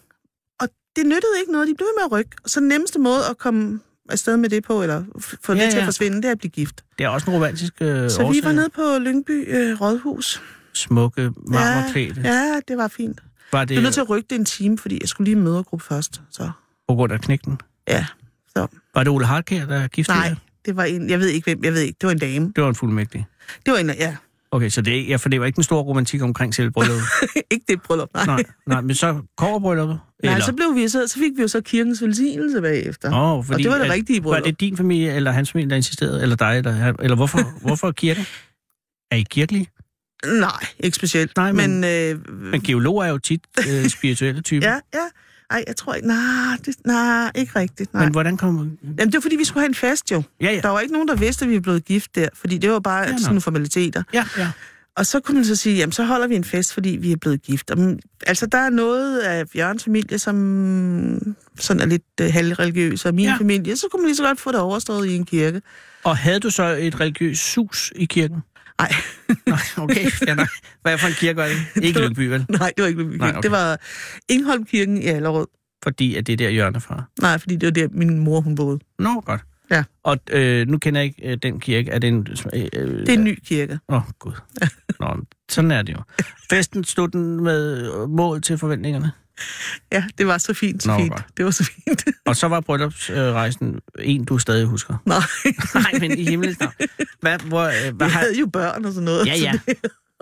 Og 0.60 0.68
det 0.96 1.06
nyttede 1.06 1.34
ikke 1.40 1.52
noget. 1.52 1.68
De 1.68 1.74
blev 1.78 1.86
ved 1.86 1.94
med 1.98 2.04
at 2.06 2.12
rykke. 2.12 2.32
Så 2.46 2.60
den 2.60 2.68
nemmeste 2.68 3.00
måde 3.00 3.20
at 3.30 3.38
komme 3.38 3.80
afsted 4.12 4.38
med 4.38 4.50
det 4.50 4.64
på, 4.64 4.82
eller 4.84 5.04
få 5.44 5.54
Ja, 5.54 5.64
det 5.64 5.70
til 5.72 5.78
ja. 5.78 5.82
at 5.82 5.86
forsvinde, 5.86 6.18
det 6.18 6.26
er 6.26 6.32
at 6.32 6.40
blive 6.40 6.52
gift. 6.52 6.84
Det 6.98 7.04
er 7.04 7.10
også 7.10 7.30
en 7.30 7.36
romantisk 7.36 7.74
øh, 7.82 8.10
Så 8.10 8.18
vi 8.18 8.24
årsag. 8.24 8.44
var 8.44 8.52
nede 8.52 8.70
på 8.76 8.98
Lyngby 9.02 9.56
øh, 9.56 9.82
Rådhus. 9.82 10.42
Smukke, 10.74 11.32
marmorklædte. 11.48 12.22
Ja. 12.24 12.30
Ja, 12.34 12.60
det 12.68 12.78
var 12.78 12.88
fint. 12.88 13.20
Var 13.52 13.60
Jeg 13.60 13.68
blev 13.68 13.82
nødt 13.82 13.94
til 13.94 14.02
det 14.02 14.06
at 14.06 14.10
rykke 14.10 14.28
det 14.30 14.36
en 14.36 14.46
time, 14.46 14.78
fordi 14.78 14.98
jeg 15.02 15.10
skulle 15.10 15.26
lige 15.26 15.42
i 15.42 15.44
mødergruppe 15.44 15.86
først. 15.86 16.22
Så 16.32 16.52
på 16.88 16.96
grund 16.96 17.12
af 17.12 17.22
knægten? 17.22 17.60
ja, 17.88 18.06
så 18.58 18.68
Var 18.96 19.04
det 19.04 19.08
Ole 19.14 19.26
Hartkær, 19.26 19.66
der 19.66 19.88
giftede 19.88 20.18
nej, 20.18 20.36
det 20.66 20.76
var 20.76 20.84
en, 20.84 21.10
jeg 21.10 21.20
ved 21.20 21.28
ikke 21.28 21.46
hvem, 21.46 21.64
jeg 21.64 21.74
ved 21.74 21.82
ikke, 21.82 21.98
det 22.02 22.08
var 22.08 22.12
en 22.14 22.20
dame. 22.20 22.52
Det 22.56 22.64
var 22.64 22.70
en 22.70 22.76
fuldmægtig. 22.76 23.26
Det 23.66 23.72
var 23.74 23.80
en, 23.80 23.90
ja, 23.90 24.16
Okay, 24.52 24.70
så 24.70 24.82
det, 24.82 25.00
er, 25.00 25.04
ja, 25.08 25.16
for 25.16 25.30
det 25.30 25.40
var 25.40 25.46
ikke 25.46 25.58
en 25.60 25.64
stor 25.64 25.82
romantik 25.82 26.22
omkring 26.22 26.56
selve 26.56 26.72
brylluppet. 26.72 27.06
ikke 27.52 27.66
det 27.68 27.82
bryllup, 27.82 28.10
nej. 28.14 28.26
nej, 28.26 28.44
nej, 28.68 28.82
men 28.82 28.96
så 28.96 29.22
kårbrylluppet? 29.38 30.00
Nej, 30.24 30.40
så, 30.40 30.54
blev 30.54 30.76
vi 30.76 30.88
så, 30.88 31.08
så 31.08 31.14
fik 31.20 31.32
vi 31.38 31.42
jo 31.42 31.48
så 31.48 31.62
kirkens 31.62 32.02
velsignelse 32.04 32.62
bagefter. 32.62 33.14
Åh, 33.38 33.46
fordi, 33.46 33.54
og 33.56 33.60
det 33.64 33.72
var 33.72 33.78
det 33.78 33.86
at- 33.86 33.92
rigtige 33.92 34.24
Var 34.24 34.30
bryllup. 34.30 34.46
det 34.46 34.60
din 34.60 34.78
familie 34.78 35.14
eller 35.14 35.32
hans 35.32 35.52
familie, 35.52 35.70
der 35.70 35.76
insisterede? 35.76 36.22
Eller 36.22 36.36
dig? 36.36 36.58
Eller, 36.58 36.94
eller 37.00 37.16
hvorfor, 37.16 37.40
hvorfor 37.68 37.92
kirken? 37.92 38.26
Er 39.12 39.16
I 39.16 39.26
kirkelige? 39.30 39.68
Nej, 40.26 40.66
ikke 40.80 40.96
specielt. 40.96 41.32
Nej, 41.38 41.52
men- 41.52 41.80
men 41.82 41.84
øh, 41.84 42.30
Men 42.52 42.62
geologer 42.62 43.04
er 43.06 43.10
jo 43.10 43.18
tit 43.18 43.42
øh, 43.70 43.90
spirituelle 43.90 44.42
typer. 44.42 44.68
Ja, 44.68 44.74
ja. 44.94 45.00
Ej, 45.52 45.64
jeg 45.68 45.76
tror 45.76 45.94
ikke... 45.94 46.08
Nej, 46.08 46.58
det, 46.66 46.76
nej 46.86 47.32
ikke 47.36 47.60
rigtigt. 47.60 47.94
Nej. 47.94 48.04
Men 48.04 48.12
hvordan 48.12 48.38
kommer... 48.38 48.66
Jamen, 48.84 48.98
det 48.98 49.14
var 49.14 49.20
fordi, 49.20 49.36
vi 49.36 49.44
skulle 49.44 49.62
have 49.62 49.70
en 49.70 49.76
fest 49.76 50.12
jo. 50.12 50.24
Ja, 50.42 50.52
ja. 50.52 50.60
Der 50.62 50.70
var 50.70 50.80
ikke 50.80 50.94
nogen, 50.94 51.08
der 51.08 51.16
vidste, 51.16 51.46
at 51.46 51.50
vi 51.50 51.56
var 51.56 51.62
blevet 51.62 51.86
gift 51.86 52.16
der, 52.16 52.28
fordi 52.34 52.58
det 52.58 52.72
var 52.72 52.80
bare 52.80 53.02
Ja, 53.02 53.08
sådan 53.08 53.24
nogle 53.26 53.42
formaliteter. 53.42 54.04
Ja, 54.14 54.26
ja. 54.38 54.52
Og 54.96 55.06
så 55.06 55.20
kunne 55.20 55.36
man 55.36 55.46
så 55.46 55.56
sige, 55.56 55.78
jamen 55.78 55.92
så 55.92 56.04
holder 56.04 56.28
vi 56.28 56.36
en 56.36 56.44
fest, 56.44 56.74
fordi 56.74 56.90
vi 56.90 57.12
er 57.12 57.16
blevet 57.16 57.42
gift. 57.42 57.72
Og, 57.72 57.78
mm, 57.78 58.00
altså, 58.28 58.46
der 58.46 58.58
er 58.58 58.70
noget 58.70 59.20
af 59.20 59.44
Jørgens 59.56 59.84
familie, 59.84 60.20
som 60.20 60.36
sådan 61.60 61.82
er 61.82 61.86
lidt 61.86 62.04
øh, 62.22 62.34
halvreligiøs, 62.34 63.06
og 63.06 63.16
min 63.16 63.26
ja. 63.26 63.36
familie, 63.40 63.76
så 63.78 63.88
kunne 63.92 64.02
man 64.02 64.08
lige 64.08 64.16
så 64.16 64.24
godt 64.24 64.40
få 64.40 64.52
det 64.52 64.60
overstået 64.60 65.08
i 65.08 65.16
en 65.16 65.26
kirke. 65.26 65.62
Og 66.04 66.18
havde 66.18 66.40
du 66.40 66.50
så 66.50 66.64
et 66.64 67.00
religiøst 67.00 67.42
sus 67.42 67.94
i 67.96 68.06
kirken? 68.06 68.38
Nej, 68.80 68.94
Nej, 69.48 69.60
okay. 69.78 70.06
Ja, 70.28 70.36
nej. 70.36 70.48
Hvad 70.82 70.98
for 70.98 71.08
en 71.08 71.14
kirke 71.14 71.38
var 71.38 71.48
det? 71.48 71.58
Ikke 71.86 72.00
Lyngby, 72.00 72.20
vel? 72.28 72.46
nej, 72.50 72.74
det 72.78 72.82
var 72.82 72.88
ikke 72.88 73.02
Lyngby 73.02 73.16
Nej, 73.18 73.30
okay. 73.30 73.42
Det 73.42 73.52
var 73.52 73.80
Ingholm-kirken 74.30 74.98
i 74.98 75.06
Allerød. 75.06 75.48
Fordi 75.84 76.16
at 76.16 76.28
det 76.28 76.34
er 76.34 76.38
der 76.38 76.50
hjørne 76.50 76.82
fra. 76.82 77.04
Nej, 77.22 77.38
fordi 77.38 77.56
det 77.56 77.66
var 77.68 77.72
der, 77.72 77.88
min 77.92 78.20
mor 78.20 78.42
hun 78.42 78.56
boede. 78.56 78.80
Nå, 79.00 79.22
godt. 79.26 79.42
Ja. 79.72 79.84
Og 80.04 80.18
øh, 80.32 80.68
nu 80.68 80.78
kender 80.78 81.02
jeg 81.02 81.06
ikke 81.06 81.32
øh, 81.32 81.38
den 81.44 81.60
kirke. 81.60 81.92
Er 81.92 82.00
det 82.00 82.08
en... 82.08 82.28
Øh, 82.54 82.62
øh, 82.74 83.00
Det 83.00 83.10
er 83.10 83.14
en 83.14 83.24
ny 83.24 83.40
kirke. 83.46 83.80
Åh, 83.90 83.96
oh, 83.98 84.04
gud. 84.20 84.34
Nå, 85.00 85.18
sådan 85.50 85.72
er 85.72 85.82
det 85.82 85.94
jo. 85.94 86.00
Festen 86.50 86.84
stod 86.84 87.08
den 87.08 87.44
med 87.44 88.08
mål 88.08 88.42
til 88.42 88.58
forventningerne. 88.58 89.12
Ja, 89.92 90.04
det 90.18 90.28
var 90.28 90.38
så 90.38 90.54
fint, 90.54 90.84
så 90.84 90.90
Nå, 90.90 90.98
fint. 90.98 91.12
godt. 91.12 91.26
Det 91.38 91.46
var 91.46 91.52
så 91.52 91.64
fint. 91.64 92.04
Og 92.28 92.36
så 92.36 92.48
var 92.48 92.60
bryllupsrejsen 92.60 93.80
en, 94.00 94.26
du 94.26 94.38
stadig 94.38 94.66
husker. 94.66 94.98
Nej, 95.06 95.20
Nej, 95.76 96.00
men 96.00 96.18
i 96.18 96.24
himlens 96.30 96.60
navn. 96.60 96.74
Hvad, 97.22 97.40
hvor, 97.40 97.64
øh, 97.64 97.74
vi 97.86 97.90
hvad 97.98 98.08
har, 98.08 98.20
havde 98.20 98.40
jo 98.40 98.46
børn 98.46 98.86
og 98.86 98.94
sådan 98.94 99.06
noget. 99.06 99.26
Ja, 99.28 99.38
så 99.38 99.44
ja. 99.44 99.52
det- 99.68 99.78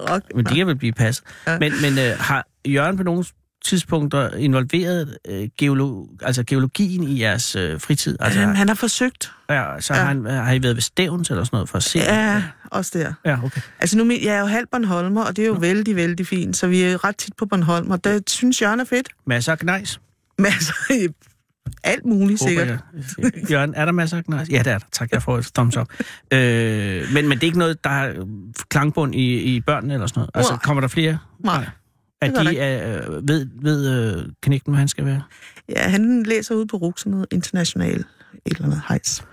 Rock. 0.09 0.23
men 0.35 0.45
de 0.45 0.55
kan 0.55 0.67
vel 0.67 0.75
blive 0.75 0.93
passet. 0.93 1.25
Ja. 1.47 1.59
Men, 1.59 1.73
men 1.81 1.97
øh, 1.99 2.17
har 2.19 2.47
Jørgen 2.67 2.97
på 2.97 3.03
nogle 3.03 3.25
tidspunkter 3.67 4.35
involveret 4.35 5.17
øh, 5.27 5.49
geolo, 5.57 6.05
altså 6.21 6.43
geologien 6.43 7.03
i 7.03 7.21
jeres 7.21 7.55
øh, 7.55 7.79
fritid? 7.81 8.17
Altså, 8.19 8.41
Øhm, 8.41 8.55
han 8.55 8.67
har 8.67 8.75
forsøgt. 8.75 9.31
ja, 9.49 9.65
så 9.79 9.93
ja. 9.93 9.99
Har, 9.99 10.07
han, 10.07 10.25
har 10.25 10.51
I 10.53 10.63
været 10.63 10.75
ved 10.75 10.81
Stævns 10.81 11.29
eller 11.29 11.43
sådan 11.43 11.55
noget 11.55 11.69
for 11.69 11.77
at 11.77 11.83
se? 11.83 11.99
Ja, 11.99 12.43
også 12.65 12.99
der. 12.99 13.13
ja 13.25 13.37
okay. 13.43 13.61
Altså 13.79 13.97
nu, 13.97 14.11
jeg 14.23 14.35
er 14.35 14.39
jo 14.39 14.45
halv 14.45 14.67
Bornholmer, 14.71 15.23
og 15.23 15.35
det 15.35 15.43
er 15.43 15.47
jo 15.47 15.53
vældig, 15.53 15.95
vældig 15.95 16.27
fint, 16.27 16.57
så 16.57 16.67
vi 16.67 16.81
er 16.81 17.03
ret 17.03 17.17
tit 17.17 17.33
på 17.37 17.45
Bornholm, 17.45 17.91
og 17.91 18.03
det 18.03 18.29
synes 18.29 18.61
Jørgen 18.61 18.79
er 18.79 18.85
fedt. 18.85 19.09
Masser 19.27 19.51
af 19.51 19.59
gnejs. 19.59 19.99
Masser 20.39 20.73
af 20.89 21.07
alt 21.83 22.05
muligt 22.05 22.39
Håber 22.41 22.49
sikkert. 22.49 22.67
jeg. 22.67 23.49
Jørgen, 23.51 23.73
er 23.75 23.85
der 23.85 23.91
masser 23.91 24.17
af 24.17 24.23
gnejs? 24.23 24.49
Ja, 24.49 24.57
det 24.63 24.67
er 24.71 24.77
der. 24.77 24.85
Tak, 24.91 25.11
jeg 25.11 25.23
får 25.23 25.37
et 25.37 25.49
thumbs 25.55 25.77
up. 25.77 25.87
Øh, 26.33 27.03
men, 27.13 27.27
men 27.27 27.31
det 27.37 27.43
er 27.43 27.47
ikke 27.47 27.59
noget, 27.59 27.83
der 27.83 27.89
har 27.89 28.27
klangbund 28.69 29.15
i, 29.15 29.39
i 29.55 29.61
børnene 29.61 29.93
eller 29.93 30.07
sådan 30.07 30.19
noget? 30.19 30.29
Altså, 30.33 30.57
kommer 30.63 30.81
der 30.81 30.87
flere? 30.87 31.17
Nej. 31.39 31.65
At 32.21 32.33
gør 32.33 32.43
der 32.43 32.51
de 32.51 32.59
er, 32.59 33.07
øh, 33.09 33.27
ved, 33.27 33.47
ved 33.61 34.15
øh, 34.17 34.29
knægten, 34.41 34.73
hvad 34.73 34.79
han 34.79 34.87
skal 34.87 35.05
være? 35.05 35.23
Ja, 35.69 35.89
han 35.89 36.23
læser 36.23 36.55
ude 36.55 36.67
på 36.67 36.77
RUG, 36.77 36.93
sådan 36.99 37.11
noget 37.11 37.27
international 37.31 37.99
et 37.99 38.05
eller 38.45 38.65
andet 38.65 38.81
hejs. 38.87 39.23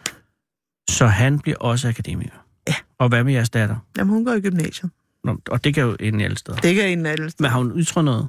Så 0.90 1.06
han 1.06 1.40
bliver 1.40 1.58
også 1.58 1.88
akademiker? 1.88 2.46
Ja. 2.68 2.74
Og 2.98 3.08
hvad 3.08 3.24
med 3.24 3.32
jeres 3.32 3.50
datter? 3.50 3.76
Jamen, 3.98 4.12
hun 4.14 4.24
går 4.24 4.32
i 4.32 4.40
gymnasiet. 4.40 4.90
Nå, 5.24 5.40
og 5.50 5.64
det 5.64 5.74
kan 5.74 5.82
jo 5.82 5.96
ende 6.00 6.24
alle 6.24 6.38
steder. 6.38 6.58
Det 6.58 6.82
er 6.82 6.86
en 6.86 7.06
af 7.06 7.10
alle 7.10 7.32
Men 7.38 7.50
har 7.50 7.58
hun 7.58 7.72
ytret 7.80 8.04
noget? 8.04 8.28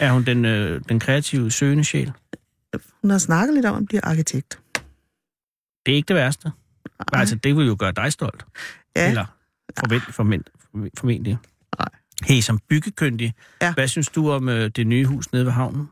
Er 0.00 0.12
hun 0.12 0.24
den, 0.24 0.44
øh, 0.44 0.80
den 0.88 1.00
kreative, 1.00 1.50
søgende 1.50 1.84
sjæl? 1.84 2.12
Hun 3.02 3.10
har 3.10 3.18
snakket 3.18 3.54
lidt 3.54 3.66
om 3.66 3.76
at 3.76 3.86
blive 3.86 4.04
arkitekt. 4.04 4.58
Det 5.86 5.92
er 5.92 5.96
ikke 5.96 6.08
det 6.08 6.16
værste. 6.16 6.50
Ej. 7.12 7.20
Altså, 7.20 7.34
det 7.36 7.56
vil 7.56 7.66
jo 7.66 7.76
gøre 7.78 7.92
dig 7.92 8.12
stolt. 8.12 8.44
ja. 8.96 9.08
Eller 9.08 9.26
forvent, 9.78 10.14
forvent, 10.14 10.48
formentlig. 10.98 11.38
Nej. 11.78 11.88
Hey, 12.24 12.40
som 12.40 12.58
byggekyndig, 12.68 13.34
Ja. 13.62 13.74
hvad 13.74 13.88
synes 13.88 14.08
du 14.08 14.30
om 14.30 14.48
øh, 14.48 14.70
det 14.76 14.86
nye 14.86 15.04
hus 15.04 15.32
nede 15.32 15.44
ved 15.44 15.52
havnen? 15.52 15.88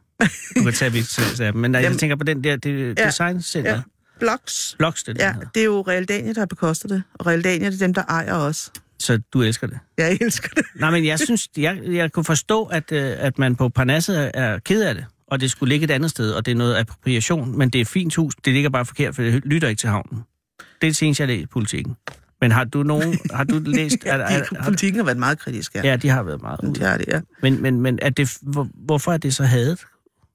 Du 0.57 0.63
kan 0.65 0.73
tage 0.73 0.93
vist 0.93 1.41
af 1.41 1.53
dem, 1.53 1.61
men 1.61 1.71
nej, 1.71 1.79
jeg 1.81 1.85
Jamen- 1.87 1.99
tænker 1.99 2.17
på 2.17 2.25
den 2.25 2.45
der 2.45 2.57
det, 2.57 2.99
Ja. 2.99 3.07
designcenter. 3.07 3.71
Ja. 3.75 3.81
Bloks. 4.21 4.75
Bloks, 4.79 5.03
det, 5.05 5.19
Ja, 5.19 5.35
det 5.55 5.61
er 5.61 5.65
jo 5.65 5.81
Realdania, 5.83 6.33
der 6.33 6.41
har 6.41 6.47
bekostet 6.47 6.91
det. 6.91 7.03
Og 7.15 7.27
Realdania, 7.27 7.71
det 7.71 7.75
er 7.83 7.87
dem, 7.87 7.95
der 7.95 8.03
ejer 8.09 8.35
os. 8.35 8.73
Så 8.99 9.21
du 9.33 9.43
elsker 9.43 9.67
det. 9.67 9.79
Jeg 9.99 10.19
elsker 10.21 10.49
det. 10.49 10.65
Nej, 10.75 10.91
men 10.91 11.05
jeg 11.07 11.19
synes, 11.19 11.49
jeg, 11.57 11.81
jeg 11.85 12.13
kunne 12.13 12.25
forstå, 12.25 12.65
at, 12.65 12.93
øh, 12.93 13.15
at 13.19 13.39
man 13.39 13.57
på 13.57 13.69
Parnasset 13.69 14.31
er, 14.35 14.59
ked 14.59 14.83
af 14.83 14.95
det, 14.95 15.05
og 15.27 15.41
det 15.41 15.51
skulle 15.51 15.69
ligge 15.69 15.85
et 15.85 15.91
andet 15.91 16.11
sted, 16.11 16.31
og 16.33 16.47
det 16.47 16.53
er 16.53 16.57
noget 16.57 16.77
appropriation, 16.77 17.59
men 17.59 17.71
det 17.71 17.79
er 17.79 17.83
et 17.83 17.89
fint 17.89 18.15
hus, 18.15 18.35
det 18.45 18.53
ligger 18.53 18.71
bare 18.71 18.87
forkert, 18.87 19.15
for 19.15 19.23
det 19.23 19.43
lytter 19.45 19.69
ikke 19.69 19.81
til 19.81 19.89
havnen. 19.89 20.23
Det 20.59 20.87
er 20.87 20.91
det 20.91 20.97
seneste, 20.97 21.23
jeg 21.25 21.33
i 21.33 21.47
politikken. 21.47 21.97
Men 22.41 22.51
har 22.53 22.65
du 22.65 22.83
nogen, 22.83 23.19
har 23.33 23.45
du 23.45 23.59
læst... 23.65 23.97
Er, 24.07 24.13
er, 24.15 24.33
Ja, 24.35 24.43
har, 24.57 24.65
politikken 24.65 24.99
har 24.99 25.05
været 25.05 25.19
meget 25.19 25.39
kritisk, 25.39 25.75
ja. 25.75 25.81
ja, 25.85 25.97
de 25.97 26.09
har 26.09 26.23
været 26.23 26.43
meget 26.43 26.61
Det 26.61 26.69
ude. 26.69 26.81
er 26.85 26.97
det, 26.97 27.05
ja. 27.09 27.21
Men, 27.43 27.63
men, 27.63 27.81
men 27.81 27.99
er 28.03 28.11
det, 28.11 28.37
hvor, 28.43 28.69
hvorfor 28.75 29.13
er 29.13 29.17
det 29.17 29.35
så 29.35 29.45
hadet? 29.45 29.81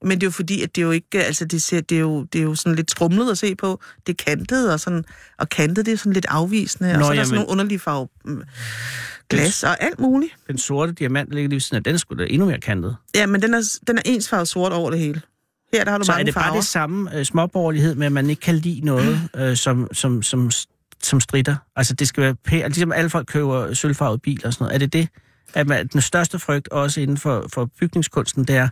Men 0.06 0.12
det 0.12 0.24
er 0.24 0.28
jo 0.28 0.32
fordi, 0.32 0.62
at 0.62 0.76
det 0.76 0.82
er 0.82 0.86
jo 0.86 0.92
ikke, 0.92 1.24
altså 1.24 1.46
det, 1.46 1.62
ser, 1.64 1.82
det, 1.82 1.96
er 1.96 2.00
jo, 2.00 2.24
det 2.24 2.40
er 2.40 2.44
jo 2.44 2.56
sådan 2.56 2.76
lidt 2.76 2.92
skrumlet 2.92 3.32
at 3.32 3.38
se 3.38 3.56
på. 3.56 3.82
Det 4.08 4.20
er 4.20 4.24
kantet, 4.34 4.74
og, 4.74 4.80
sådan, 4.80 5.04
og 5.40 5.50
kantet 5.50 5.86
det 5.86 5.92
er 5.94 5.98
sådan 5.98 6.14
lidt 6.14 6.26
afvisende, 6.30 6.94
Nå, 6.94 7.00
og 7.00 7.04
så 7.06 7.06
er 7.06 7.10
der 7.10 7.16
jamen. 7.16 7.26
sådan 7.26 7.36
nogle 7.36 7.52
underlige 7.52 7.80
farve 7.80 8.08
mm, 8.26 8.42
glas 9.30 9.64
og 9.64 9.84
alt 9.84 10.00
muligt. 10.00 10.32
Den 10.48 10.58
sorte 10.58 10.92
diamant 10.92 11.30
der 11.30 11.36
ligger 11.36 11.50
lige 11.50 11.56
ved 11.56 11.62
siden 11.62 11.78
af, 11.78 11.84
den 11.84 12.00
skulle 12.00 12.24
da 12.24 12.30
endnu 12.34 12.48
mere 12.48 12.60
kantet. 12.60 12.96
Ja, 13.16 13.26
men 13.26 13.42
den 13.42 13.54
er, 13.54 13.62
den 13.88 13.98
er 13.98 14.02
ensfarvet 14.06 14.48
sort 14.48 14.72
over 14.72 14.90
det 14.90 15.00
hele. 15.00 15.22
Her 15.74 15.84
der 15.84 15.92
har 15.92 15.98
du 15.98 16.04
Så 16.04 16.12
mange 16.12 16.22
er 16.22 16.26
det 16.26 16.34
bare 16.34 16.44
farver. 16.44 16.56
det 16.60 16.66
samme 16.68 17.18
øh, 17.18 17.26
småborgerlighed 17.26 17.96
med, 17.96 18.06
at 18.06 18.12
man 18.12 18.30
ikke 18.30 18.40
kan 18.40 18.56
lide 18.56 18.82
noget, 18.86 19.20
øh, 19.36 19.58
som, 19.58 19.88
som, 19.94 20.22
som, 20.24 20.52
som 21.04 21.20
stritter? 21.20 21.56
Altså, 21.76 21.94
det 21.94 22.08
skal 22.08 22.24
være 22.24 22.36
pænt. 22.46 22.64
Ligesom 22.66 22.92
alle 22.92 23.10
folk 23.10 23.28
køber 23.28 23.74
sølvfarvet 23.74 24.22
biler 24.22 24.48
og 24.48 24.54
sådan 24.54 24.64
noget. 24.66 24.76
Er 24.76 24.80
det 24.80 24.94
det? 24.94 25.08
At 25.54 25.68
man, 25.68 25.88
den 25.88 26.02
største 26.02 26.40
frygt, 26.40 26.68
også 26.70 27.02
inden 27.02 27.18
for, 27.18 27.46
for 27.54 27.70
bygningskunsten, 27.80 28.44
det 28.44 28.56
er 28.56 28.68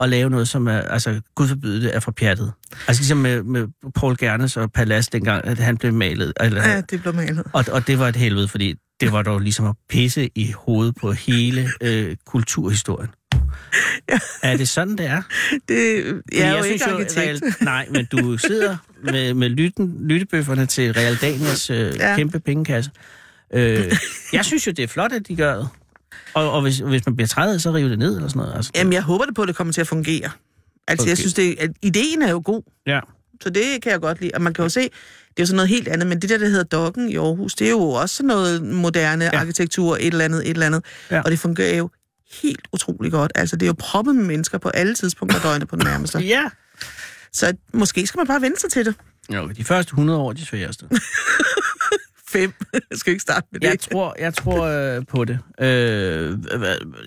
at 0.00 0.08
lave 0.08 0.30
noget, 0.30 0.48
som 0.48 0.66
er, 0.68 0.78
altså, 0.80 1.20
gud 1.34 1.48
forbyde 1.48 1.82
det, 1.82 1.96
er 1.96 2.00
for 2.00 2.10
pjattet. 2.10 2.52
Altså 2.88 3.00
ligesom 3.02 3.18
med, 3.18 3.42
med 3.42 3.66
Paul 3.94 4.16
Gernes 4.18 4.56
og 4.56 4.72
Palas, 4.72 5.08
dengang 5.08 5.44
at 5.46 5.58
han 5.58 5.76
blev 5.76 5.92
malet. 5.94 6.32
Eller, 6.40 6.68
Ja, 6.68 6.80
det 6.80 7.02
blev 7.02 7.14
malet. 7.14 7.42
og, 7.52 7.64
og 7.72 7.86
det 7.86 7.98
var 7.98 8.08
et 8.08 8.16
helvede, 8.16 8.48
fordi 8.48 8.74
det 9.00 9.12
var 9.12 9.22
dog 9.22 9.40
ligesom 9.40 9.66
at 9.66 9.74
pisse 9.88 10.30
i 10.34 10.52
hovedet 10.56 10.94
på 11.00 11.12
hele 11.12 11.70
øh, 11.80 12.16
kulturhistorien. 12.26 13.10
Ja. 14.10 14.18
Er 14.42 14.56
det 14.56 14.68
sådan, 14.68 14.98
det 14.98 15.06
er? 15.06 15.22
Det, 15.68 16.04
jeg 16.32 16.40
er 16.48 16.58
jo 16.58 16.64
ikke 16.64 16.90
jo, 16.90 16.94
arkitekt. 16.96 17.16
real, 17.42 17.54
nej, 17.60 17.86
men 17.90 18.04
du 18.12 18.38
sidder 18.38 18.76
med, 19.04 19.34
med 19.34 19.48
lytten, 19.48 19.96
lyttebøfferne 20.00 20.66
til 20.66 20.92
Real 20.92 21.16
Danias 21.16 21.70
øh, 21.70 21.96
Ja. 21.96 22.16
kæmpe 22.16 22.40
pengekasse. 22.40 22.90
Øh, 23.54 23.92
jeg 24.32 24.44
synes 24.44 24.66
jo, 24.66 24.72
det 24.72 24.82
er 24.82 24.86
flot, 24.88 25.12
at 25.12 25.28
de 25.28 25.36
gør 25.36 25.56
det. 25.56 25.68
Og, 26.34 26.50
og 26.52 26.62
hvis, 26.62 26.78
hvis 26.78 27.06
man 27.06 27.16
bliver 27.16 27.28
træet, 27.28 27.62
så 27.62 27.70
river 27.70 27.88
det 27.88 27.98
ned 27.98 28.16
eller 28.16 28.28
sådan 28.28 28.40
noget. 28.40 28.56
Altså, 28.56 28.70
Jamen, 28.74 28.92
jeg 28.92 29.02
håber 29.02 29.24
det 29.24 29.34
på, 29.34 29.42
at 29.42 29.48
det 29.48 29.56
kommer 29.56 29.72
til 29.72 29.80
at 29.80 29.86
fungere. 29.86 30.30
Altså, 30.88 31.04
okay. 31.04 31.08
jeg 31.08 31.18
synes, 31.18 31.34
det, 31.34 31.56
at 31.58 31.70
ideen 31.82 32.22
er 32.22 32.30
jo 32.30 32.42
god, 32.44 32.62
ja. 32.86 33.00
så 33.42 33.50
det 33.50 33.64
kan 33.82 33.92
jeg 33.92 34.00
godt 34.00 34.20
lide. 34.20 34.30
Og 34.34 34.42
man 34.42 34.54
kan 34.54 34.62
jo 34.62 34.68
se, 34.68 34.80
det 34.80 34.88
er 35.36 35.42
jo 35.42 35.46
sådan 35.46 35.56
noget 35.56 35.68
helt 35.68 35.88
andet, 35.88 36.08
men 36.08 36.22
det 36.22 36.30
der, 36.30 36.38
der 36.38 36.48
hedder 36.48 36.64
Dokken 36.64 37.08
i 37.08 37.16
Aarhus, 37.16 37.54
det 37.54 37.66
er 37.66 37.70
jo 37.70 37.80
også 37.90 38.16
sådan 38.16 38.28
noget 38.28 38.62
moderne 38.62 39.24
ja. 39.24 39.38
Arkitektur, 39.40 39.96
et 39.96 40.06
eller 40.06 40.24
andet, 40.24 40.40
et 40.44 40.50
eller 40.50 40.66
andet. 40.66 40.84
Ja. 41.10 41.20
Og 41.20 41.30
det 41.30 41.38
fungerer 41.38 41.76
jo 41.76 41.90
helt 42.42 42.68
utrolig 42.72 43.12
godt. 43.12 43.32
Altså, 43.34 43.56
det 43.56 43.62
er 43.62 43.66
jo 43.68 43.74
proppet 43.78 44.16
med 44.16 44.24
mennesker 44.24 44.58
på 44.58 44.68
alle 44.68 44.94
tidspunkter 44.94 45.36
af 45.36 45.42
døgnet 45.42 45.68
på 45.68 45.76
den 45.76 45.84
nærmeste. 45.84 46.18
Ja. 46.18 46.44
Så 47.32 47.56
måske 47.72 48.06
skal 48.06 48.18
man 48.18 48.26
bare 48.26 48.40
vente 48.40 48.60
sig 48.60 48.70
til 48.70 48.86
det. 48.86 48.94
Jo, 49.34 49.48
de 49.48 49.64
første 49.64 49.90
100 49.90 50.18
år 50.18 50.30
er 50.30 50.34
de 50.34 50.46
sværeste. 50.46 50.88
Fem. 52.32 52.52
jeg 52.72 52.98
skal 52.98 53.10
ikke 53.10 53.22
starte 53.22 53.46
med 53.52 53.60
det. 53.60 53.68
Jeg 53.68 53.80
tror, 53.80 54.16
jeg 54.18 54.34
tror 54.34 54.62
øh, 54.62 55.06
på 55.06 55.24
det. 55.24 55.38
Øh, 55.60 56.38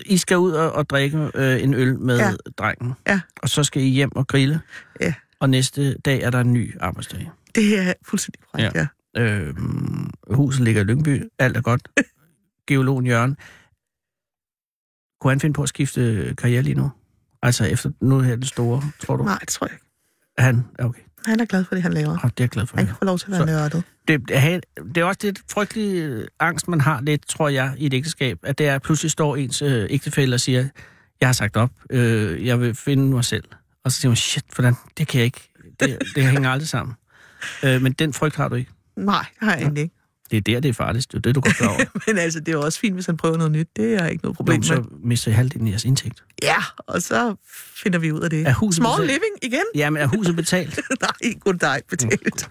I 0.06 0.16
skal 0.16 0.38
ud 0.38 0.52
og, 0.52 0.72
og 0.72 0.90
drikke 0.90 1.30
øh, 1.34 1.62
en 1.62 1.74
øl 1.74 1.98
med 1.98 2.18
ja. 2.18 2.32
drengen. 2.58 2.92
Ja. 3.06 3.20
Og 3.42 3.48
så 3.48 3.64
skal 3.64 3.82
I 3.82 3.88
hjem 3.88 4.16
og 4.16 4.26
grille. 4.26 4.60
Ja. 5.00 5.14
Og 5.40 5.50
næste 5.50 5.98
dag 5.98 6.22
er 6.22 6.30
der 6.30 6.40
en 6.40 6.52
ny 6.52 6.80
arbejdsdag. 6.80 7.30
Det 7.54 7.78
er 7.78 7.92
fuldstændig 8.06 8.40
korrekt, 8.52 8.74
ja. 8.74 8.86
Ja. 9.16 9.22
Øh, 9.22 9.54
huset 10.30 10.64
ligger 10.64 10.80
i 10.80 10.84
Lyngby. 10.84 11.22
Alt 11.38 11.56
er 11.56 11.60
godt. 11.60 11.88
Geologen 12.68 13.06
Jørgen. 13.06 13.36
Kunne 15.20 15.30
han 15.30 15.40
finde 15.40 15.54
på 15.54 15.62
at 15.62 15.68
skifte 15.68 16.34
karriere 16.38 16.62
lige 16.62 16.74
nu? 16.74 16.90
Altså 17.42 17.64
efter 17.64 17.90
nu 18.00 18.20
her 18.20 18.34
den 18.34 18.44
store, 18.44 18.82
tror 19.00 19.16
du? 19.16 19.24
Nej, 19.24 19.38
det 19.38 19.48
tror 19.48 19.66
jeg 19.66 19.74
ikke. 19.74 19.83
Han, 20.38 20.64
okay. 20.78 21.00
Han 21.26 21.40
er 21.40 21.44
glad 21.44 21.64
for 21.64 21.74
det, 21.74 21.82
han 21.82 21.92
laver. 21.92 22.10
Oh, 22.10 22.16
det 22.22 22.24
er 22.24 22.30
jeg 22.38 22.48
glad 22.48 22.66
for. 22.66 22.76
Han 22.76 22.86
kan 22.86 22.94
få 22.98 23.04
lov 23.04 23.18
til 23.18 23.26
at 23.26 23.30
være 23.32 23.40
Så- 23.40 23.46
nørdet. 23.46 23.82
det, 24.08 24.28
det, 24.28 24.64
det 24.94 24.96
er 25.00 25.04
også 25.04 25.20
lidt 25.22 25.40
frygtelig 25.50 25.94
øh, 26.02 26.26
angst, 26.40 26.68
man 26.68 26.80
har 26.80 27.00
lidt, 27.00 27.28
tror 27.28 27.48
jeg, 27.48 27.74
i 27.78 27.86
et 27.86 27.94
ægteskab, 27.94 28.38
at 28.42 28.58
det 28.58 28.68
er, 28.68 28.74
at 28.74 28.82
pludselig 28.82 29.10
står 29.10 29.36
ens 29.36 29.62
øh, 29.62 29.86
ægtefælle 29.90 30.34
og 30.36 30.40
siger, 30.40 30.68
jeg 31.20 31.28
har 31.28 31.32
sagt 31.32 31.56
op, 31.56 31.70
øh, 31.90 32.46
jeg 32.46 32.60
vil 32.60 32.74
finde 32.74 33.04
mig 33.04 33.24
selv. 33.24 33.44
Og 33.84 33.92
så 33.92 34.00
siger 34.00 34.10
man, 34.10 34.16
shit, 34.16 34.44
hvordan, 34.54 34.74
det 34.98 35.08
kan 35.08 35.18
jeg 35.18 35.24
ikke. 35.24 35.50
Det, 35.80 35.98
det 36.14 36.24
hænger 36.24 36.50
aldrig 36.50 36.68
sammen. 36.68 36.94
Øh, 37.64 37.82
men 37.82 37.92
den 37.92 38.12
frygt 38.12 38.36
har 38.36 38.48
du 38.48 38.54
ikke. 38.54 38.70
Nej, 38.96 39.26
det 39.40 39.48
har 39.48 39.54
jeg 39.54 39.62
egentlig 39.62 39.82
ikke. 39.82 39.94
Det 40.30 40.36
er 40.36 40.40
der, 40.40 40.60
det 40.60 40.68
er 40.68 40.72
farligst. 40.72 41.12
Det 41.12 41.16
er 41.18 41.20
det, 41.20 41.34
du 41.34 41.40
går 41.40 41.50
klar 41.50 41.68
over. 41.68 41.84
Men 42.06 42.18
altså, 42.18 42.40
det 42.40 42.48
er 42.48 42.52
jo 42.52 42.62
også 42.62 42.80
fint, 42.80 42.94
hvis 42.94 43.06
han 43.06 43.16
prøver 43.16 43.36
noget 43.36 43.52
nyt. 43.52 43.68
Det 43.76 43.94
er 43.94 44.06
ikke 44.06 44.24
noget 44.24 44.36
problem 44.36 44.56
Nå, 44.56 44.62
så 44.62 44.84
mister 45.04 45.30
I 45.30 45.34
halvdelen 45.34 45.66
af 45.66 45.70
jeres 45.70 45.84
indtægt. 45.84 46.24
Ja, 46.42 46.56
og 46.78 47.02
så 47.02 47.34
finder 47.76 47.98
vi 47.98 48.12
ud 48.12 48.20
af 48.20 48.30
det. 48.30 48.46
Er 48.46 48.52
huset 48.52 48.76
Small 48.76 49.02
betalt? 49.02 49.10
living 49.12 49.54
igen? 49.54 49.64
Ja, 49.74 49.90
men 49.90 50.02
er 50.02 50.06
huset 50.06 50.36
betalt? 50.36 50.80
Nej, 51.00 51.34
kun 51.40 51.58
dig 51.58 51.82
betalt. 51.88 52.48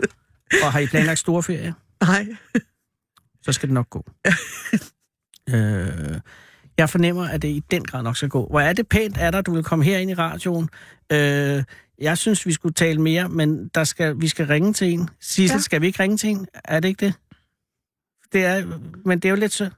Og 0.63 0.71
har 0.71 0.79
I 0.79 0.87
planlagt 0.87 1.19
store 1.19 1.43
ferie? 1.43 1.73
Nej. 2.01 2.27
så 3.41 3.51
skal 3.51 3.69
det 3.69 3.73
nok 3.73 3.89
gå. 3.89 4.05
øh, 5.55 6.19
jeg 6.77 6.89
fornemmer, 6.89 7.27
at 7.27 7.41
det 7.41 7.47
i 7.47 7.63
den 7.71 7.83
grad 7.85 8.03
nok 8.03 8.17
skal 8.17 8.29
gå. 8.29 8.47
Hvor 8.49 8.59
er 8.59 8.73
det 8.73 8.87
pænt 8.87 9.17
af 9.17 9.31
dig, 9.31 9.45
du 9.45 9.53
vil 9.53 9.63
komme 9.63 9.85
her 9.85 9.97
ind 9.97 10.11
i 10.11 10.13
radioen. 10.13 10.69
Øh, 11.11 11.63
jeg 12.01 12.17
synes, 12.17 12.45
vi 12.45 12.53
skulle 12.53 12.73
tale 12.73 13.01
mere, 13.01 13.29
men 13.29 13.67
der 13.67 13.83
skal, 13.83 14.21
vi 14.21 14.27
skal 14.27 14.47
ringe 14.47 14.73
til 14.73 14.93
en. 14.93 15.09
Sissel, 15.21 15.55
ja. 15.55 15.61
skal 15.61 15.81
vi 15.81 15.87
ikke 15.87 16.03
ringe 16.03 16.17
til 16.17 16.29
en? 16.29 16.47
Er 16.65 16.79
det 16.79 16.87
ikke 16.87 17.05
det? 17.05 17.13
Det 18.33 18.45
er, 18.45 18.79
men 19.05 19.19
det 19.19 19.25
er 19.25 19.29
jo 19.29 19.35
lidt 19.35 19.53
så... 19.53 19.69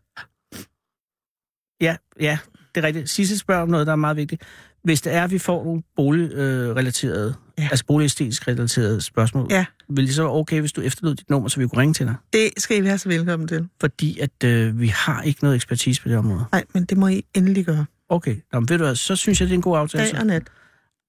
Ja, 1.82 1.96
ja, 2.20 2.38
det 2.76 2.84
er 2.84 2.88
rigtigt. 2.88 3.10
Sissel 3.10 3.40
spørger 3.40 3.62
om 3.62 3.70
noget, 3.70 3.88
der 3.88 3.94
er 3.94 3.98
meget 3.98 4.18
vigtigt. 4.18 4.42
Hvis 4.84 5.02
det 5.02 5.14
er, 5.14 5.24
at 5.24 5.32
vi 5.32 5.38
får 5.40 5.64
nogle 5.64 5.84
boligrelaterede, 5.96 7.36
Ja. 7.58 7.68
altså 7.72 7.86
boligæstetisk 7.86 8.48
relaterede 8.48 9.02
spørgsmål, 9.02 9.48
Ja. 9.50 9.66
vil 9.90 10.08
det 10.08 10.16
så 10.16 10.22
være 10.24 10.32
okay, 10.32 10.60
hvis 10.60 10.72
du 10.72 10.82
efterlod 10.82 11.16
dit 11.16 11.30
nummer, 11.30 11.50
så 11.50 11.60
vi 11.60 11.68
kunne 11.68 11.82
ringe 11.82 11.94
til 11.94 12.06
dig? 12.06 12.16
Det 12.34 12.50
skal 12.58 12.78
I 12.78 12.84
være 12.84 12.98
så 12.98 13.10
velkommen 13.10 13.48
til. 13.48 13.70
fordi 13.82 14.20
at 14.20 14.44
øh, 14.44 14.80
vi 14.80 14.88
har 14.88 15.22
ikke 15.22 15.44
noget 15.44 15.56
ekspertise 15.56 16.02
på 16.02 16.10
det 16.10 16.18
område. 16.18 16.46
Nej, 16.52 16.64
men 16.74 16.86
det 16.86 16.98
må 16.98 17.08
I 17.08 17.26
endelig 17.34 17.66
gøre. 17.66 17.86
Okay, 18.10 18.36
Nå, 18.54 18.60
men 18.60 18.70
ved 18.70 18.78
du 18.78 18.84
hvad, 18.84 18.96
så 18.96 19.16
synes 19.16 19.42
jeg, 19.42 19.48
det 19.48 19.54
er 19.54 19.58
en 19.58 19.62
god 19.62 19.78
aftale. 19.78 20.12
Dag 20.12 20.20
og 20.20 20.26
nat. 20.26 20.44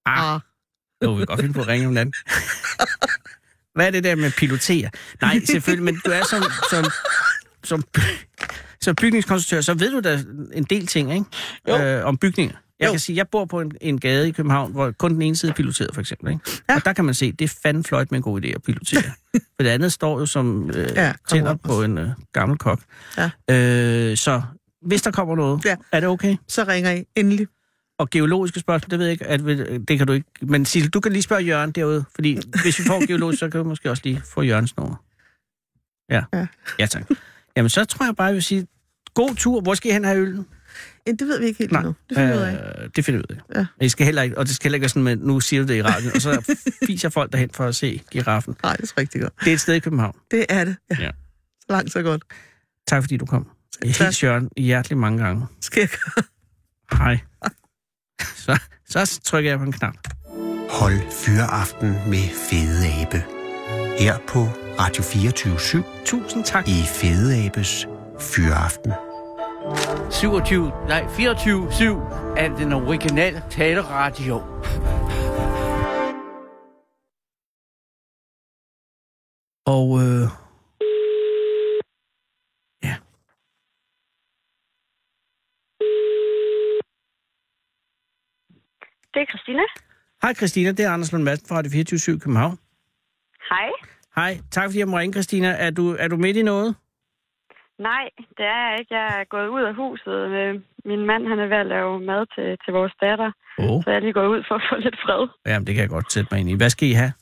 Ah, 0.07 0.41
jo, 1.05 1.13
vi 1.13 1.19
kan 1.19 1.27
godt 1.27 1.41
finde 1.41 1.55
på 1.55 1.61
at 1.61 1.69
ringe 1.69 1.87
om 1.87 1.93
natten. 1.93 2.15
Hvad 3.77 3.87
er 3.87 3.91
det 3.91 4.05
der 4.05 4.15
med 4.17 4.31
pilotere? 4.31 4.91
Nej, 5.21 5.41
selvfølgelig, 5.45 5.85
men 5.85 6.01
du 6.07 6.11
er 6.11 6.25
som, 6.31 6.43
som, 6.71 6.85
som, 7.65 7.83
som 8.81 8.95
bygningskonstruktør, 8.95 9.61
så 9.61 9.75
ved 9.75 9.91
du 9.93 10.01
da 10.01 10.21
en 10.53 10.65
del 10.65 10.87
ting, 10.87 11.13
ikke? 11.15 11.25
Jo. 11.69 11.79
Øh, 11.79 12.05
om 12.05 12.17
bygninger. 12.17 12.57
Jeg 12.81 12.87
Jo. 12.87 12.93
kan 12.93 13.01
sige, 13.01 13.17
jeg 13.17 13.29
bor 13.29 13.45
på 13.45 13.61
en, 13.61 13.73
en 13.81 14.01
gade 14.01 14.29
i 14.29 14.33
København, 14.33 14.73
hvor 14.73 14.91
kun 14.99 15.15
den 15.15 15.23
ene 15.23 15.37
side 15.37 15.51
er 15.51 15.55
piloteret, 15.57 15.91
for 15.95 16.01
eksempel. 16.01 16.33
Ikke? 16.33 16.45
Ja. 16.69 16.75
Og 16.75 16.85
der 16.85 16.93
kan 16.93 17.05
man 17.05 17.15
se, 17.15 17.33
det 17.33 17.45
er 17.45 17.55
fandme 17.63 17.85
fløjt 17.85 18.11
med 18.11 18.19
en 18.19 18.23
god 18.23 18.41
idé 18.45 18.47
at 18.55 18.63
pilotere. 18.63 19.03
for 19.33 19.63
det 19.63 19.69
andet 19.69 19.93
står 19.93 20.21
jo 20.21 20.27
som 20.27 20.71
øh, 20.71 20.89
Ja, 20.95 21.13
tænder 21.29 21.55
på 21.55 21.83
en 21.83 21.99
øh, 21.99 22.09
gammel 22.33 22.59
kok. 22.59 22.81
Ja. 23.19 23.31
Øh, 23.51 24.17
så 24.17 24.43
hvis 24.87 25.03
der 25.03 25.11
kommer 25.11 25.37
noget, 25.37 25.65
Ja. 25.65 25.77
er 25.93 26.01
det 26.01 26.09
okay? 26.09 26.37
Så 26.49 26.65
ringer 26.65 26.93
I 26.93 27.05
endelig. 27.17 27.47
Og 27.99 28.11
geologiske 28.11 28.61
spørgsmål, 28.61 28.91
det 28.91 28.99
ved 28.99 29.07
jeg 29.07 29.13
ikke, 29.13 29.27
at, 29.27 29.41
det 29.89 29.99
kan 29.99 30.07
du 30.07 30.13
ikke. 30.13 30.27
Men 30.43 30.65
Sissel, 30.65 30.91
du 30.91 31.01
kan 31.01 31.13
lige 31.13 31.23
spørge 31.23 31.43
Jørgen 31.43 31.73
derude, 31.73 32.05
fordi 32.15 32.39
hvis 32.63 32.79
vi 32.79 32.85
får 32.85 33.07
geologisk, 33.09 33.39
så 33.41 33.51
kan 33.51 33.59
du 33.59 33.65
måske 33.65 33.91
også 33.91 34.03
lige 34.05 34.23
få 34.25 34.43
Jørgens 34.43 34.77
nummer. 34.77 34.97
Ja. 36.11 36.23
Ja. 36.33 36.47
Ja, 36.79 36.87
tak. 36.87 37.11
Jamen, 37.57 37.69
så 37.69 37.85
tror 37.85 38.07
jeg 38.07 38.17
bare, 38.17 38.27
jeg 38.27 38.35
vil 38.35 38.43
sige, 38.43 38.67
god 39.15 39.35
tur. 39.35 39.61
Hvor 39.61 39.75
skal 39.75 39.91
I 39.91 39.93
hen 39.93 40.05
have 40.05 40.19
øllen? 40.19 40.47
Ja, 41.07 41.13
det 41.13 41.29
ved 41.29 41.41
vi 41.41 41.47
ikke 41.47 41.59
helt 41.59 41.73
endnu. 41.73 41.95
Det 42.09 42.17
finder 42.17 42.33
vi 42.33 42.39
ud 42.39 42.43
af. 42.43 42.83
Øh, 42.83 42.91
det 42.97 43.05
finder 43.05 43.19
vi 43.29 43.35
ud 43.35 43.41
af. 43.55 43.59
Ja. 43.59 43.67
I 43.81 43.89
skal 43.89 44.05
heller 44.05 44.23
ikke, 44.23 44.39
og 44.39 44.47
det 44.47 44.55
skal 44.55 44.65
heller 44.69 44.77
ikke 44.77 44.83
være 44.83 44.89
sådan 44.89 45.03
med, 45.03 45.17
nu 45.17 45.41
siger 45.41 45.63
du 45.63 45.69
det 45.69 45.75
i 45.75 45.83
radioen, 45.83 46.15
og 46.15 46.21
så 46.21 46.57
fiser 46.87 47.09
folk 47.09 47.33
derhen 47.33 47.51
for 47.51 47.65
at 47.65 47.77
se 47.77 48.03
giraffen. 48.11 48.57
Nej, 48.63 48.77
det 48.77 48.91
er 48.91 48.99
rigtig 48.99 49.21
godt. 49.21 49.33
Det 49.41 49.49
er 49.49 49.55
et 49.55 49.61
sted 49.61 49.75
i 49.75 49.79
København. 49.79 50.17
Det 50.31 50.47
er 50.49 50.65
det. 50.65 50.77
Ja. 50.91 50.97
Ja. 51.01 51.11
Så 51.61 51.67
langt, 51.69 51.93
så 51.93 52.03
godt. 52.03 52.23
Tak 52.87 53.03
fordi 53.03 53.17
du 53.17 53.27
kom. 53.27 53.47
tak. 53.83 54.07
Helt 54.07 54.23
Jørgen, 54.23 54.51
hjertelig 54.57 54.99
mange 54.99 55.25
gange. 55.25 55.47
Skal 55.61 55.81
jeg 55.81 55.89
gøre? 55.89 56.25
Hej. 56.99 57.19
Så, 58.21 58.59
så 58.89 59.21
trykker 59.25 59.51
jeg 59.51 59.59
på 59.59 59.65
en 59.65 59.73
knap. 59.73 59.95
Hold 60.71 61.11
fyreaften 61.11 61.89
med 61.89 62.25
Fede 62.49 63.03
Abe. 63.03 63.25
Her 63.99 64.19
på 64.29 64.39
Radio 64.81 65.03
24 65.03 65.83
Tusind 66.05 66.45
tak. 66.45 66.69
i 66.69 66.83
Fede 66.87 67.47
Abes 67.47 67.87
Fyreaften. 68.21 68.93
27, 70.11 70.73
nej 70.89 71.03
24-7 71.03 72.39
af 72.39 72.51
den 72.59 72.73
originale 72.73 73.43
taleradio. 73.51 74.43
Og 79.67 79.87
øh, 80.03 80.29
ja. 82.83 82.97
Det 89.17 89.23
er 89.23 89.31
Christina. 89.35 89.63
Hej 90.23 90.33
Christina, 90.35 90.71
det 90.77 90.85
er 90.85 90.91
Anders 90.91 91.13
Lund 91.13 91.25
Madsen 91.25 91.49
fra 91.49 91.57
Radio 91.59 91.71
24 91.71 92.21
København. 92.21 92.59
Hej. 93.51 93.69
Hej, 94.17 94.33
tak 94.51 94.65
fordi 94.69 94.79
jeg 94.79 94.89
må 94.89 94.99
ringe, 94.99 95.13
Christina. 95.13 95.49
Er 95.67 95.71
du, 95.71 95.85
er 95.99 96.09
du 96.09 96.17
midt 96.17 96.37
i 96.37 96.43
noget? 96.43 96.77
Nej, 97.79 98.05
det 98.37 98.47
er 98.57 98.61
jeg 98.69 98.77
ikke. 98.81 98.95
Jeg 98.95 99.07
er 99.21 99.25
gået 99.35 99.49
ud 99.57 99.63
af 99.71 99.75
huset. 99.75 100.19
Øh, 100.41 100.55
Min 100.91 101.03
mand 101.11 101.23
han 101.31 101.39
er 101.39 101.47
ved 101.53 101.57
at 101.65 101.67
lave 101.67 102.01
mad 102.01 102.23
til, 102.35 102.49
til 102.65 102.73
vores 102.79 102.95
datter, 103.05 103.31
Åh, 103.59 103.83
så 103.83 103.87
jeg 103.91 103.97
er 103.97 104.01
lige 104.01 104.13
gået 104.21 104.29
ud 104.35 104.43
for 104.49 104.55
at 104.55 104.65
få 104.71 104.77
lidt 104.87 104.99
fred. 105.05 105.23
jamen 105.47 105.67
det 105.67 105.75
kan 105.75 105.83
jeg 105.83 105.91
godt 105.97 106.13
sætte 106.13 106.29
mig 106.31 106.41
ind 106.41 106.51
i. 106.51 106.55
Hvad 106.63 106.71
skal 106.71 106.89
I 106.89 106.93
have? 107.03 107.13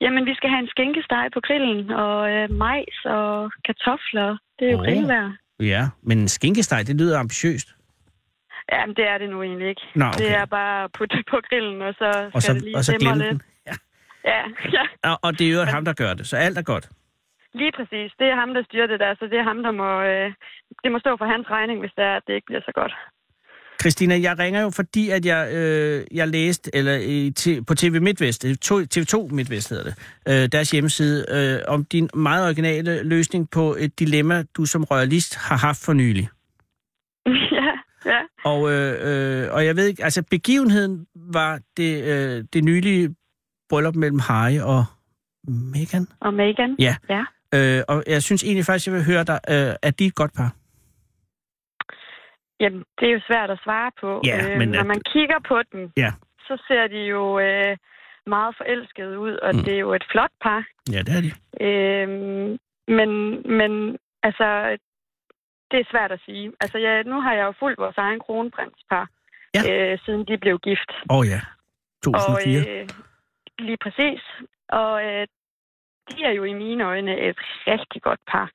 Jamen, 0.00 0.22
vi 0.30 0.34
skal 0.34 0.50
have 0.50 0.62
en 0.64 0.72
skinkesteg 0.74 1.24
på 1.34 1.40
grillen, 1.46 1.90
og 1.90 2.30
øh, 2.32 2.50
majs 2.64 2.98
og 3.04 3.50
kartofler. 3.66 4.28
Det 4.58 4.64
er 4.68 4.72
jo 4.72 4.78
oh. 4.78 4.84
grillvejr. 4.84 5.30
Ja, 5.60 5.82
men 6.02 6.18
en 6.18 6.28
skinkesteg, 6.28 6.86
det 6.86 6.96
lyder 7.00 7.18
ambitiøst. 7.18 7.68
Jamen, 8.72 8.96
det 8.96 9.04
er 9.12 9.18
det 9.18 9.28
nu 9.30 9.42
egentlig 9.42 9.68
ikke. 9.68 9.82
Nå, 9.94 10.04
okay. 10.06 10.18
Det 10.18 10.30
er 10.40 10.44
bare 10.44 10.84
at 10.84 10.90
putte 10.98 11.16
på 11.30 11.36
grillen, 11.48 11.82
og 11.82 11.92
så 11.94 12.08
skal 12.12 12.30
Og 12.34 12.42
så, 12.42 12.52
det 12.54 12.62
lige 12.62 12.76
og 12.76 12.84
så 12.84 12.96
glemme 13.00 13.18
lidt. 13.24 13.30
den. 13.30 13.42
Ja. 13.68 13.74
Ja, 14.32 14.40
ja, 14.76 14.84
Og, 15.10 15.18
og 15.22 15.38
det 15.38 15.44
er 15.48 15.52
jo 15.52 15.62
ham, 15.64 15.84
der 15.84 15.92
gør 15.92 16.14
det, 16.14 16.26
så 16.26 16.36
alt 16.36 16.58
er 16.58 16.62
godt. 16.62 16.88
lige 17.54 17.72
præcis. 17.78 18.08
Det 18.18 18.26
er 18.32 18.36
ham, 18.42 18.54
der 18.54 18.62
styrer 18.64 18.86
det 18.86 19.00
der, 19.00 19.14
så 19.18 19.24
det 19.30 19.38
er 19.38 19.46
ham, 19.50 19.62
der 19.62 19.70
må... 19.82 19.88
Øh, 20.02 20.32
det 20.84 20.92
må 20.92 20.98
stå 20.98 21.16
for 21.20 21.24
hans 21.34 21.46
regning, 21.50 21.80
hvis 21.80 21.92
det 21.96 22.04
er, 22.04 22.16
at 22.16 22.22
det 22.26 22.34
ikke 22.34 22.46
bliver 22.46 22.60
så 22.64 22.72
godt. 22.74 22.92
Christina, 23.80 24.14
jeg 24.20 24.38
ringer 24.38 24.60
jo, 24.62 24.70
fordi 24.70 25.10
at 25.10 25.26
jeg, 25.26 25.42
øh, 25.54 26.04
jeg 26.16 26.28
læste 26.28 26.70
eller, 26.74 26.96
i, 26.96 27.32
t- 27.40 27.64
på 27.64 27.74
TV 27.74 28.00
MidtVest, 28.02 28.44
øh, 28.44 28.56
to- 28.56 28.86
TV2 28.94 29.34
MidtVest 29.34 29.70
hedder 29.70 29.84
det, 29.84 29.94
øh, 30.28 30.48
deres 30.52 30.70
hjemmeside, 30.70 31.26
øh, 31.30 31.74
om 31.74 31.84
din 31.84 32.10
meget 32.14 32.44
originale 32.46 33.02
løsning 33.02 33.50
på 33.50 33.76
et 33.78 33.98
dilemma, 33.98 34.44
du 34.56 34.64
som 34.64 34.84
royalist 34.84 35.36
har 35.36 35.56
haft 35.56 35.84
for 35.84 35.92
nylig. 35.92 36.28
Ja. 38.06 38.20
Og, 38.44 38.72
øh, 38.72 38.92
øh, 39.08 39.54
og 39.54 39.66
jeg 39.66 39.76
ved 39.76 39.86
ikke, 39.86 40.04
altså 40.04 40.22
begivenheden 40.30 41.06
var 41.14 41.60
det, 41.76 42.04
øh, 42.04 42.44
det 42.52 42.64
nylige 42.64 43.14
bryllup 43.68 43.94
mellem 43.94 44.18
Harry 44.18 44.58
og 44.58 44.84
Meghan. 45.48 46.06
Og 46.20 46.34
Megan? 46.34 46.76
Ja. 46.78 46.96
Ja. 47.08 47.24
Øh, 47.54 47.82
og 47.88 48.02
jeg 48.06 48.22
synes 48.22 48.44
egentlig 48.44 48.64
faktisk, 48.64 48.86
jeg 48.86 48.94
vil 48.94 49.04
høre 49.04 49.24
dig, 49.24 49.38
øh, 49.50 49.74
at 49.82 49.98
de 49.98 50.04
er 50.04 50.08
et 50.08 50.14
godt 50.14 50.32
par. 50.36 50.50
Jamen, 52.60 52.82
det 53.00 53.08
er 53.08 53.12
jo 53.12 53.20
svært 53.30 53.50
at 53.50 53.60
svare 53.64 53.90
på. 54.00 54.20
Ja, 54.26 54.52
øh, 54.52 54.58
men 54.58 54.68
Når 54.68 54.84
man 54.84 55.00
kigger 55.12 55.38
på 55.48 55.56
dem, 55.72 55.90
Ja. 55.96 56.10
så 56.48 56.64
ser 56.68 56.86
de 56.86 57.00
jo 57.14 57.38
øh, 57.38 57.76
meget 58.26 58.54
forelskede 58.60 59.18
ud, 59.18 59.32
og 59.46 59.54
Mm. 59.54 59.64
det 59.64 59.74
er 59.74 59.78
jo 59.78 59.92
et 59.94 60.04
flot 60.12 60.30
par. 60.42 60.60
Ja, 60.92 60.98
det 61.06 61.12
er 61.18 61.22
de. 61.26 61.32
Øhm, 61.66 62.58
men, 62.98 63.10
men 63.58 63.72
altså, 64.22 64.46
det 65.70 65.80
er 65.80 65.90
svært 65.90 66.12
at 66.12 66.20
sige. 66.26 66.52
Altså, 66.60 66.78
jeg, 66.78 67.04
nu 67.04 67.20
har 67.20 67.34
jeg 67.34 67.44
jo 67.44 67.52
fulgt 67.58 67.78
vores 67.78 67.98
egen 67.98 68.20
kronprinspar, 68.20 69.08
Ja. 69.54 69.62
øh, 69.92 69.98
siden 70.04 70.24
de 70.26 70.38
blev 70.38 70.58
gift. 70.58 70.90
Åh 71.10 71.16
oh, 71.18 71.26
ja, 71.26 71.40
Og 72.06 72.12
2004. 72.14 72.80
øh, 72.80 72.88
lige 73.58 73.76
præcis. 73.84 74.22
Og 74.68 75.04
øh, 75.06 75.26
de 76.10 76.24
er 76.24 76.30
jo 76.30 76.44
i 76.44 76.52
mine 76.52 76.84
øjne 76.84 77.18
et 77.28 77.38
rigtig 77.66 78.02
godt 78.02 78.20
par. 78.32 78.50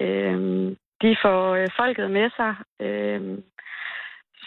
Øhm, 0.00 0.76
de 1.02 1.16
får 1.22 1.54
øh, 1.54 1.68
folket 1.76 2.10
med 2.10 2.30
sig. 2.36 2.54
Øhm, 2.80 3.42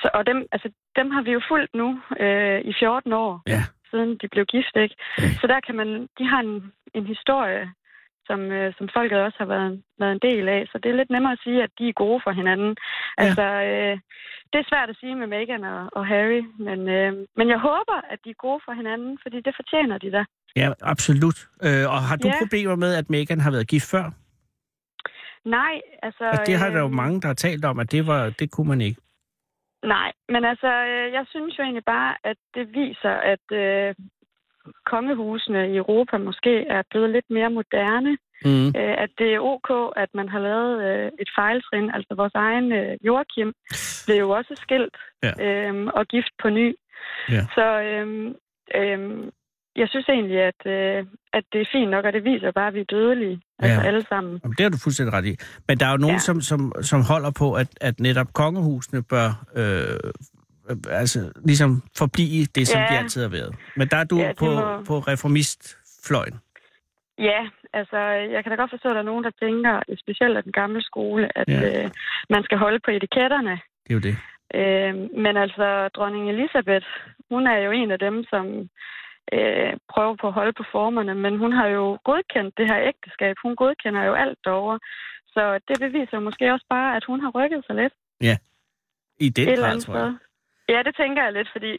så, 0.02 0.10
og 0.14 0.28
dem, 0.28 0.48
altså, 0.52 0.70
dem 0.96 1.12
har 1.12 1.22
vi 1.22 1.32
jo 1.32 1.42
fulgt 1.48 1.74
nu 1.76 2.02
øh, 2.20 2.62
i 2.62 2.74
14 2.80 3.14
år, 3.14 3.42
Ja. 3.48 3.62
siden 3.90 4.18
de 4.22 4.28
blev 4.28 4.46
gift. 4.46 4.76
Ikke? 4.76 4.96
Så 5.42 5.48
der 5.48 5.60
kan 5.60 5.76
man, 5.76 6.10
de 6.20 6.28
har 6.28 6.40
en, 6.40 6.74
en 6.94 7.06
historie, 7.06 7.74
som, 8.28 8.40
øh, 8.58 8.74
som 8.78 8.90
folket 8.98 9.20
også 9.28 9.38
har 9.44 9.50
været, 9.56 9.84
været 10.00 10.12
en 10.12 10.26
del 10.30 10.46
af. 10.50 10.62
Så 10.72 10.76
det 10.84 10.90
er 10.92 10.96
lidt 10.96 11.10
nemmere 11.10 11.34
at 11.38 11.44
sige, 11.44 11.64
at 11.64 11.72
de 11.80 11.90
er 11.90 11.94
gode 12.04 12.22
for 12.26 12.32
hinanden. 12.32 12.72
Ja. 12.78 13.24
Altså, 13.24 13.46
øh, 13.72 13.96
det 14.52 14.58
er 14.60 14.70
svært 14.72 14.90
at 14.90 14.98
sige 15.02 15.16
med 15.16 15.28
Meghan 15.28 15.64
og, 15.64 15.90
og 15.98 16.08
Harry, 16.08 16.42
men, 16.68 16.80
øh, 16.98 17.12
men 17.38 17.48
jeg 17.54 17.60
håber, 17.70 17.98
at 18.14 18.20
de 18.26 18.30
er 18.30 18.42
gode 18.48 18.62
for 18.66 18.74
hinanden, 18.80 19.20
fordi 19.24 19.38
det 19.42 19.54
fortjener 19.60 19.98
de 19.98 20.12
da. 20.12 20.24
Ja, 20.56 20.68
absolut. 20.82 21.38
Øh, 21.66 21.86
og 21.94 22.00
har 22.10 22.16
du 22.16 22.28
Ja. 22.28 22.34
problemer 22.42 22.76
med, 22.76 22.92
at 22.96 23.10
Meghan 23.10 23.40
har 23.40 23.52
været 23.52 23.68
gift 23.68 23.92
før? 23.92 24.06
Nej, 25.46 25.82
altså... 26.04 26.24
Og 26.34 26.38
det 26.48 26.56
har 26.58 26.70
der 26.70 26.80
jo 26.80 26.86
øh, 26.86 27.00
mange, 27.04 27.22
der 27.22 27.28
har 27.28 27.34
talt 27.48 27.66
om, 27.66 27.80
at 27.80 27.92
det, 27.92 28.08
var, 28.08 28.30
det 28.40 28.52
kunne 28.52 28.68
man 28.68 28.82
ikke. 28.82 29.02
Nej, 29.84 30.12
men 30.30 30.46
altså, 30.46 30.68
øh, 30.68 31.14
jeg 31.14 31.26
synes 31.30 31.58
jo 31.58 31.64
egentlig 31.64 31.86
bare, 31.86 32.16
at 32.24 32.38
det 32.56 32.66
viser, 32.74 33.14
at 33.34 33.46
øh, 33.52 33.96
kongehusene 34.86 35.62
i 35.74 35.78
Europa 35.78 36.18
måske 36.18 36.54
er 36.68 36.82
blevet 36.90 37.10
lidt 37.10 37.26
mere 37.30 37.50
moderne. 37.50 38.18
Mm. 38.46 38.68
Øh, 38.68 38.96
at 39.04 39.10
det 39.20 39.30
er 39.36 39.40
ok, 39.54 39.70
at 39.96 40.10
man 40.14 40.30
har 40.30 40.40
lavet 40.40 40.74
øh, 40.90 41.12
et 41.22 41.30
fejltrin. 41.38 41.92
Altså 41.94 42.14
vores 42.18 42.36
egen 42.36 42.72
øh, 42.72 42.98
Joachim 43.08 43.54
blev 44.06 44.18
jo 44.18 44.30
også 44.30 44.54
skilt 44.66 44.96
Ja. 45.24 45.34
øh, 45.46 45.86
og 45.98 46.06
gift 46.06 46.34
på 46.42 46.50
ny. 46.50 46.76
Ja. 47.30 47.44
Så 47.56 47.66
øh, 47.82 48.08
øh, 48.80 49.00
jeg 49.76 49.88
synes 49.90 50.08
egentlig, 50.10 50.40
at, 50.52 50.62
øh, 50.66 51.06
at 51.34 51.44
det 51.54 51.62
er 51.62 51.70
fint 51.72 51.90
nok, 51.92 52.06
og 52.06 52.14
det 52.14 52.24
viser 52.24 52.52
bare, 52.52 52.68
at 52.68 52.74
vi 52.74 52.80
er 52.80 52.92
dødelige. 52.98 53.42
Altså 53.60 53.82
Ja. 53.82 53.88
alle 53.88 54.06
sammen. 54.10 54.40
Jamen, 54.44 54.56
det 54.58 54.64
har 54.64 54.70
du 54.70 54.78
fuldstændig 54.84 55.14
ret 55.14 55.26
i. 55.26 55.36
Men 55.68 55.78
der 55.80 55.86
er 55.86 55.92
jo 55.92 55.98
nogen, 55.98 56.16
ja. 56.16 56.28
Som, 56.30 56.42
som, 56.42 56.72
som 56.82 57.02
holder 57.12 57.32
på, 57.32 57.54
at, 57.54 57.68
at 57.82 58.00
netop 58.00 58.28
kongehusene 58.34 59.04
bør 59.04 59.30
øh, 59.56 60.12
altså, 60.90 61.32
ligesom 61.46 61.82
forblive 61.98 62.46
det, 62.56 62.68
som 62.68 62.82
Ja. 62.82 62.88
de 62.92 62.98
altid 62.98 63.22
har 63.22 63.30
været. 63.30 63.56
Men 63.76 63.88
der 63.88 63.98
er 63.98 64.04
du 64.04 64.18
Ja, 64.18 64.26
ja, 64.28 64.34
på, 64.34 64.46
må- 64.46 64.84
på 64.84 65.00
reformistfløjen. 65.00 66.36
Ja, 67.20 67.42
altså 67.74 67.98
jeg 68.34 68.44
kan 68.44 68.50
da 68.52 68.56
godt 68.56 68.72
forstå, 68.72 68.90
at 68.90 68.94
der 68.96 69.02
er 69.02 69.06
nogen, 69.12 69.24
der 69.24 69.32
tænker, 69.44 69.82
specielt 70.04 70.38
af 70.38 70.44
den 70.44 70.52
gamle 70.52 70.82
skole, 70.84 71.38
at 71.40 71.48
Ja. 71.48 71.60
ja. 71.60 71.84
øh, 71.84 71.90
man 72.30 72.44
skal 72.44 72.58
holde 72.58 72.80
på 72.86 72.92
etiketterne. 72.92 73.56
Det 73.84 73.90
er 73.90 73.94
jo 73.94 74.00
det. 74.10 74.16
Øh, 74.60 74.94
men 75.24 75.38
altså, 75.38 75.88
dronning 75.96 76.30
Elisabeth, 76.30 76.88
hun 77.32 77.48
er 77.48 77.58
jo 77.58 77.72
en 77.72 77.92
af 77.92 78.00
dem, 78.00 78.24
som 78.30 78.46
øh, 79.34 79.74
prøver 79.94 80.16
på 80.22 80.28
at 80.28 80.34
holde 80.34 80.54
på 80.54 80.64
formerne, 80.72 81.16
men 81.16 81.38
hun 81.38 81.52
har 81.54 81.68
jo 81.68 82.00
godkendt 82.04 82.58
det 82.58 82.66
her 82.72 82.80
ægteskab. 82.92 83.36
Hun 83.44 83.56
godkender 83.56 84.04
jo 84.04 84.14
alt 84.14 84.38
derovre. 84.46 84.80
Så 85.28 85.60
det 85.68 85.78
beviser 85.80 86.20
måske 86.20 86.54
også 86.54 86.66
bare, 86.70 86.96
at 86.98 87.04
hun 87.10 87.20
har 87.22 87.30
rykket 87.38 87.64
sig 87.68 87.76
lidt 87.76 87.94
I 89.20 89.30
den 89.30 89.48
grad, 89.58 89.80
tror 89.82 89.98
jeg. 89.98 90.14
Ja, 90.74 90.80
det 90.88 90.94
tænker 91.02 91.22
jeg 91.24 91.34
lidt, 91.34 91.50
fordi 91.56 91.72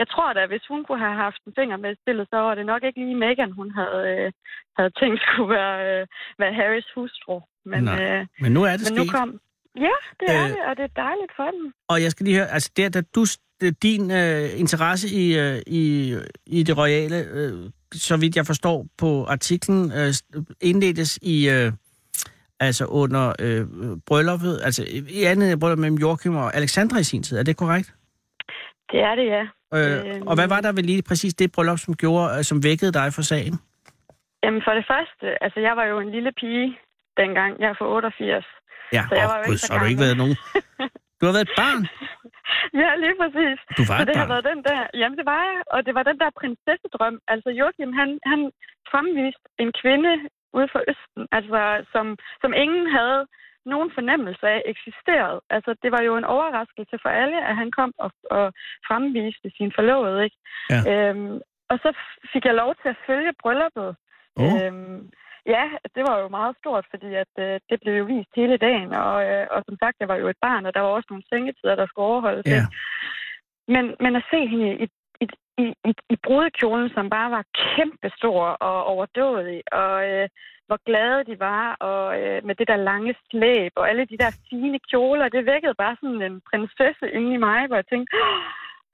jeg 0.00 0.08
tror 0.12 0.32
da, 0.32 0.46
hvis 0.46 0.64
hun 0.72 0.84
kunne 0.84 1.02
have 1.06 1.18
haft 1.26 1.40
en 1.46 1.52
finger 1.58 1.76
med 1.76 1.90
i 1.92 2.00
spillet, 2.02 2.26
så 2.32 2.36
var 2.36 2.54
det 2.54 2.66
nok 2.66 2.82
ikke 2.84 3.00
lige 3.04 3.14
Meghan, 3.24 3.52
hun 3.60 3.70
havde, 3.78 4.00
øh, 4.12 4.32
havde 4.78 4.90
tænkt 5.00 5.20
skulle 5.26 5.50
være, 5.58 5.76
øh, 5.90 6.06
være 6.38 6.52
Harrys 6.60 6.88
hustru. 6.94 7.40
Men, 7.72 7.82
Nej, 7.84 8.02
øh, 8.02 8.26
Men 8.40 8.52
nu 8.52 8.60
er 8.70 8.76
det 8.76 8.86
men 8.90 8.96
nu 8.98 9.04
sket. 9.04 9.12
kom... 9.16 9.28
Ja, 9.86 9.96
det 10.20 10.28
er 10.36 10.44
Øh, 10.44 10.48
det, 10.50 10.58
og 10.68 10.76
det 10.76 10.84
er 10.84 10.94
dejligt 11.06 11.32
for 11.38 11.48
dem. 11.56 11.72
Og 11.88 12.02
jeg 12.02 12.10
skal 12.10 12.24
lige 12.26 12.36
høre, 12.36 12.50
altså 12.56 12.70
der, 12.76 12.88
da 12.88 13.00
du, 13.14 13.22
din 13.82 14.10
øh, 14.10 14.60
interesse 14.60 15.08
i, 15.08 15.38
øh, 15.38 15.58
i, 15.66 16.14
i 16.46 16.62
det 16.62 16.78
royale, 16.78 17.16
øh, 17.32 17.52
så 17.92 18.16
vidt 18.16 18.36
jeg 18.36 18.46
forstår 18.46 18.86
på 18.98 19.24
artiklen, 19.24 19.92
øh, 19.92 20.14
indledtes 20.60 21.18
i, 21.22 21.48
øh, 21.50 21.72
altså 22.60 22.84
under 22.86 23.32
øh, 23.40 23.66
brylluppet, 24.06 24.60
altså 24.64 24.84
i 25.08 25.22
andet 25.24 25.60
bryllup 25.60 25.78
mellem 25.78 25.98
Joachim 25.98 26.36
og 26.36 26.56
Alexandra 26.56 26.98
i 26.98 27.04
sin 27.04 27.22
tid. 27.22 27.38
Er 27.38 27.42
det 27.42 27.56
korrekt? 27.56 27.94
Det 28.92 29.00
er 29.08 29.14
det, 29.20 29.26
ja. 29.36 29.44
Øh, 29.76 30.16
Øhm. 30.16 30.26
og 30.30 30.34
hvad 30.38 30.48
var 30.54 30.60
der 30.60 30.72
ved 30.72 30.82
lige 30.92 31.02
præcis 31.08 31.34
det 31.34 31.52
bryllup, 31.54 31.78
som 31.78 31.94
gjorde, 32.02 32.26
øh, 32.38 32.42
som 32.50 32.58
vækkede 32.68 32.92
dig 33.00 33.08
for 33.16 33.22
sagen? 33.32 33.54
Jamen 34.42 34.62
for 34.66 34.74
det 34.78 34.84
første, 34.92 35.26
altså 35.44 35.58
jeg 35.60 35.74
var 35.80 35.84
jo 35.92 35.96
en 36.04 36.10
lille 36.16 36.32
pige 36.40 36.68
dengang. 37.20 37.50
Jeg 37.60 37.68
er 37.72 37.76
fra 37.78 37.88
88. 37.88 38.44
Ja, 38.96 39.02
Så 39.08 39.14
jeg 39.20 39.24
åh, 39.26 39.30
var 39.30 39.36
jo 39.38 39.44
ikke 39.52 39.58
så 39.66 39.72
har 39.72 39.78
du 39.82 39.86
ikke 39.92 40.04
været 40.06 40.16
nogen... 40.22 40.36
Du 41.18 41.22
har 41.26 41.32
været 41.36 41.48
et 41.50 41.56
barn. 41.62 41.82
Ja, 42.82 42.90
lige 43.04 43.16
præcis. 43.22 43.58
Du 43.78 43.82
var 43.90 43.96
så 43.98 44.02
et 44.02 44.08
det 44.08 44.16
har 44.20 44.26
barn. 44.26 44.32
været 44.34 44.46
den 44.52 44.60
der, 44.68 44.80
jamen 45.00 45.16
det 45.20 45.26
var 45.32 45.42
jeg, 45.50 45.58
og 45.74 45.78
det 45.86 45.92
var 45.98 46.04
den 46.10 46.18
der 46.22 46.30
prinsessedrøm. 46.40 47.16
Altså 47.32 47.48
Joachim, 47.60 47.90
han, 48.00 48.08
han 48.32 48.40
fremviste 48.90 49.46
en 49.62 49.70
kvinde 49.80 50.12
ude 50.56 50.68
fra 50.72 50.80
Østen, 50.92 51.22
altså 51.38 51.60
som, 51.92 52.06
som 52.42 52.50
ingen 52.64 52.86
havde 52.98 53.20
nogen 53.66 53.90
fornemmelse 53.96 54.46
af 54.54 54.62
eksisterede. 54.72 55.40
Altså 55.50 55.70
det 55.82 55.90
var 55.92 56.02
jo 56.08 56.16
en 56.16 56.30
overraskelse 56.34 56.96
for 57.02 57.08
alle, 57.08 57.38
at 57.48 57.56
han 57.56 57.70
kom 57.78 57.92
og, 57.98 58.10
og 58.30 58.46
fremviste 58.88 59.48
sin 59.56 59.72
forlovede, 59.78 60.24
ikke? 60.24 60.38
Ja. 60.70 60.80
Øhm, 60.90 61.40
og 61.70 61.76
så 61.84 61.90
fik 62.32 62.44
jeg 62.44 62.54
lov 62.54 62.74
til 62.82 62.88
at 62.88 63.02
følge 63.06 63.32
brylluppet. 63.42 63.90
Åh. 64.40 64.54
Øhm, 64.54 65.10
ja, 65.54 65.64
det 65.94 66.02
var 66.08 66.16
jo 66.22 66.28
meget 66.28 66.56
stort, 66.60 66.84
fordi 66.90 67.10
at, 67.24 67.32
øh, 67.38 67.60
det 67.70 67.76
blev 67.82 67.94
jo 68.00 68.04
vist 68.04 68.32
hele 68.36 68.56
dagen, 68.56 68.90
og, 68.92 69.16
øh, 69.30 69.46
og 69.50 69.60
som 69.68 69.76
sagt, 69.82 69.96
jeg 70.00 70.08
var 70.08 70.18
jo 70.22 70.28
et 70.28 70.40
barn, 70.46 70.66
og 70.66 70.74
der 70.74 70.80
var 70.80 70.88
også 70.88 71.08
nogle 71.10 71.28
sengetider, 71.32 71.74
der 71.74 71.86
skulle 71.86 72.06
overholdes. 72.06 72.46
Ja. 72.46 72.64
Men, 73.74 73.84
men 74.00 74.16
at 74.16 74.24
se 74.30 74.46
hende 74.46 74.68
i, 74.84 74.86
i, 75.24 75.26
i, 75.64 75.66
i, 75.90 75.92
i 76.14 76.16
brudekjolen, 76.26 76.88
som 76.96 77.04
bare 77.16 77.30
var 77.36 77.44
kæmpestor 77.62 78.42
og 78.68 78.76
overdådig, 78.92 79.60
og 79.82 79.94
øh, 80.10 80.28
hvor 80.68 80.78
glade 80.88 81.20
de 81.30 81.34
var, 81.50 81.64
og 81.90 82.04
øh, 82.20 82.38
med 82.46 82.54
det 82.60 82.66
der 82.70 82.76
lange 82.90 83.12
slæb, 83.30 83.72
og 83.80 83.84
alle 83.90 84.04
de 84.12 84.18
der 84.22 84.30
fine 84.50 84.78
kjoler, 84.90 85.28
det 85.28 85.46
vækkede 85.52 85.74
bare 85.84 85.96
sådan 86.00 86.22
en 86.28 86.36
prinsesse 86.50 87.06
inde 87.16 87.30
i 87.36 87.42
mig, 87.48 87.60
hvor 87.66 87.76
jeg 87.80 87.86
tænkte, 87.92 88.10
"Åh, 88.22 88.42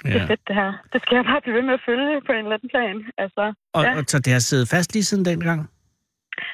det 0.05 0.16
er 0.16 0.20
Ja. 0.25 0.31
fedt 0.33 0.45
det 0.49 0.55
her. 0.61 0.70
Det 0.93 0.99
skal 1.03 1.14
jeg 1.16 1.25
bare 1.31 1.41
blive 1.45 1.57
ved 1.59 1.62
med 1.68 1.75
at 1.79 1.85
følge 1.89 2.20
på 2.27 2.33
en 2.33 2.39
eller 2.47 2.57
anden 2.57 2.70
plan. 2.75 2.97
Altså, 3.25 3.45
Og, 3.77 3.83
ja, 3.85 3.91
og 3.99 4.05
så 4.12 4.18
det 4.25 4.33
har 4.33 4.41
siddet 4.51 4.68
fast 4.75 4.89
lige 4.95 5.05
siden 5.11 5.25
dengang? 5.25 5.61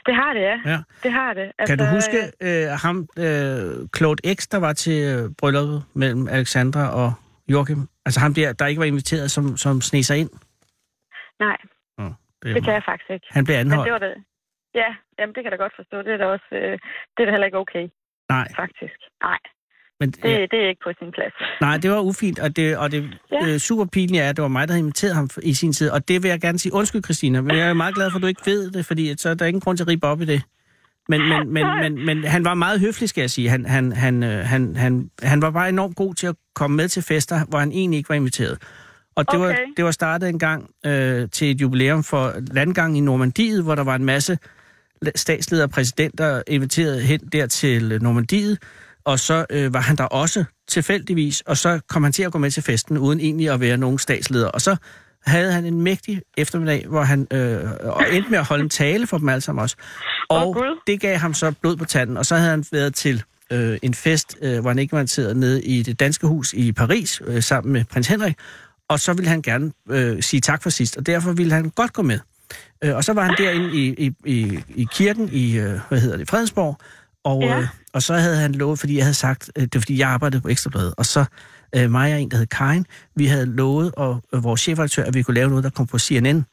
det 0.06 0.14
har 0.14 0.32
det, 0.36 0.40
ja. 0.50 0.56
Ja. 0.72 0.78
Det 1.02 1.12
har 1.12 1.30
det. 1.34 1.46
Altså, 1.58 1.76
kan 1.76 1.78
du 1.78 1.84
huske 1.96 2.18
øh, 2.46 2.66
ham, 2.84 2.96
øh, 3.24 3.88
Claude 3.96 4.34
X, 4.36 4.38
der 4.52 4.58
var 4.66 4.72
til 4.72 4.98
øh, 5.12 5.30
brylluppet 5.40 5.84
mellem 5.94 6.28
Alexandra 6.28 6.84
og 7.02 7.12
Joachim? 7.52 7.88
Altså 8.06 8.20
ham 8.20 8.34
der, 8.34 8.52
der 8.52 8.66
ikke 8.66 8.78
var 8.78 8.84
inviteret, 8.84 9.30
som, 9.30 9.56
som 9.56 9.80
sne 9.80 10.02
sig 10.04 10.18
ind? 10.18 10.30
Nej, 11.40 11.56
Oh, 11.98 12.10
det 12.54 12.64
kan 12.64 12.72
jeg 12.74 12.82
faktisk 12.90 13.10
ikke. 13.10 13.26
Han 13.30 13.44
blev 13.44 13.56
Men 13.56 13.60
anholdt. 13.60 13.84
det 13.86 13.92
var 13.92 13.98
det. 14.08 14.14
Ja, 14.74 14.90
jamen, 15.18 15.32
det 15.34 15.40
kan 15.42 15.44
jeg 15.50 15.52
da 15.58 15.62
godt 15.64 15.72
forstå. 15.76 15.96
Det 16.02 16.12
er 16.12 16.16
da 16.16 16.26
også, 16.26 16.48
øh, 16.52 16.72
det 17.14 17.20
er 17.20 17.24
da 17.24 17.30
heller 17.30 17.46
ikke 17.46 17.58
okay, 17.58 17.84
Nej, 18.28 18.48
faktisk. 18.56 18.98
Nej, 19.22 19.38
men 20.00 20.10
det, 20.10 20.24
ja. 20.24 20.46
det 20.50 20.58
er 20.64 20.68
ikke 20.68 20.84
på 20.84 20.92
sin 20.98 21.10
plads. 21.12 21.34
Nej, 21.60 21.76
det 21.82 21.90
var 21.90 22.00
ufint, 22.00 22.38
og 22.38 22.56
det, 22.56 22.76
og 22.78 22.92
det 22.92 23.18
Ja. 23.32 23.46
øh, 23.46 23.58
super 23.58 23.84
pinlige 23.92 24.22
er, 24.22 24.28
at 24.30 24.36
det 24.36 24.42
var 24.42 24.48
mig, 24.48 24.68
der 24.68 24.72
havde 24.74 24.80
inviteret 24.86 25.14
ham 25.14 25.28
i 25.42 25.54
sin 25.54 25.72
tid. 25.72 25.90
Og 25.90 26.08
det 26.08 26.22
vil 26.22 26.28
jeg 26.28 26.40
gerne 26.40 26.58
sige, 26.58 26.72
undskyld 26.74 27.02
Christina, 27.04 27.40
men 27.40 27.56
jeg 27.56 27.68
er 27.68 27.74
meget 27.74 27.94
glad 27.94 28.10
for, 28.10 28.16
at 28.18 28.22
du 28.22 28.26
ikke 28.26 28.42
ved 28.46 28.70
det, 28.70 28.86
fordi 28.86 29.16
så 29.16 29.28
er 29.30 29.34
der 29.34 29.46
ingen 29.46 29.60
grund 29.60 29.76
til 29.76 29.84
at 29.84 29.88
ribe 29.88 30.06
op 30.06 30.20
i 30.20 30.24
det. 30.24 30.42
Men, 31.08 31.28
men, 31.28 31.48
men, 31.54 31.66
men, 31.80 32.06
men 32.06 32.24
han 32.24 32.44
var 32.44 32.54
meget 32.54 32.80
høflig, 32.80 33.08
skal 33.08 33.20
jeg 33.20 33.30
sige. 33.30 33.48
Han, 33.48 33.66
han, 33.66 33.92
han, 33.92 34.22
øh, 34.22 34.44
han, 34.46 34.76
han, 34.76 35.10
han 35.22 35.42
var 35.42 35.50
bare 35.50 35.68
enormt 35.68 35.96
god 35.96 36.14
til 36.14 36.26
at 36.26 36.34
komme 36.54 36.76
med 36.76 36.88
til 36.88 37.02
fester, 37.02 37.44
hvor 37.44 37.58
han 37.58 37.72
egentlig 37.72 37.98
ikke 37.98 38.08
var 38.08 38.14
inviteret. 38.16 38.58
Og 39.16 39.24
det, 39.32 39.40
var, 39.40 39.46
Okay. 39.46 39.58
det 39.76 39.84
var 39.84 39.90
startet 39.90 40.28
en 40.28 40.38
gang 40.38 40.70
øh, 40.86 41.28
til 41.32 41.50
et 41.50 41.60
jubilæum 41.60 42.02
for 42.04 42.34
landgang 42.52 42.96
i 42.98 43.00
Normandiet, 43.00 43.62
hvor 43.62 43.74
der 43.74 43.84
var 43.84 43.94
en 43.94 44.04
masse 44.04 44.38
statsledere 45.14 45.66
og 45.66 45.70
præsidenter 45.70 46.42
inviteret 46.46 47.02
hen 47.02 47.20
der 47.20 47.46
til 47.46 47.92
øh, 47.92 48.02
Normandiet, 48.02 48.58
og 49.04 49.18
så 49.18 49.46
øh, 49.50 49.74
var 49.74 49.80
han 49.80 49.96
der 49.96 50.04
også 50.04 50.44
tilfældigvis, 50.68 51.40
og 51.40 51.56
så 51.56 51.80
kom 51.88 52.02
han 52.02 52.12
til 52.12 52.22
at 52.22 52.32
gå 52.32 52.38
med 52.38 52.50
til 52.50 52.62
festen, 52.62 52.98
uden 52.98 53.20
egentlig 53.20 53.50
at 53.50 53.60
være 53.60 53.76
nogen 53.76 53.98
statsleder. 53.98 54.48
Og 54.48 54.60
så 54.60 54.76
havde 55.28 55.52
han 55.52 55.64
en 55.64 55.80
mægtig 55.80 56.22
eftermiddag, 56.36 56.86
hvor 56.88 57.02
han 57.02 57.26
øh, 57.32 57.70
og 57.82 58.04
endte 58.12 58.30
med 58.30 58.38
at 58.38 58.44
holde 58.44 58.62
en 58.64 58.70
tale 58.70 59.06
for 59.06 59.18
dem 59.18 59.28
alle 59.28 59.40
sammen 59.40 59.62
også. 59.62 59.76
Og 60.28 60.54
Gud. 60.54 60.80
det 60.86 61.00
gav 61.00 61.16
ham 61.18 61.34
så 61.34 61.52
blod 61.60 61.76
på 61.76 61.84
tanden, 61.84 62.16
og 62.16 62.26
så 62.26 62.36
havde 62.36 62.50
han 62.50 62.64
været 62.72 62.94
til 62.94 63.22
øh, 63.52 63.78
en 63.82 63.94
fest, 63.94 64.36
øh, 64.42 64.60
hvor 64.60 64.70
han 64.70 64.78
ikke 64.78 64.92
var 64.92 64.98
inviteret 64.98 65.36
nede 65.36 65.62
i 65.62 65.82
det 65.82 66.00
danske 66.00 66.26
hus 66.26 66.52
i 66.52 66.72
Paris, 66.72 67.22
øh, 67.26 67.42
sammen 67.42 67.72
med 67.72 67.84
prins 67.84 68.06
Henrik, 68.08 68.36
og 68.88 69.00
så 69.00 69.12
ville 69.12 69.28
han 69.28 69.42
gerne 69.42 69.72
øh, 69.90 70.22
sige 70.22 70.40
tak 70.40 70.62
for 70.62 70.70
sidst, 70.70 70.96
og 70.96 71.06
derfor 71.06 71.32
ville 71.32 71.52
han 71.52 71.70
godt 71.70 71.92
gå 71.92 72.02
med. 72.02 72.18
Øh, 72.84 72.96
og 72.96 73.04
så 73.04 73.12
var 73.12 73.22
han 73.22 73.34
derinde 73.38 73.76
i, 73.76 73.94
i, 74.06 74.12
i, 74.26 74.58
i 74.74 74.86
kirken 74.92 75.28
i, 75.32 75.58
øh, 75.58 75.80
hvad 75.88 76.00
hedder 76.00 76.16
det, 76.16 76.30
Fredensborg, 76.30 76.78
og, 77.24 77.42
Ja. 77.42 77.58
øh, 77.58 77.66
og 77.92 78.02
så 78.02 78.14
havde 78.14 78.36
han 78.36 78.52
lovet, 78.52 78.78
fordi 78.78 78.96
jeg 78.96 79.04
havde 79.04 79.14
sagt, 79.14 79.50
øh, 79.56 79.62
det 79.62 79.74
var 79.74 79.80
fordi 79.80 79.98
jeg 79.98 80.08
arbejdede 80.08 80.40
på 80.40 80.48
Ekstrabladet, 80.48 80.94
og 80.96 81.06
så 81.06 81.24
øh, 81.76 81.90
mig 81.90 82.14
og 82.14 82.20
en, 82.20 82.30
der 82.30 82.36
hed 82.36 82.46
Karin, 82.46 82.86
vi 83.16 83.26
havde 83.26 83.46
lovet, 83.46 83.92
og 83.94 84.22
øh, 84.32 84.44
vores 84.44 84.60
chefredaktør, 84.60 85.04
at 85.04 85.14
vi 85.14 85.22
kunne 85.22 85.34
lave 85.34 85.48
noget, 85.48 85.64
der 85.64 85.70
kom 85.70 85.86
på 85.86 85.98
CNN. 85.98 86.44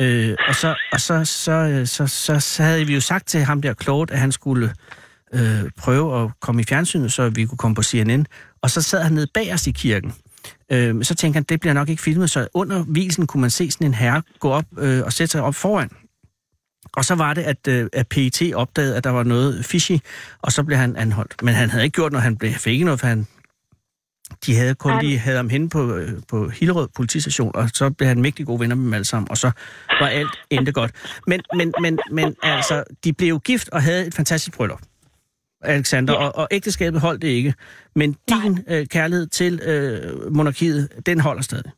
Øh, 0.00 0.36
og 0.48 0.54
så, 0.54 0.76
og 0.92 1.00
så, 1.00 1.24
så, 1.24 1.52
øh, 1.52 1.86
så, 1.86 2.06
så, 2.06 2.40
så 2.40 2.62
havde 2.62 2.86
vi 2.86 2.94
jo 2.94 3.00
sagt 3.00 3.28
til 3.28 3.40
ham 3.40 3.62
der 3.62 3.74
Claude, 3.82 4.12
at 4.12 4.18
han 4.18 4.32
skulle 4.32 4.74
øh, 5.34 5.70
prøve 5.78 6.22
at 6.22 6.30
komme 6.40 6.60
i 6.60 6.64
fjernsynet, 6.64 7.12
så 7.12 7.28
vi 7.28 7.46
kunne 7.46 7.58
komme 7.58 7.74
på 7.74 7.82
CNN. 7.82 8.26
Og 8.62 8.70
så 8.70 8.82
sad 8.82 9.02
han 9.02 9.12
nede 9.12 9.26
bag 9.34 9.54
os 9.54 9.66
i 9.66 9.70
kirken. 9.70 10.14
Øh, 10.72 11.04
så 11.04 11.14
tænkte 11.14 11.36
han, 11.36 11.42
det 11.42 11.60
bliver 11.60 11.74
nok 11.74 11.88
ikke 11.88 12.02
filmet, 12.02 12.30
så 12.30 12.48
under 12.54 12.84
visen 12.88 13.26
kunne 13.26 13.40
man 13.40 13.50
se 13.50 13.70
sådan 13.70 13.86
en 13.86 13.94
herre 13.94 14.22
gå 14.40 14.50
op 14.50 14.64
øh, 14.78 15.02
og 15.04 15.12
sætte 15.12 15.32
sig 15.32 15.42
op 15.42 15.54
foran. 15.54 15.90
Og 16.92 17.04
så 17.04 17.14
var 17.14 17.34
det, 17.34 17.42
at, 17.42 17.68
øh, 17.68 17.88
at 17.92 18.08
PET 18.08 18.54
opdagede, 18.54 18.96
at 18.96 19.04
der 19.04 19.10
var 19.10 19.22
noget 19.22 19.64
fishy, 19.64 19.92
og 20.42 20.52
så 20.52 20.62
blev 20.62 20.78
han 20.78 20.96
anholdt. 20.96 21.42
Men 21.42 21.54
han 21.54 21.70
havde 21.70 21.84
ikke 21.84 21.94
gjort 21.94 22.12
noget, 22.12 22.22
han 22.22 22.36
blev, 22.36 22.52
fik 22.52 22.72
ikke 22.72 22.84
noget, 22.84 23.00
for 23.00 23.06
han, 23.06 23.26
de 24.46 24.56
havde 24.56 24.74
kun 24.74 24.92
Han- 24.92 25.04
lige 25.04 25.18
havde 25.18 25.36
ham 25.36 25.48
henne 25.48 25.68
på, 25.68 25.94
øh, 25.96 26.10
på 26.28 26.48
Hillerød 26.48 26.88
politistation, 26.96 27.50
og 27.54 27.70
så 27.74 27.90
blev 27.90 28.08
han 28.08 28.22
mægtig 28.22 28.46
gode 28.46 28.60
venner 28.60 28.76
med 28.76 28.84
dem 28.84 28.94
alle 28.94 29.04
sammen, 29.04 29.30
og 29.30 29.36
så 29.38 29.50
var 30.00 30.06
alt 30.08 30.30
endte 30.50 30.72
godt. 30.72 30.90
Men, 31.26 31.40
men, 31.56 31.72
men, 31.80 31.98
men 32.10 32.36
altså, 32.42 32.84
de 33.04 33.12
blev 33.12 33.28
jo 33.28 33.38
gift 33.44 33.68
og 33.68 33.82
havde 33.82 34.06
et 34.06 34.14
fantastisk 34.14 34.56
bryllup. 34.56 34.80
Alexander, 35.62 36.12
Ja. 36.14 36.18
og, 36.26 36.36
og 36.36 36.48
ægteskabet 36.50 37.00
holdt 37.00 37.22
det 37.22 37.28
ikke. 37.28 37.54
Men 37.96 38.16
din 38.28 38.64
øh, 38.68 38.86
kærlighed 38.86 39.26
til 39.26 39.60
øh, 39.62 40.32
monarkiet, 40.34 40.88
den 41.06 41.20
holder 41.20 41.42
stadig. 41.42 41.70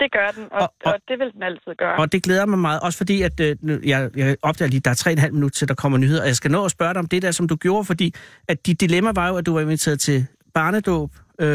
Det 0.00 0.12
gør 0.12 0.30
den, 0.36 0.44
og, 0.52 0.60
Og- 0.60 0.72
og, 0.84 0.92
og- 0.92 0.98
det 1.08 1.18
vil 1.18 1.32
den 1.34 1.42
altid 1.42 1.74
gøre. 1.78 1.96
Og 1.98 2.12
det 2.12 2.22
glæder 2.22 2.46
mig 2.46 2.58
meget, 2.58 2.80
også 2.80 2.96
fordi, 2.98 3.22
at 3.22 3.40
øh, 3.40 3.56
jeg, 3.88 4.10
jeg 4.16 4.36
opdager 4.42 4.68
lige, 4.68 4.80
der 4.80 4.90
er 4.90 4.94
tre 4.94 5.08
og 5.10 5.12
en 5.12 5.18
halv 5.18 5.34
minut 5.34 5.52
til, 5.52 5.68
der 5.68 5.74
kommer 5.74 5.98
nyheder, 5.98 6.20
og 6.20 6.26
jeg 6.26 6.36
skal 6.36 6.50
nå 6.50 6.64
at 6.64 6.70
spørge 6.70 6.94
dig 6.94 6.98
om 6.98 7.06
det 7.06 7.22
der, 7.22 7.30
som 7.30 7.48
du 7.48 7.56
gjorde, 7.56 7.84
fordi 7.84 8.14
at 8.48 8.66
dit 8.66 8.80
dilemma 8.80 9.12
var 9.14 9.28
jo, 9.28 9.36
at 9.36 9.46
du 9.46 9.52
var 9.52 9.60
inviteret 9.60 10.00
til 10.00 10.26
barnedåb, 10.54 11.10
øh, 11.44 11.46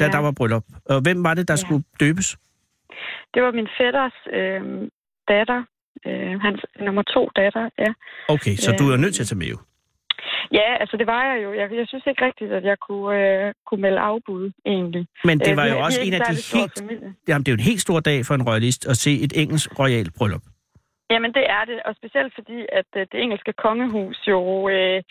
da 0.00 0.04
Ja. 0.04 0.10
der 0.14 0.18
var 0.26 0.32
bryllup. 0.38 0.64
Og 0.92 1.00
hvem 1.00 1.24
var 1.24 1.34
det, 1.34 1.48
der 1.48 1.54
Ja. 1.54 1.62
skulle 1.64 1.84
døbes? 2.00 2.28
Det 3.34 3.42
var 3.42 3.50
min 3.58 3.68
fætters 3.80 4.16
øh, 4.38 4.62
datter, 5.28 5.60
øh, 6.06 6.40
hans 6.40 6.60
nummer 6.80 7.02
to 7.02 7.22
datter, 7.36 7.64
ja. 7.78 7.90
Okay, 8.34 8.54
så 8.64 8.70
Øh. 8.72 8.78
du 8.78 8.84
er 8.92 8.96
nødt 8.96 9.14
til 9.14 9.22
at 9.22 9.26
tage 9.26 9.38
med 9.38 9.46
jo. 9.46 9.58
Ja, 10.52 10.68
altså 10.82 10.96
det 10.96 11.06
var 11.06 11.22
jeg 11.30 11.42
jo. 11.44 11.52
Jeg, 11.60 11.66
jeg 11.80 11.86
synes 11.88 12.04
ikke 12.06 12.24
rigtigt, 12.24 12.52
at 12.52 12.64
jeg 12.64 12.76
kunne, 12.88 13.10
øh, 13.46 13.52
kunne 13.66 13.82
melde 13.82 13.98
afbud, 14.00 14.52
egentlig. 14.66 15.06
Men 15.24 15.38
det 15.38 15.50
Øh, 15.50 15.56
var 15.56 15.64
vi- 15.64 15.70
jo 15.70 15.78
også 15.86 16.00
en 16.06 16.12
af 16.14 16.20
de 16.20 16.34
helt... 16.58 16.72
familie. 16.78 17.14
Jamen, 17.28 17.42
det 17.44 17.48
er 17.48 17.52
jo 17.56 17.60
en 17.62 17.68
helt 17.70 17.80
stor 17.80 18.00
dag 18.00 18.18
for 18.26 18.34
en 18.34 18.42
royalist 18.50 18.86
at 18.92 18.96
se 18.96 19.12
et 19.26 19.32
engelsk 19.42 19.78
royalt 19.78 20.12
bryllup. 20.18 20.42
Jamen, 21.10 21.32
det 21.34 21.44
er 21.56 21.64
det, 21.70 21.76
og 21.86 21.94
specielt 22.00 22.32
fordi, 22.38 22.58
at 22.80 22.88
øh, 22.96 23.06
det 23.12 23.18
engelske 23.24 23.52
kongehus 23.64 24.18
jo 24.28 24.68
øh, 24.68 25.02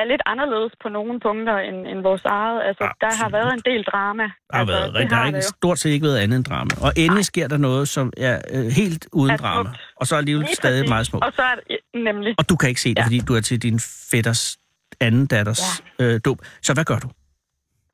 er 0.00 0.04
lidt 0.12 0.22
anderledes 0.32 0.72
på 0.82 0.88
nogle 0.96 1.20
punkter 1.26 1.56
end, 1.68 1.78
end 1.90 1.98
vores 2.08 2.24
eget. 2.24 2.58
Altså, 2.68 2.84
der 3.02 3.06
har 3.06 3.24
Absolut. 3.26 3.32
været 3.32 3.52
en 3.58 3.62
del 3.70 3.82
drama. 3.92 4.22
Der 4.22 4.28
har, 4.56 4.60
altså, 4.60 4.74
været, 4.76 4.94
det 4.94 5.10
der 5.10 5.16
har 5.16 5.26
ikke, 5.26 5.42
stort 5.42 5.78
set 5.78 5.90
ikke 5.90 6.06
været 6.06 6.18
andet 6.24 6.36
end 6.36 6.44
drama. 6.44 6.70
Og 6.86 6.92
endelig 6.96 7.24
sker 7.24 7.48
der 7.48 7.56
noget, 7.68 7.88
som 7.88 8.12
er 8.16 8.36
øh, 8.54 8.66
helt 8.80 9.02
uden 9.12 9.30
Er 9.32 9.36
drama. 9.36 9.62
smukt. 9.70 9.80
Og 10.00 10.06
så 10.06 10.16
alligevel 10.16 10.44
Lige 10.44 10.54
stadig 10.54 10.80
præcis. 10.82 10.88
meget 10.94 11.06
smukt. 11.06 11.24
Og 11.26 11.32
så 11.36 11.42
er 11.42 11.54
det 11.54 11.76
nemlig... 12.08 12.34
Og 12.38 12.48
du 12.50 12.56
kan 12.56 12.68
ikke 12.68 12.80
se 12.80 12.88
det, 12.88 12.98
Ja. 12.98 13.04
fordi 13.04 13.18
du 13.28 13.34
er 13.34 13.40
til 13.40 13.62
din 13.62 13.80
fætters 14.10 14.56
anden 15.00 15.26
datters 15.26 15.62
ja. 15.98 16.04
øh, 16.04 16.20
dåb. 16.24 16.38
Så 16.62 16.74
hvad 16.74 16.84
gør 16.84 16.98
du? 16.98 17.08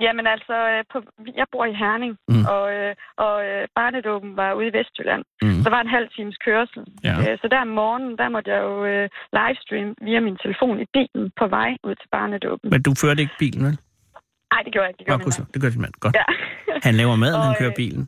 Jamen 0.05 0.27
altså, 0.35 0.57
øh, 0.73 0.81
på, 0.93 0.99
jeg 1.41 1.47
bor 1.53 1.65
i 1.73 1.75
Herning, 1.83 2.13
Mm. 2.33 2.45
og, 2.55 2.65
øh, 2.77 2.93
og 3.27 3.35
øh, 3.49 3.63
barnedåben 3.79 4.31
var 4.41 4.51
ude 4.59 4.67
i 4.71 4.75
Vestjylland. 4.79 5.23
Mm. 5.43 5.63
Så 5.65 5.69
var 5.75 5.81
en 5.81 5.93
halv 5.97 6.09
times 6.17 6.37
kørsel. 6.47 6.83
Ja. 7.09 7.15
Så 7.41 7.47
der 7.53 7.61
om 7.61 7.73
morgenen, 7.83 8.13
der 8.21 8.29
måtte 8.35 8.49
jeg 8.55 8.61
jo 8.69 8.75
livestream 9.39 9.89
via 10.07 10.21
min 10.29 10.37
telefon 10.45 10.75
i 10.85 10.87
bilen 10.97 11.25
på 11.41 11.45
vej 11.57 11.71
ud 11.89 11.95
til 12.01 12.09
barnedåben. 12.17 12.67
Men 12.75 12.83
du 12.87 12.91
førte 13.03 13.21
ikke 13.25 13.37
bilen, 13.45 13.61
vel? 13.67 13.77
Nej, 14.53 14.61
det 14.65 14.71
gjorde 14.73 14.85
jeg 14.87 14.91
ikke. 14.93 14.99
Det 14.99 15.07
gjorde 15.07 15.23
min 15.25 15.33
mand. 15.39 15.49
det 15.55 15.61
gør 15.63 15.71
din 15.77 15.83
mand. 15.87 15.95
Godt. 16.05 16.15
Ja. 16.21 16.27
Han 16.89 16.95
laver 17.01 17.17
mad, 17.25 17.33
når 17.33 17.45
han 17.49 17.55
Og, 17.57 17.61
kører 17.63 17.75
bilen. 17.83 18.03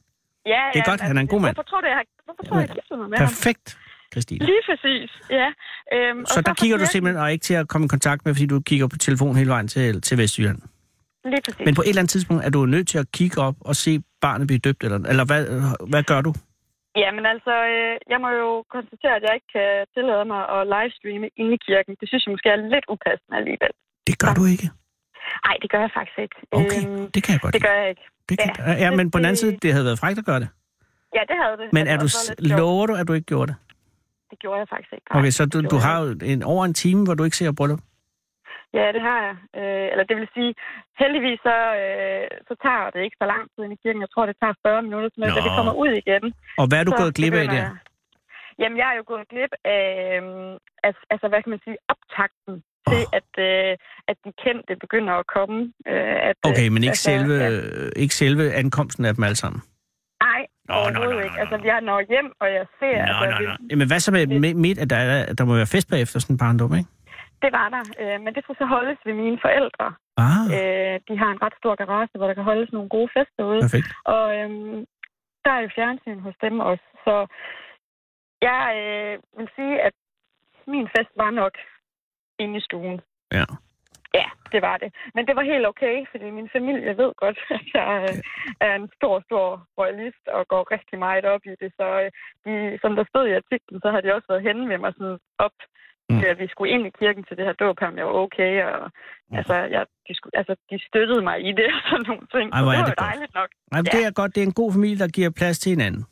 ja, 0.55 0.62
Det 0.72 0.78
er 0.80 0.84
ja, 0.86 0.91
godt, 0.91 1.01
han 1.09 1.16
er 1.18 1.22
en 1.26 1.30
god 1.34 1.41
mand. 1.45 1.55
Hvorfor 1.57 1.68
tror 1.70 1.80
du, 1.84 1.86
jeg 1.93 1.97
har, 2.01 2.07
hvorfor 2.28 2.43
tror 2.49 2.57
jeg 2.61 2.68
mig 3.03 3.09
med 3.11 3.18
ham? 3.18 3.26
Perfekt, 3.28 3.66
Christine. 4.12 4.45
Lige 4.51 4.62
præcis, 4.68 5.11
ja. 5.41 5.49
Øhm, 5.95 6.24
Så 6.34 6.39
der 6.49 6.55
kigger 6.61 6.76
du 6.82 6.86
simpelthen 6.95 7.22
og 7.22 7.32
ikke 7.32 7.43
til 7.43 7.55
at 7.55 7.68
komme 7.68 7.84
i 7.84 7.89
kontakt 7.97 8.20
med, 8.24 8.34
fordi 8.34 8.47
du 8.47 8.61
kigger 8.70 8.86
på 8.93 8.97
telefon 9.07 9.36
hele 9.36 9.51
vejen 9.51 9.68
til, 9.68 10.01
til 10.03 10.18
Vestjylland. 10.18 10.59
Lige 11.33 11.43
præcis. 11.47 11.64
Men 11.66 11.74
på 11.79 11.83
et 11.83 11.89
eller 11.89 12.03
andet 12.03 12.14
tidspunkt 12.16 12.41
er 12.47 12.51
du 12.57 12.61
nødt 12.74 12.89
til 12.93 12.99
at 13.05 13.07
kigge 13.18 13.37
op 13.47 13.57
og 13.61 13.74
se 13.85 13.93
barnet 14.24 14.47
blive 14.51 14.62
døbt, 14.66 14.81
eller, 14.85 14.99
eller 15.12 15.24
hvad, 15.31 15.43
hvad 15.93 16.03
gør 16.12 16.20
du? 16.29 16.33
Jamen 17.03 17.24
altså, 17.35 17.55
øh, 17.72 17.93
jeg 18.12 18.18
må 18.24 18.29
jo 18.43 18.51
konstatere, 18.76 19.14
at 19.18 19.22
jeg 19.26 19.33
ikke 19.39 19.51
kan 19.57 19.70
tillade 19.97 20.24
mig 20.33 20.43
at 20.57 20.61
livestreame 20.74 21.26
inde 21.41 21.53
i 21.59 21.61
kirken. 21.68 21.93
Det 22.01 22.07
synes 22.09 22.22
jeg 22.26 22.33
måske 22.35 22.49
er 22.57 22.61
lidt 22.74 22.87
upassende 22.95 23.35
alligevel. 23.41 23.72
Det 24.09 24.14
gør 24.22 24.33
du 24.41 24.45
ikke. 24.55 24.66
Nej, 25.47 25.57
det 25.62 25.68
gør 25.72 25.81
jeg 25.87 25.93
faktisk 25.99 26.18
ikke. 26.24 26.37
Okay, 26.61 26.81
Øhm, 26.89 27.11
det 27.14 27.20
kan 27.24 27.31
jeg 27.35 27.41
godt 27.45 27.55
det 27.55 27.62
gør 27.66 27.74
jeg 27.81 27.89
ikke. 27.93 28.05
Det 28.29 28.35
kan, 28.41 28.51
ja, 28.59 28.72
ja, 28.85 28.89
men 28.99 29.05
på 29.12 29.18
den 29.18 29.26
anden 29.29 29.41
side, 29.43 29.53
det 29.64 29.70
havde 29.74 29.87
været 29.89 29.99
frækt 30.03 30.18
at 30.22 30.26
gøre 30.31 30.41
det. 30.45 30.49
Ja, 31.16 31.22
det 31.31 31.37
havde 31.43 31.57
det. 31.62 31.68
Men 31.76 31.85
er 31.93 31.97
du, 32.05 32.09
lover 32.57 32.87
du, 32.87 32.95
at 33.01 33.09
du 33.09 33.12
ikke 33.18 33.26
gjorde 33.33 33.49
det? 33.53 33.57
Det 34.31 34.39
gjorde 34.39 34.59
jeg 34.62 34.68
faktisk 34.68 34.93
ikke. 34.93 35.07
nej. 35.11 35.18
Okay, 35.20 35.31
så 35.31 35.43
du, 35.47 35.61
du 35.74 35.76
har 35.76 35.97
en, 36.33 36.43
over 36.43 36.64
en 36.64 36.74
time, 36.74 37.05
hvor 37.05 37.14
du 37.14 37.24
ikke 37.24 37.37
ser 37.37 37.53
bryllup. 37.53 37.81
Ja, 38.79 38.87
det 38.95 39.03
har 39.09 39.19
jeg. 39.29 39.37
Øh, 39.61 39.87
eller 39.93 40.05
det 40.09 40.16
vil 40.21 40.29
sige, 40.37 40.53
heldigvis 41.03 41.41
så, 41.49 41.57
øh, 41.83 42.27
så 42.49 42.55
tager 42.64 42.87
det 42.95 43.01
ikke 43.07 43.19
så 43.23 43.27
lang 43.33 43.43
tid 43.53 43.61
ind 43.64 43.73
i 43.77 43.81
kirken. 43.83 44.01
Jeg 44.05 44.11
tror, 44.14 44.27
det 44.31 44.37
tager 44.43 44.55
40 44.66 44.83
minutter, 44.87 45.09
Nå. 45.19 45.27
vi 45.49 45.51
kommer 45.59 45.75
ud 45.83 45.91
igen. 46.03 46.25
Og 46.61 46.64
hvad 46.69 46.79
er 46.81 46.87
du 46.89 46.93
så 46.95 47.01
gået 47.03 47.14
glip 47.19 47.35
af 47.43 47.47
der? 47.49 47.55
jeg- 47.62 47.77
Jamen, 48.61 48.79
jeg 48.83 48.89
er 48.93 48.97
jo 49.01 49.05
gået 49.12 49.25
glip 49.33 49.53
af, 49.77 49.85
øhm, 50.16 50.53
altså, 50.87 51.03
altså, 51.12 51.27
hvad 51.31 51.41
kan 51.43 51.51
man 51.55 51.61
sige, 51.66 51.77
optakten 51.93 52.55
til, 52.91 53.03
at, 53.19 53.31
øh, 53.49 53.73
at 54.11 54.16
de 54.25 54.31
kendte 54.45 54.73
begynder 54.85 55.12
at 55.23 55.27
komme. 55.37 55.59
Øh, 55.93 56.16
at, 56.31 56.39
øh, 56.47 56.51
Okay, 56.51 56.69
men 56.75 56.81
ikke, 56.87 56.97
altså, 56.99 57.11
selve, 57.11 57.35
Ja, 57.45 57.51
ikke 58.03 58.14
selve 58.23 58.45
ankomsten 58.62 59.05
af 59.09 59.14
dem 59.14 59.25
alle 59.29 59.37
sammen. 59.45 59.61
nej, 60.27 60.41
Nå, 60.69 60.75
overhovedet 60.75 61.14
nå, 61.14 61.21
nå, 61.21 61.25
ikke. 61.27 61.37
nå, 61.37 61.41
Altså, 61.43 61.57
nå. 61.57 61.64
jeg 61.71 61.79
når 61.81 62.01
hjem, 62.12 62.29
og 62.43 62.47
jeg 62.57 62.64
ser... 62.79 62.97
Nå, 63.07 63.12
altså, 63.12 63.31
nå, 63.31 63.39
vi- 63.41 63.47
nå. 63.47 63.66
Jamen, 63.71 63.87
hvad 63.91 64.01
så 64.01 64.11
med 64.12 64.55
midt, 64.66 64.79
at 64.79 64.91
der, 64.91 64.97
er- 64.97 65.33
der 65.39 65.45
må 65.45 65.53
være 65.61 65.71
fest 65.75 65.89
bagefter 65.91 66.19
sådan 66.21 66.35
en 66.35 66.39
barndom, 66.45 66.75
ikke? 66.81 66.91
Det 67.43 67.51
var 67.53 67.68
der, 67.74 67.82
øh, 68.03 68.20
men 68.24 68.34
det 68.34 68.43
skulle 68.43 68.59
så 68.59 68.66
holdes 68.66 68.99
ved 69.05 69.14
mine 69.14 69.39
forældre. 69.45 69.86
Ah, 70.16 70.45
Øh, 70.57 71.01
de 71.09 71.14
har 71.22 71.30
en 71.30 71.43
ret 71.43 71.57
stor 71.61 71.74
garage, 71.74 72.18
hvor 72.18 72.26
der 72.26 72.34
kan 72.34 72.49
holdes 72.51 72.72
nogle 72.72 72.89
gode 72.89 73.11
fester 73.16 73.45
ude. 73.45 73.61
perfekt. 73.61 73.89
Og 74.05 74.24
øhm, 74.39 74.86
der 75.45 75.51
er 75.53 75.61
jo 75.61 75.70
fjernsyn 75.74 76.20
hos 76.20 76.34
dem 76.41 76.61
også. 76.61 76.86
Så 77.05 77.14
jeg 78.43 78.62
øh, 78.82 79.39
vil 79.39 79.49
sige, 79.57 79.74
at 79.82 79.93
min 80.66 80.89
fest 80.97 81.12
var 81.16 81.30
nok 81.30 81.55
inde 82.39 82.57
i 82.59 82.61
stuen. 82.61 83.01
Ja. 83.32 83.45
Ja, 84.14 84.28
det 84.53 84.61
var 84.62 84.76
det. 84.76 84.91
Men 85.14 85.26
det 85.26 85.36
var 85.36 85.43
helt 85.53 85.66
okay, 85.66 85.97
fordi 86.11 86.30
min 86.30 86.49
familie 86.57 86.97
ved 86.97 87.12
godt, 87.22 87.39
at 87.57 87.64
jeg 87.74 87.91
øh, 88.11 88.16
er 88.61 88.74
en 88.74 88.91
stor, 88.97 89.20
stor 89.28 89.66
royalist 89.78 90.24
og 90.36 90.49
går 90.49 90.72
rigtig 90.74 90.99
meget 90.99 91.24
op 91.24 91.41
i 91.45 91.55
det. 91.61 91.70
Så 91.78 91.86
øh, 92.03 92.11
de, 92.45 92.78
som 92.82 92.97
der 92.97 93.05
stod 93.09 93.26
i 93.28 93.39
artiklen, 93.41 93.80
så 93.80 93.91
har 93.91 94.01
de 94.01 94.14
også 94.14 94.26
været 94.28 94.47
henne 94.49 94.66
med 94.66 94.78
mig 94.78 94.93
sådan 94.99 95.18
op 95.39 95.57
Mm. 96.11 96.23
at 96.33 96.39
vi 96.39 96.47
skulle 96.53 96.71
ind 96.75 96.87
i 96.87 96.91
kirken 97.01 97.23
til 97.29 97.37
det 97.37 97.45
her 97.49 97.53
dåb, 97.53 97.77
om 97.83 97.97
jeg 97.99 98.07
var 98.07 98.13
okay. 98.27 98.53
Og, 98.65 98.91
Mm. 99.31 99.37
altså, 99.39 99.55
jeg, 99.55 99.83
de, 100.09 100.15
skulle, 100.19 100.35
altså, 100.41 100.55
de 100.71 100.77
støttede 100.89 101.23
mig 101.23 101.37
i 101.49 101.53
det 101.61 101.67
og 101.77 101.83
sådan 101.91 102.05
nogle 102.11 102.27
ting. 102.35 102.47
Ej, 102.53 102.63
hvor 102.63 102.73
er 102.73 102.77
det 102.77 102.83
var 102.83 102.95
godt. 103.03 103.09
dejligt 103.11 103.35
nok. 103.35 103.51
Men 103.73 103.87
Ja. 103.87 103.91
det 103.99 104.07
er 104.07 104.11
godt. 104.11 104.35
Det 104.35 104.43
er 104.43 104.47
en 104.47 104.53
god 104.63 104.73
familie, 104.73 104.99
der 104.99 105.09
giver 105.09 105.31
plads 105.31 105.59
til 105.59 105.71
hinanden. 105.71 106.05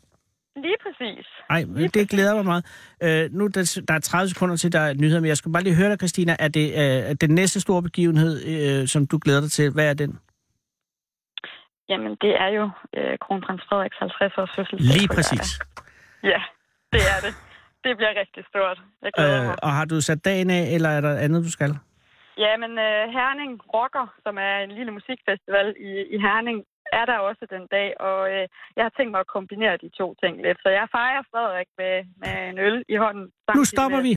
lige 0.66 0.76
præcis. 0.84 1.26
Nej, 1.50 1.60
det 1.94 2.08
glæder 2.10 2.34
mig 2.34 2.44
meget. 2.44 2.64
Øh, 3.02 3.32
nu 3.38 3.46
der, 3.46 3.80
der 3.88 3.94
er 3.94 3.98
30 4.00 4.28
sekunder 4.28 4.56
til, 4.56 4.72
der 4.72 4.80
er 4.80 4.94
nyheder, 4.94 5.20
men 5.20 5.28
jeg 5.28 5.36
skal 5.36 5.52
bare 5.52 5.62
lige 5.62 5.74
høre 5.80 5.90
dig, 5.90 5.98
Christina. 5.98 6.36
Er 6.38 6.48
det 6.48 6.66
øh, 6.82 7.14
den 7.20 7.30
næste 7.34 7.60
store 7.60 7.82
begivenhed, 7.82 8.34
øh, 8.52 8.86
som 8.88 9.06
du 9.06 9.18
glæder 9.24 9.40
dig 9.40 9.50
til? 9.50 9.70
Hvad 9.74 9.90
er 9.90 9.94
den? 9.94 10.18
Jamen, 11.88 12.12
det 12.20 12.32
er 12.44 12.48
jo 12.58 12.64
øh, 12.96 13.18
kronprins 13.24 13.62
Frederiks 13.68 13.96
50-års 13.96 14.50
fødselsdag. 14.56 14.96
Lige 14.96 15.08
præcis. 15.16 15.60
Ja, 16.22 16.40
det 16.92 17.02
er 17.14 17.18
det. 17.26 17.32
Det 17.86 17.96
bliver 17.98 18.14
rigtig 18.22 18.42
stort. 18.50 18.78
Jeg 19.04 19.12
glæder 19.16 19.40
Øh, 19.40 19.46
mig. 19.46 19.56
og 19.64 19.70
har 19.78 19.84
du 19.92 19.96
sat 20.00 20.20
dagen 20.30 20.50
af, 20.58 20.62
eller 20.74 20.88
er 20.96 21.00
der 21.06 21.12
andet, 21.24 21.40
du 21.46 21.50
skal? 21.56 21.72
Ja, 22.44 22.52
men 22.62 22.72
øh, 22.86 23.02
Herning 23.16 23.52
Rocker, 23.74 24.06
som 24.24 24.34
er 24.48 24.54
en 24.64 24.72
lille 24.78 24.92
musikfestival 24.98 25.68
i, 25.88 25.90
i 26.14 26.16
Herning, 26.26 26.58
er 27.00 27.04
der 27.10 27.18
også 27.28 27.44
den 27.54 27.64
dag, 27.76 27.88
og 28.08 28.20
øh, 28.34 28.44
jeg 28.76 28.82
har 28.86 28.92
tænkt 28.96 29.10
mig 29.14 29.20
at 29.24 29.32
kombinere 29.36 29.76
de 29.84 29.88
to 30.00 30.06
ting 30.22 30.34
lidt. 30.46 30.58
Så 30.64 30.68
jeg 30.78 30.86
fejrer 30.96 31.22
Frederik 31.32 31.70
med, 31.80 31.94
med 32.22 32.34
en 32.50 32.58
øl 32.66 32.76
i 32.94 32.96
hånden. 33.04 33.26
Nu 33.58 33.64
stopper 33.64 33.98
med- 34.00 34.06
vi. 34.08 34.14